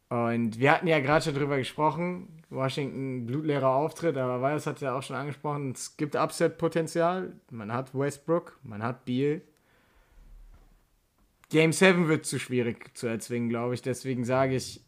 [0.09, 4.97] Und wir hatten ja gerade schon drüber gesprochen, Washington blutleerer Auftritt, aber Weiß hat ja
[4.97, 7.33] auch schon angesprochen, es gibt Upset-Potenzial.
[7.51, 9.41] Man hat Westbrook, man hat Beal,
[11.49, 13.81] Game 7 wird zu schwierig zu erzwingen, glaube ich.
[13.81, 14.81] Deswegen sage ich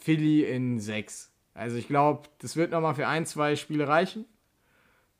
[0.00, 1.32] Philly in 6.
[1.54, 4.24] Also ich glaube, das wird nochmal für ein, zwei Spiele reichen.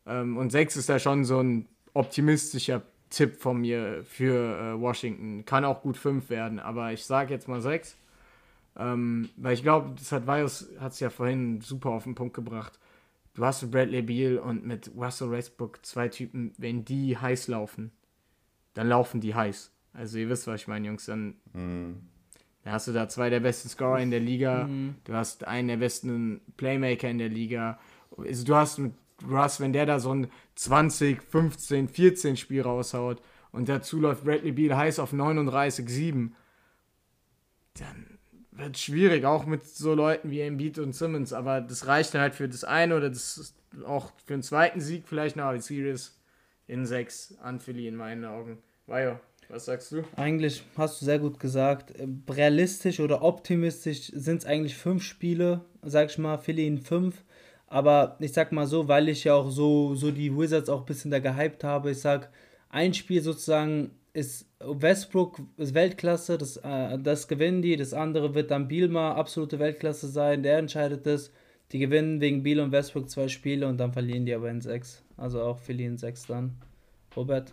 [0.06, 5.44] Ähm, und 6 ist da schon so ein optimistischer Tipp von mir für äh, Washington.
[5.44, 7.96] Kann auch gut 5 werden, aber ich sage jetzt mal 6.
[8.78, 12.34] Ähm, weil ich glaube, das hat Vios hat es ja vorhin super auf den Punkt
[12.34, 12.78] gebracht.
[13.34, 17.92] Du hast mit Bradley Beal und mit Russell Westbrook zwei Typen, wenn die heiß laufen,
[18.74, 19.72] dann laufen die heiß.
[19.96, 21.06] Also ihr wisst, was ich meine, Jungs.
[21.06, 22.02] Dann, mhm.
[22.62, 24.64] dann hast du da zwei der besten Scorer in der Liga.
[24.64, 24.96] Mhm.
[25.04, 27.78] Du hast einen der besten Playmaker in der Liga.
[28.16, 28.92] Also du hast mit
[29.28, 34.52] Russ, wenn der da so ein 20, 15, 14 Spiel raushaut und dazu läuft Bradley
[34.52, 36.36] Beal heiß auf 39, 7,
[37.78, 38.18] dann
[38.52, 41.32] wird es schwierig, auch mit so Leuten wie Embiid und Simmons.
[41.32, 43.54] Aber das reicht dann halt für das eine oder das
[43.86, 45.52] auch für einen zweiten Sieg vielleicht noch.
[45.52, 46.18] Die Series
[46.66, 48.58] in 6 an Philly in meinen Augen.
[48.86, 49.20] War ja.
[49.48, 50.02] Was sagst du?
[50.16, 51.92] Eigentlich hast du sehr gut gesagt.
[52.28, 57.22] Realistisch oder optimistisch sind es eigentlich fünf Spiele, sag ich mal, Philly in fünf.
[57.68, 60.86] Aber ich sag mal so, weil ich ja auch so, so die Wizards auch ein
[60.86, 62.30] bisschen da gehypt habe, ich sag,
[62.68, 68.50] ein Spiel sozusagen ist Westbrook ist Weltklasse, das, äh, das gewinnen die, das andere wird
[68.50, 71.32] dann Bielma absolute Weltklasse sein, der entscheidet es.
[71.72, 75.02] Die gewinnen wegen Biel und Westbrook zwei Spiele und dann verlieren die aber in sechs.
[75.16, 76.56] Also auch in sechs dann.
[77.16, 77.52] Robert?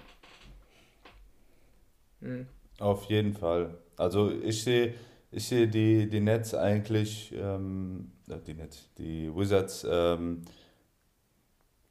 [2.24, 2.48] Mhm.
[2.80, 3.78] Auf jeden Fall.
[3.98, 4.94] Also ich sehe
[5.36, 10.44] ich sehe die, die Nets eigentlich, ähm, äh, die Nets, die Wizards, ähm,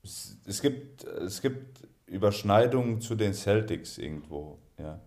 [0.05, 4.59] es, es, gibt, es gibt Überschneidungen zu den Celtics irgendwo.
[4.79, 5.01] Ja.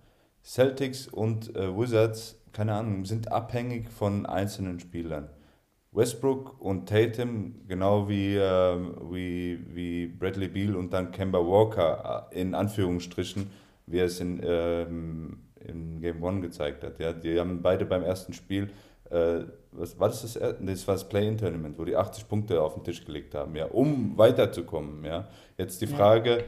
[0.43, 5.29] Celtics und äh, Wizards, keine Ahnung, sind abhängig von einzelnen Spielern.
[5.93, 8.77] Westbrook und Tatum, genau wie, äh,
[9.11, 13.49] wie, wie Bradley Beal und dann Kemba Walker äh, in Anführungsstrichen,
[13.87, 16.99] wie er es in, ähm, in Game One gezeigt hat.
[16.99, 18.69] Ja, die haben beide beim ersten Spiel,
[19.09, 19.41] äh,
[19.71, 20.21] was war das?
[20.21, 23.65] Das, das war das Play-In-Tournament, wo die 80 Punkte auf den Tisch gelegt haben, ja,
[23.65, 25.03] um weiterzukommen.
[25.05, 25.27] Ja.
[25.57, 26.43] Jetzt die Frage,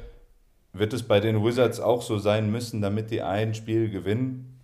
[0.73, 4.59] wird es bei den Wizards auch so sein müssen, damit die ein Spiel gewinnen?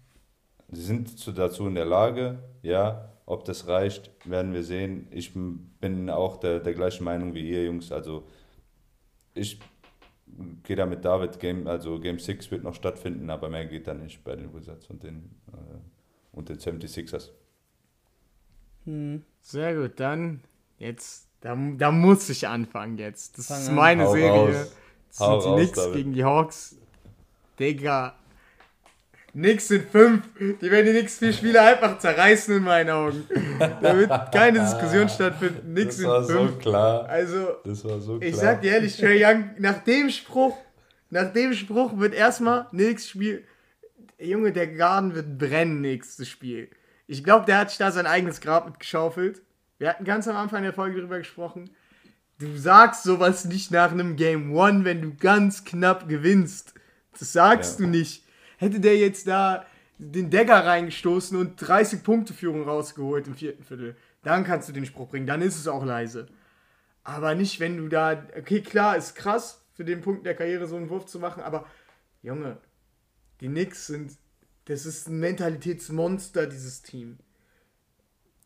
[0.71, 5.07] Sie sind dazu in der Lage, ja, ob das reicht, werden wir sehen.
[5.11, 7.91] Ich bin auch der, der gleichen Meinung wie ihr Jungs.
[7.91, 8.23] Also
[9.33, 9.59] ich
[10.63, 13.93] gehe da mit David, Game, also Game 6 wird noch stattfinden, aber mehr geht da
[13.93, 15.57] nicht bei den Wizards und den, äh,
[16.31, 17.29] und den 76ers.
[18.85, 19.23] Hm.
[19.41, 20.41] Sehr gut, dann
[20.77, 23.37] jetzt, da, da muss ich anfangen jetzt.
[23.37, 24.29] Das Fang ist meine Serie.
[24.29, 24.75] Raus.
[25.09, 26.77] Das Hau sind die Knicks gegen die Hawks.
[27.59, 28.15] Digga,
[29.35, 30.21] Nix sind fünf.
[30.39, 33.23] Die werden die nächsten vier Spiele einfach zerreißen in meinen Augen.
[33.81, 35.73] Da wird keine Diskussion stattfinden.
[35.73, 36.27] Nix sind fünf.
[36.27, 37.05] Das war so klar.
[37.09, 38.29] Also, das war so klar.
[38.29, 40.55] ich sag dir ehrlich, Trey Young, nach dem Spruch,
[41.09, 43.43] nach dem Spruch wird erstmal nächstes Spiel.
[44.19, 46.69] Junge, der Garten wird brennen nächstes Spiel.
[47.07, 49.41] Ich glaube, der hat sich da sein eigenes Grab mitgeschaufelt.
[49.79, 51.71] Wir hatten ganz am Anfang der Folge darüber gesprochen.
[52.39, 56.73] Du sagst sowas nicht nach einem Game One, wenn du ganz knapp gewinnst.
[57.19, 57.85] Das sagst ja.
[57.85, 58.22] du nicht
[58.63, 59.65] hätte der jetzt da
[59.97, 64.85] den Dagger reingestoßen und 30 Punkte Führung rausgeholt im vierten Viertel, dann kannst du den
[64.85, 66.27] Spruch bringen, dann ist es auch leise.
[67.03, 70.75] Aber nicht, wenn du da, okay, klar, ist krass, für den Punkt der Karriere so
[70.75, 71.65] einen Wurf zu machen, aber
[72.21, 72.57] Junge,
[73.41, 74.13] die Knicks sind,
[74.65, 77.17] das ist ein Mentalitätsmonster, dieses Team.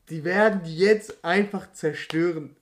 [0.09, 2.55] Die werden die jetzt einfach zerstören.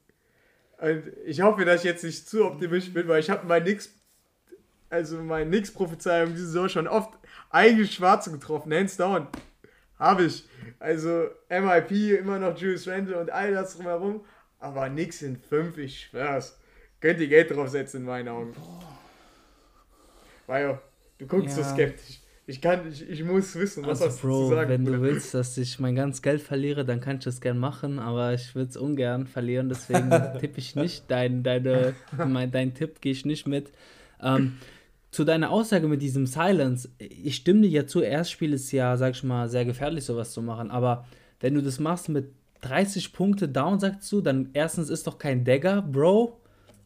[0.78, 3.94] Und ich hoffe, dass ich jetzt nicht zu optimistisch bin, weil ich habe mein Knicks,
[4.96, 7.12] also mein Knicks-Prophezeiung diese Saison schon oft
[7.50, 9.28] eigentlich Schwarze getroffen, hands down.
[10.00, 10.44] Habe ich.
[10.80, 14.22] Also MIP, immer noch Julius Randle und all das drumherum.
[14.60, 16.58] Aber nix in fünf, ich schwör's.
[17.00, 18.56] Könnt ihr Geld draufsetzen in meinen Augen.
[20.48, 20.80] Weil
[21.18, 21.64] du guckst ja.
[21.64, 22.20] so skeptisch.
[22.48, 24.70] Ich kann, ich, ich muss wissen, was also, Bro, zu sagen.
[24.70, 27.98] Wenn du willst, dass ich mein ganzes Geld verliere, dann kann ich das gern machen,
[27.98, 30.10] aber ich würde es ungern verlieren, deswegen
[30.40, 31.10] tippe ich nicht.
[31.10, 33.72] Dein, deine, mein, dein Tipp gehe ich nicht mit.
[34.22, 34.58] Ähm,
[35.16, 39.16] zu deiner Aussage mit diesem Silence, ich stimme dir ja zu, Erstspiel ist ja, sag
[39.16, 41.06] ich mal, sehr gefährlich, sowas zu machen, aber
[41.40, 45.46] wenn du das machst mit 30 Punkte down, sagst du, dann erstens ist doch kein
[45.46, 46.42] Dagger, Bro.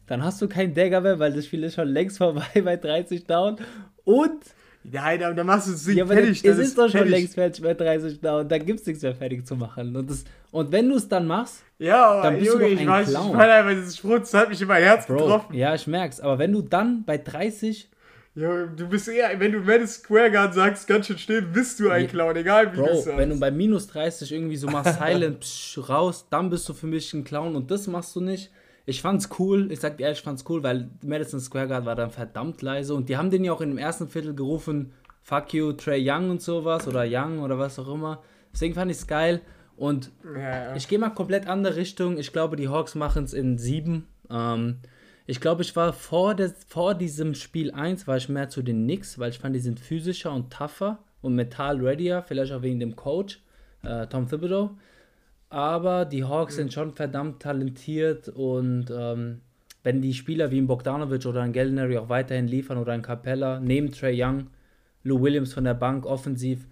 [0.06, 3.26] Dann hast du keinen Dagger mehr, weil das Spiel ist schon längst vorbei bei 30
[3.26, 3.56] down.
[4.04, 4.42] Und.
[4.82, 6.44] Nein, aber dann machst du es nicht ja, fertig.
[6.44, 7.10] Es ist, ist doch schon fertig.
[7.10, 8.48] längst fertig bei 30 down.
[8.48, 9.94] Da gibt es nichts mehr fertig zu machen.
[9.94, 12.82] Und, das, und wenn du es dann machst, ja, dann bist Junge, du doch ein
[12.82, 13.28] ich weiß, Clown.
[13.28, 15.54] Ich meine dieses das hat mich in mein Herz Bro, getroffen.
[15.54, 16.20] Ja, ich merk's.
[16.20, 17.90] Aber wenn du dann bei 30
[18.34, 21.90] ja, du bist eher, wenn du Madison Square Garden sagst, ganz schön still, bist du
[21.90, 23.18] ein Clown, egal wie Bro, du sagst.
[23.18, 26.86] wenn du bei minus 30 irgendwie so machst, silent, psch, raus, dann bist du für
[26.86, 28.50] mich ein Clown und das machst du nicht.
[28.86, 31.96] Ich fand's cool, ich sag dir ehrlich, ich fand's cool, weil Madison Square Garden war
[31.96, 34.92] dann verdammt leise und die haben den ja auch in dem ersten Viertel gerufen,
[35.22, 38.22] fuck you, Trey Young und sowas oder Young oder was auch immer.
[38.52, 39.40] Deswegen fand ich's geil
[39.76, 40.76] und ja, ja.
[40.76, 42.18] ich gehe mal komplett andere Richtung.
[42.18, 44.06] Ich glaube, die Hawks machen es in sieben.
[44.30, 44.76] Ähm,
[45.30, 48.82] ich glaube, ich war vor, des, vor diesem Spiel 1 war ich mehr zu den
[48.82, 52.80] Knicks, weil ich fand, die sind physischer und tougher und mental readier, vielleicht auch wegen
[52.80, 53.40] dem Coach,
[53.84, 54.70] äh, Tom Thibodeau.
[55.48, 56.56] Aber die Hawks mhm.
[56.56, 59.40] sind schon verdammt talentiert und ähm,
[59.84, 63.60] wenn die Spieler wie ein Bogdanovic oder ein Gallinari auch weiterhin liefern oder ein Capella,
[63.60, 64.48] neben Trey Young,
[65.04, 66.66] Lou Williams von der Bank offensiv,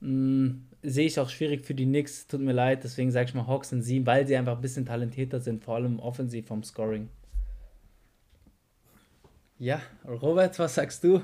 [0.00, 0.48] mm,
[0.82, 2.26] sehe ich auch schwierig für die Knicks.
[2.26, 4.84] Tut mir leid, deswegen sage ich mal Hawks in 7, weil sie einfach ein bisschen
[4.84, 7.08] talentierter sind, vor allem offensiv vom Scoring.
[9.58, 11.20] Ja, Robert, was sagst du?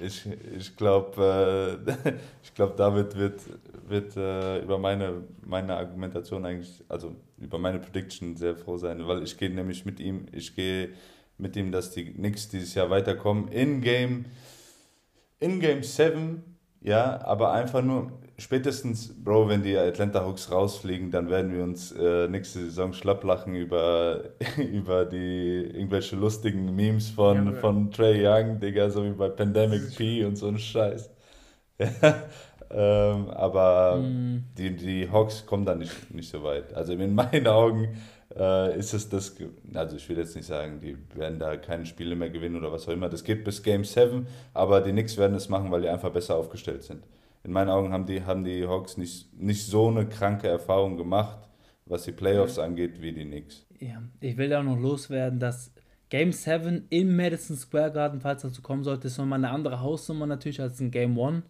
[0.00, 0.26] Ich,
[0.56, 2.12] ich glaube, äh,
[2.54, 3.40] glaub, David wird,
[3.86, 9.22] wird äh, über meine, meine Argumentation eigentlich, also über meine Prediction sehr froh sein, weil
[9.24, 10.90] ich gehe nämlich mit ihm, ich gehe
[11.36, 13.48] mit ihm, dass die Knicks dieses Jahr weiterkommen.
[13.48, 14.24] In Game,
[15.40, 16.42] in Game 7,
[16.80, 21.92] ja, aber einfach nur, spätestens, Bro, wenn die Atlanta Hawks rausfliegen, dann werden wir uns
[21.92, 24.22] äh, nächste Saison schlapplachen über,
[24.56, 29.96] über die irgendwelche lustigen Memes von, ja, von Trey Young, Digga, so wie bei Pandemic
[29.96, 31.10] P und so ein Scheiß.
[32.70, 34.44] ähm, aber mm.
[34.56, 36.72] die, die Hawks kommen da nicht, nicht so weit.
[36.74, 37.88] Also in meinen Augen
[38.36, 39.36] äh, ist es das,
[39.74, 42.88] also ich will jetzt nicht sagen, die werden da keine Spiele mehr gewinnen oder was
[42.88, 43.08] auch immer.
[43.08, 46.36] Das geht bis Game 7, aber die Knicks werden es machen, weil die einfach besser
[46.36, 47.02] aufgestellt sind
[47.44, 51.48] in meinen Augen haben die, haben die Hawks nicht, nicht so eine kranke Erfahrung gemacht,
[51.86, 53.66] was die Playoffs angeht, wie die Knicks.
[53.78, 55.72] Ja, ich will da noch loswerden, dass
[56.10, 60.26] Game 7 im Madison Square Garden, falls dazu kommen sollte, ist nochmal eine andere Hausnummer
[60.26, 61.44] natürlich als in Game 1.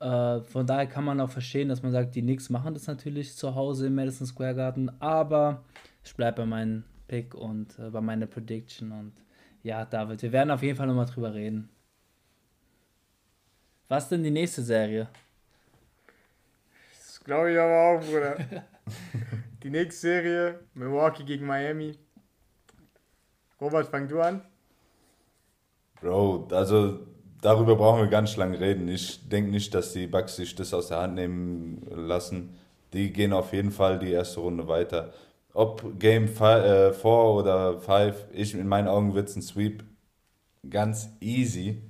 [0.00, 3.36] Äh, von daher kann man auch verstehen, dass man sagt, die Knicks machen das natürlich
[3.36, 5.64] zu Hause im Madison Square Garden, aber
[6.02, 9.12] ich bleibe bei meinem Pick und äh, bei meiner Prediction und
[9.62, 11.68] ja, David, wir werden auf jeden Fall nochmal drüber reden.
[13.90, 15.08] Was denn die nächste Serie?
[16.96, 18.36] Das glaube ich aber auch, Bruder.
[19.64, 21.98] die nächste Serie, Milwaukee gegen Miami.
[23.60, 24.42] Robert, fang du an.
[26.00, 27.00] Bro, also
[27.42, 28.86] darüber brauchen wir ganz lange reden.
[28.86, 32.56] Ich denke nicht, dass die Bucks sich das aus der Hand nehmen lassen.
[32.92, 35.12] Die gehen auf jeden Fall die erste Runde weiter.
[35.52, 39.82] Ob Game 4 äh, oder 5, ich in meinen Augen wird es ein Sweep
[40.68, 41.89] ganz easy.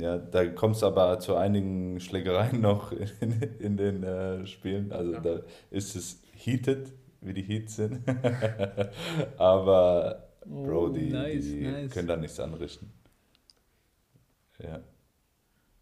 [0.00, 4.92] Ja, da kommt es aber zu einigen Schlägereien noch in, in den äh, Spielen.
[4.92, 5.20] Also ja.
[5.20, 8.00] da ist es heated, wie die Heats sind.
[9.38, 11.90] aber Bro, oh, die, nice, die nice.
[11.90, 12.90] können da nichts anrichten.
[14.58, 14.80] Ja.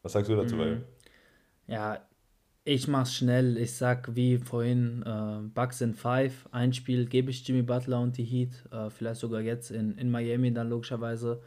[0.03, 0.83] Was sagst du dazu, mhm.
[1.67, 2.01] Ja,
[2.65, 3.57] ich mach's schnell.
[3.59, 6.49] Ich sag wie vorhin, äh, Bucks in 5.
[6.51, 8.65] Ein Spiel gebe ich Jimmy Butler und die Heat.
[8.73, 11.43] Äh, vielleicht sogar jetzt in, in Miami dann logischerweise.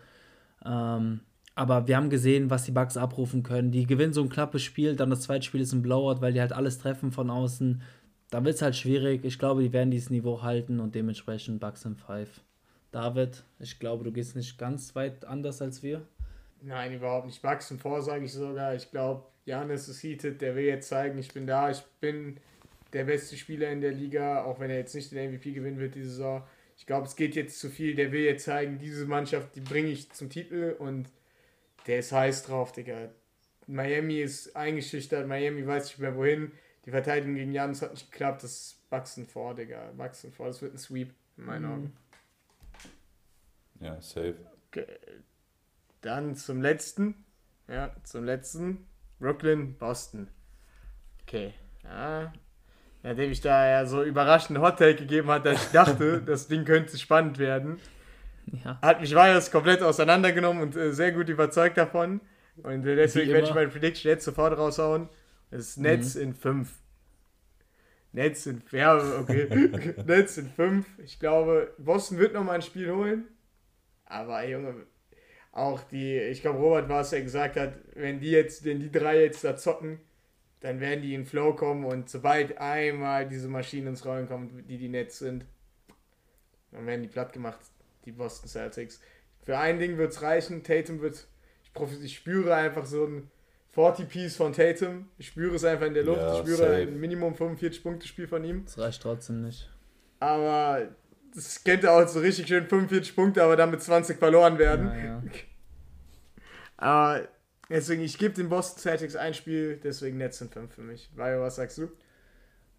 [0.65, 1.21] Ähm,
[1.59, 3.69] aber wir haben gesehen, was die Bucks abrufen können.
[3.69, 6.39] Die gewinnen so ein knappes Spiel, dann das zweite Spiel ist ein Blowout, weil die
[6.39, 7.81] halt alles treffen von außen.
[8.29, 9.25] Da wird es halt schwierig.
[9.25, 12.29] Ich glaube, die werden dieses Niveau halten und dementsprechend Bucks in 5.
[12.93, 16.01] David, ich glaube, du gehst nicht ganz weit anders als wir.
[16.61, 17.41] Nein, überhaupt nicht.
[17.41, 18.73] Bucks in 4 sage ich sogar.
[18.75, 22.37] Ich glaube, Janis ist heated, der will jetzt zeigen, ich bin da, ich bin
[22.93, 25.95] der beste Spieler in der Liga, auch wenn er jetzt nicht den MVP gewinnen wird
[25.95, 26.41] diese Saison.
[26.77, 27.95] Ich glaube, es geht jetzt zu viel.
[27.95, 31.09] Der will jetzt zeigen, diese Mannschaft, die bringe ich zum Titel und
[31.89, 33.09] der ist heiß drauf, Digga.
[33.65, 36.51] Miami ist eingeschüchtert, Miami weiß nicht mehr wohin.
[36.85, 39.91] Die Verteidigung gegen Janis hat nicht geklappt, das wachsen vor, Digga.
[39.97, 41.71] Wachsen vor, das wird ein Sweep, in meinen mhm.
[41.71, 41.97] Augen.
[43.79, 44.35] Ja, safe.
[44.67, 44.85] Okay.
[46.01, 47.25] Dann zum letzten.
[47.67, 48.87] Ja, zum letzten.
[49.19, 50.29] Brooklyn, Boston.
[51.23, 51.55] Okay.
[51.83, 52.31] Ja.
[53.01, 56.65] Nachdem ich da ja so überraschend Hot Take gegeben hat, dass ich dachte, das Ding
[56.65, 57.79] könnte spannend werden,
[58.63, 58.79] ja.
[58.81, 62.21] hat mich Wires komplett auseinandergenommen und äh, sehr gut überzeugt davon.
[62.63, 65.09] Und äh, deswegen werde ich meine Prediction jetzt sofort raushauen.
[65.51, 66.21] Das ist Netz mhm.
[66.21, 66.69] in 5.
[68.11, 69.93] Netz in, ja, okay.
[70.05, 70.85] Netz in 5.
[71.03, 73.25] Ich glaube, Boston wird nochmal ein Spiel holen.
[74.05, 74.87] Aber Junge,
[75.51, 78.91] auch die, ich glaube, Robert war es, der gesagt hat, wenn die jetzt, wenn die
[78.91, 79.99] drei jetzt da zocken,
[80.61, 84.77] dann werden die in Flow kommen und sobald einmal diese Maschinen ins Rollen kommen, die
[84.77, 85.45] die Netz sind,
[86.71, 87.59] dann werden die platt gemacht,
[88.09, 88.99] die Boston Celtics.
[89.43, 91.27] Für ein Ding wird es reichen, Tatum wird,
[91.75, 93.29] ich, ich spüre einfach so ein
[93.75, 96.81] 40-Piece von Tatum, ich spüre es einfach in der Luft, ja, ich spüre safe.
[96.81, 98.65] ein Minimum 45-Punkte-Spiel von ihm.
[98.65, 99.69] Das reicht trotzdem nicht.
[100.19, 100.89] Aber
[101.33, 104.87] das könnte auch so richtig schön 45 Punkte, aber dann mit 20 verloren werden.
[104.87, 105.23] Ja, ja.
[106.77, 107.27] aber
[107.69, 111.09] deswegen, ich gebe den Boston Celtics ein Spiel, deswegen Netz sind 5 für mich.
[111.15, 111.89] Vajo, was sagst du?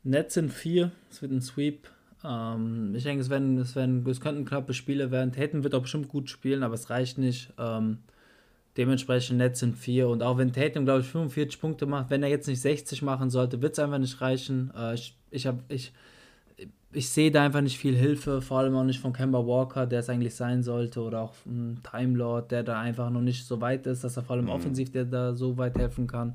[0.02, 1.88] Netz sind 4, es wird ein Sweep.
[2.24, 5.32] Ähm, ich denke, es, werden, es, werden, es könnten knappe Spiele werden.
[5.32, 7.52] Tatum wird auch bestimmt gut spielen, aber es reicht nicht.
[7.58, 7.98] Ähm,
[8.76, 10.08] dementsprechend Netz sind 4.
[10.08, 13.30] Und auch wenn Tatum, glaube ich, 45 Punkte macht, wenn er jetzt nicht 60 machen
[13.30, 14.72] sollte, wird es einfach nicht reichen.
[14.76, 15.48] Äh, ich ich.
[15.68, 15.92] Ich,
[16.92, 20.00] ich sehe da einfach nicht viel Hilfe, vor allem auch nicht von Kemba Walker, der
[20.00, 23.60] es eigentlich sein sollte, oder auch ein Time Lord, der da einfach noch nicht so
[23.60, 24.50] weit ist, dass er vor allem mhm.
[24.50, 26.34] offensiv der da so weit helfen kann.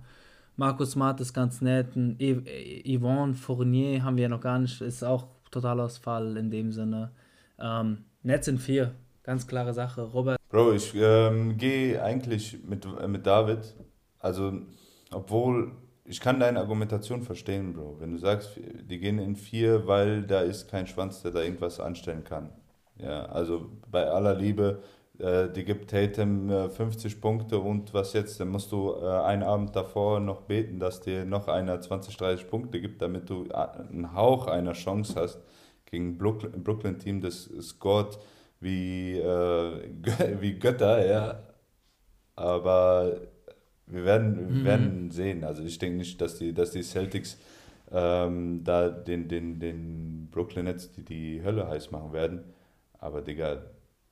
[0.56, 5.28] Markus Smart ist ganz nett, Yvonne Fournier haben wir ja noch gar nicht, ist auch
[5.56, 7.12] Totalausfall in dem Sinne.
[7.60, 8.92] Ähm, Netz sind vier,
[9.24, 10.02] ganz klare Sache.
[10.02, 10.38] Robert.
[10.50, 13.74] Bro, ich ähm, gehe eigentlich mit, äh, mit David,
[14.20, 14.54] also
[15.12, 15.72] obwohl
[16.04, 17.98] ich kann deine Argumentation verstehen, Bro.
[18.00, 21.80] Wenn du sagst, die gehen in vier, weil da ist kein Schwanz, der da irgendwas
[21.80, 22.50] anstellen kann.
[22.98, 24.84] Ja, also bei aller Liebe,
[25.20, 29.44] äh, die gibt Tatum äh, 50 Punkte und was jetzt, dann musst du äh, einen
[29.44, 33.54] Abend davor noch beten, dass dir noch einer 20, 30 Punkte gibt, damit du äh,
[33.54, 35.40] einen Hauch einer Chance hast
[35.86, 38.18] gegen Brooklyn, Brooklyn Team, das scored
[38.60, 39.90] wie, äh,
[40.42, 41.40] wie Götter, ja.
[42.36, 43.22] Aber
[43.88, 44.66] wir werden, wir mhm.
[44.66, 45.44] werden sehen.
[45.44, 47.38] Also ich denke nicht, dass die, dass die Celtics
[47.92, 52.44] ähm, da den, den, den Brooklyn Nets die, die Hölle heiß machen werden.
[53.00, 53.62] Aber Digga,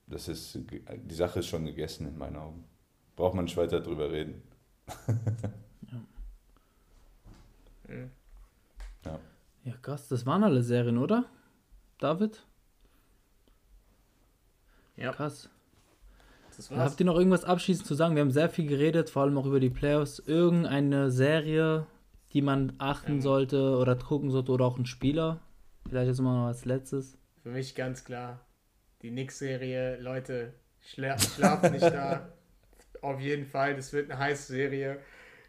[0.06, 2.64] das ist, die Sache ist schon gegessen in meinen Augen.
[3.16, 4.42] Braucht man nicht weiter drüber reden.
[7.88, 8.08] ja.
[9.04, 9.20] ja.
[9.64, 11.24] Ja, krass, das waren alle Serien, oder?
[11.98, 12.44] David?
[14.96, 15.12] Ja.
[15.12, 15.48] Krass.
[16.70, 18.14] Habt ihr noch irgendwas abschließend zu sagen?
[18.14, 20.20] Wir haben sehr viel geredet, vor allem auch über die Playoffs.
[20.20, 21.86] Irgendeine Serie,
[22.32, 23.22] die man achten ja.
[23.22, 25.40] sollte oder gucken sollte oder auch ein Spieler?
[25.88, 27.18] Vielleicht jetzt mal noch als letztes.
[27.42, 28.43] Für mich ganz klar.
[29.04, 32.32] Die Knicks-Serie, Leute, schla schlaft nicht da.
[33.02, 34.96] Auf jeden Fall, das wird eine heiße Serie.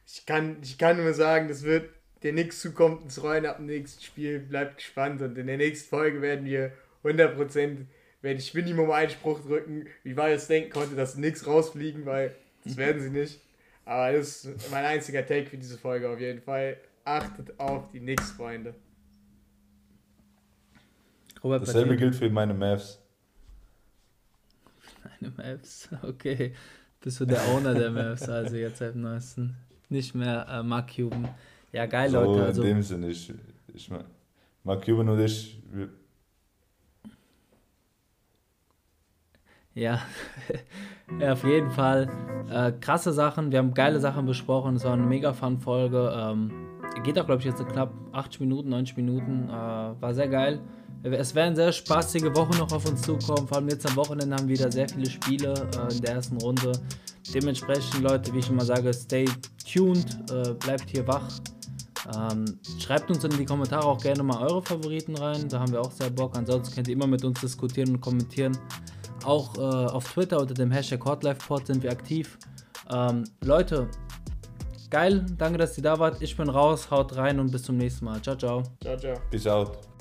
[0.06, 1.90] Ich kann, ich kann nur sagen, das wird
[2.22, 4.40] der Knicks zukommt ins Rollen ab dem nächsten Spiel.
[4.40, 6.74] Bleibt gespannt und in der nächsten Folge werden wir
[7.06, 7.86] 100%
[8.22, 12.36] werde ich Minimum einen Spruch drücken, wie weit es denken konnte, dass nichts rausfliegen, weil
[12.66, 13.40] das werden sie nicht.
[13.86, 16.76] Aber das ist mein einziger Take für diese Folge auf jeden Fall.
[17.06, 18.76] Achtet auf die Knicks, Freunde.
[21.42, 23.05] Robert, Dasselbe gilt für meine Mavs.
[25.20, 26.54] Meine Mavs, okay.
[27.02, 29.56] Bist du der Owner der Mavs, also jetzt seit neuesten.
[29.90, 31.30] Nicht mehr äh, Mark Cuban.
[31.72, 32.46] Ja, geil, so, Leute.
[32.46, 33.32] Also, in dem Sinne, ich,
[33.74, 34.06] ich mein,
[34.64, 35.90] Mark Cuban und ich, wir,
[39.76, 40.02] Ja,
[41.20, 42.10] ja auf jeden Fall.
[42.50, 44.78] Äh, krasse Sachen, wir haben geile Sachen besprochen.
[44.78, 46.14] Es war eine mega Fun-Folge.
[46.16, 46.52] Ähm,
[47.04, 49.50] geht auch, glaube ich, jetzt knapp 80 Minuten, 90 Minuten.
[49.50, 50.62] Äh, war sehr geil.
[51.04, 53.48] Es werden sehr spaßige Wochen noch auf uns zukommen.
[53.48, 56.38] Vor allem jetzt am Wochenende haben wir wieder sehr viele Spiele äh, in der ersten
[56.38, 56.72] Runde.
[57.34, 59.26] Dementsprechend, Leute, wie ich immer sage, stay
[59.72, 61.30] tuned, äh, bleibt hier wach.
[62.14, 65.50] Ähm, schreibt uns in die Kommentare auch gerne mal eure Favoriten rein.
[65.50, 66.38] Da haben wir auch sehr Bock.
[66.38, 68.58] Ansonsten könnt ihr immer mit uns diskutieren und kommentieren.
[69.24, 72.38] Auch äh, auf Twitter unter dem Hashtag HotLifePod sind wir aktiv.
[72.92, 73.90] Ähm, Leute,
[74.92, 76.22] geil, danke, dass ihr da wart.
[76.22, 78.22] Ich bin raus, haut rein und bis zum nächsten Mal.
[78.22, 78.62] Ciao, ciao.
[78.82, 79.16] Ciao, ciao.
[79.32, 79.95] Peace out.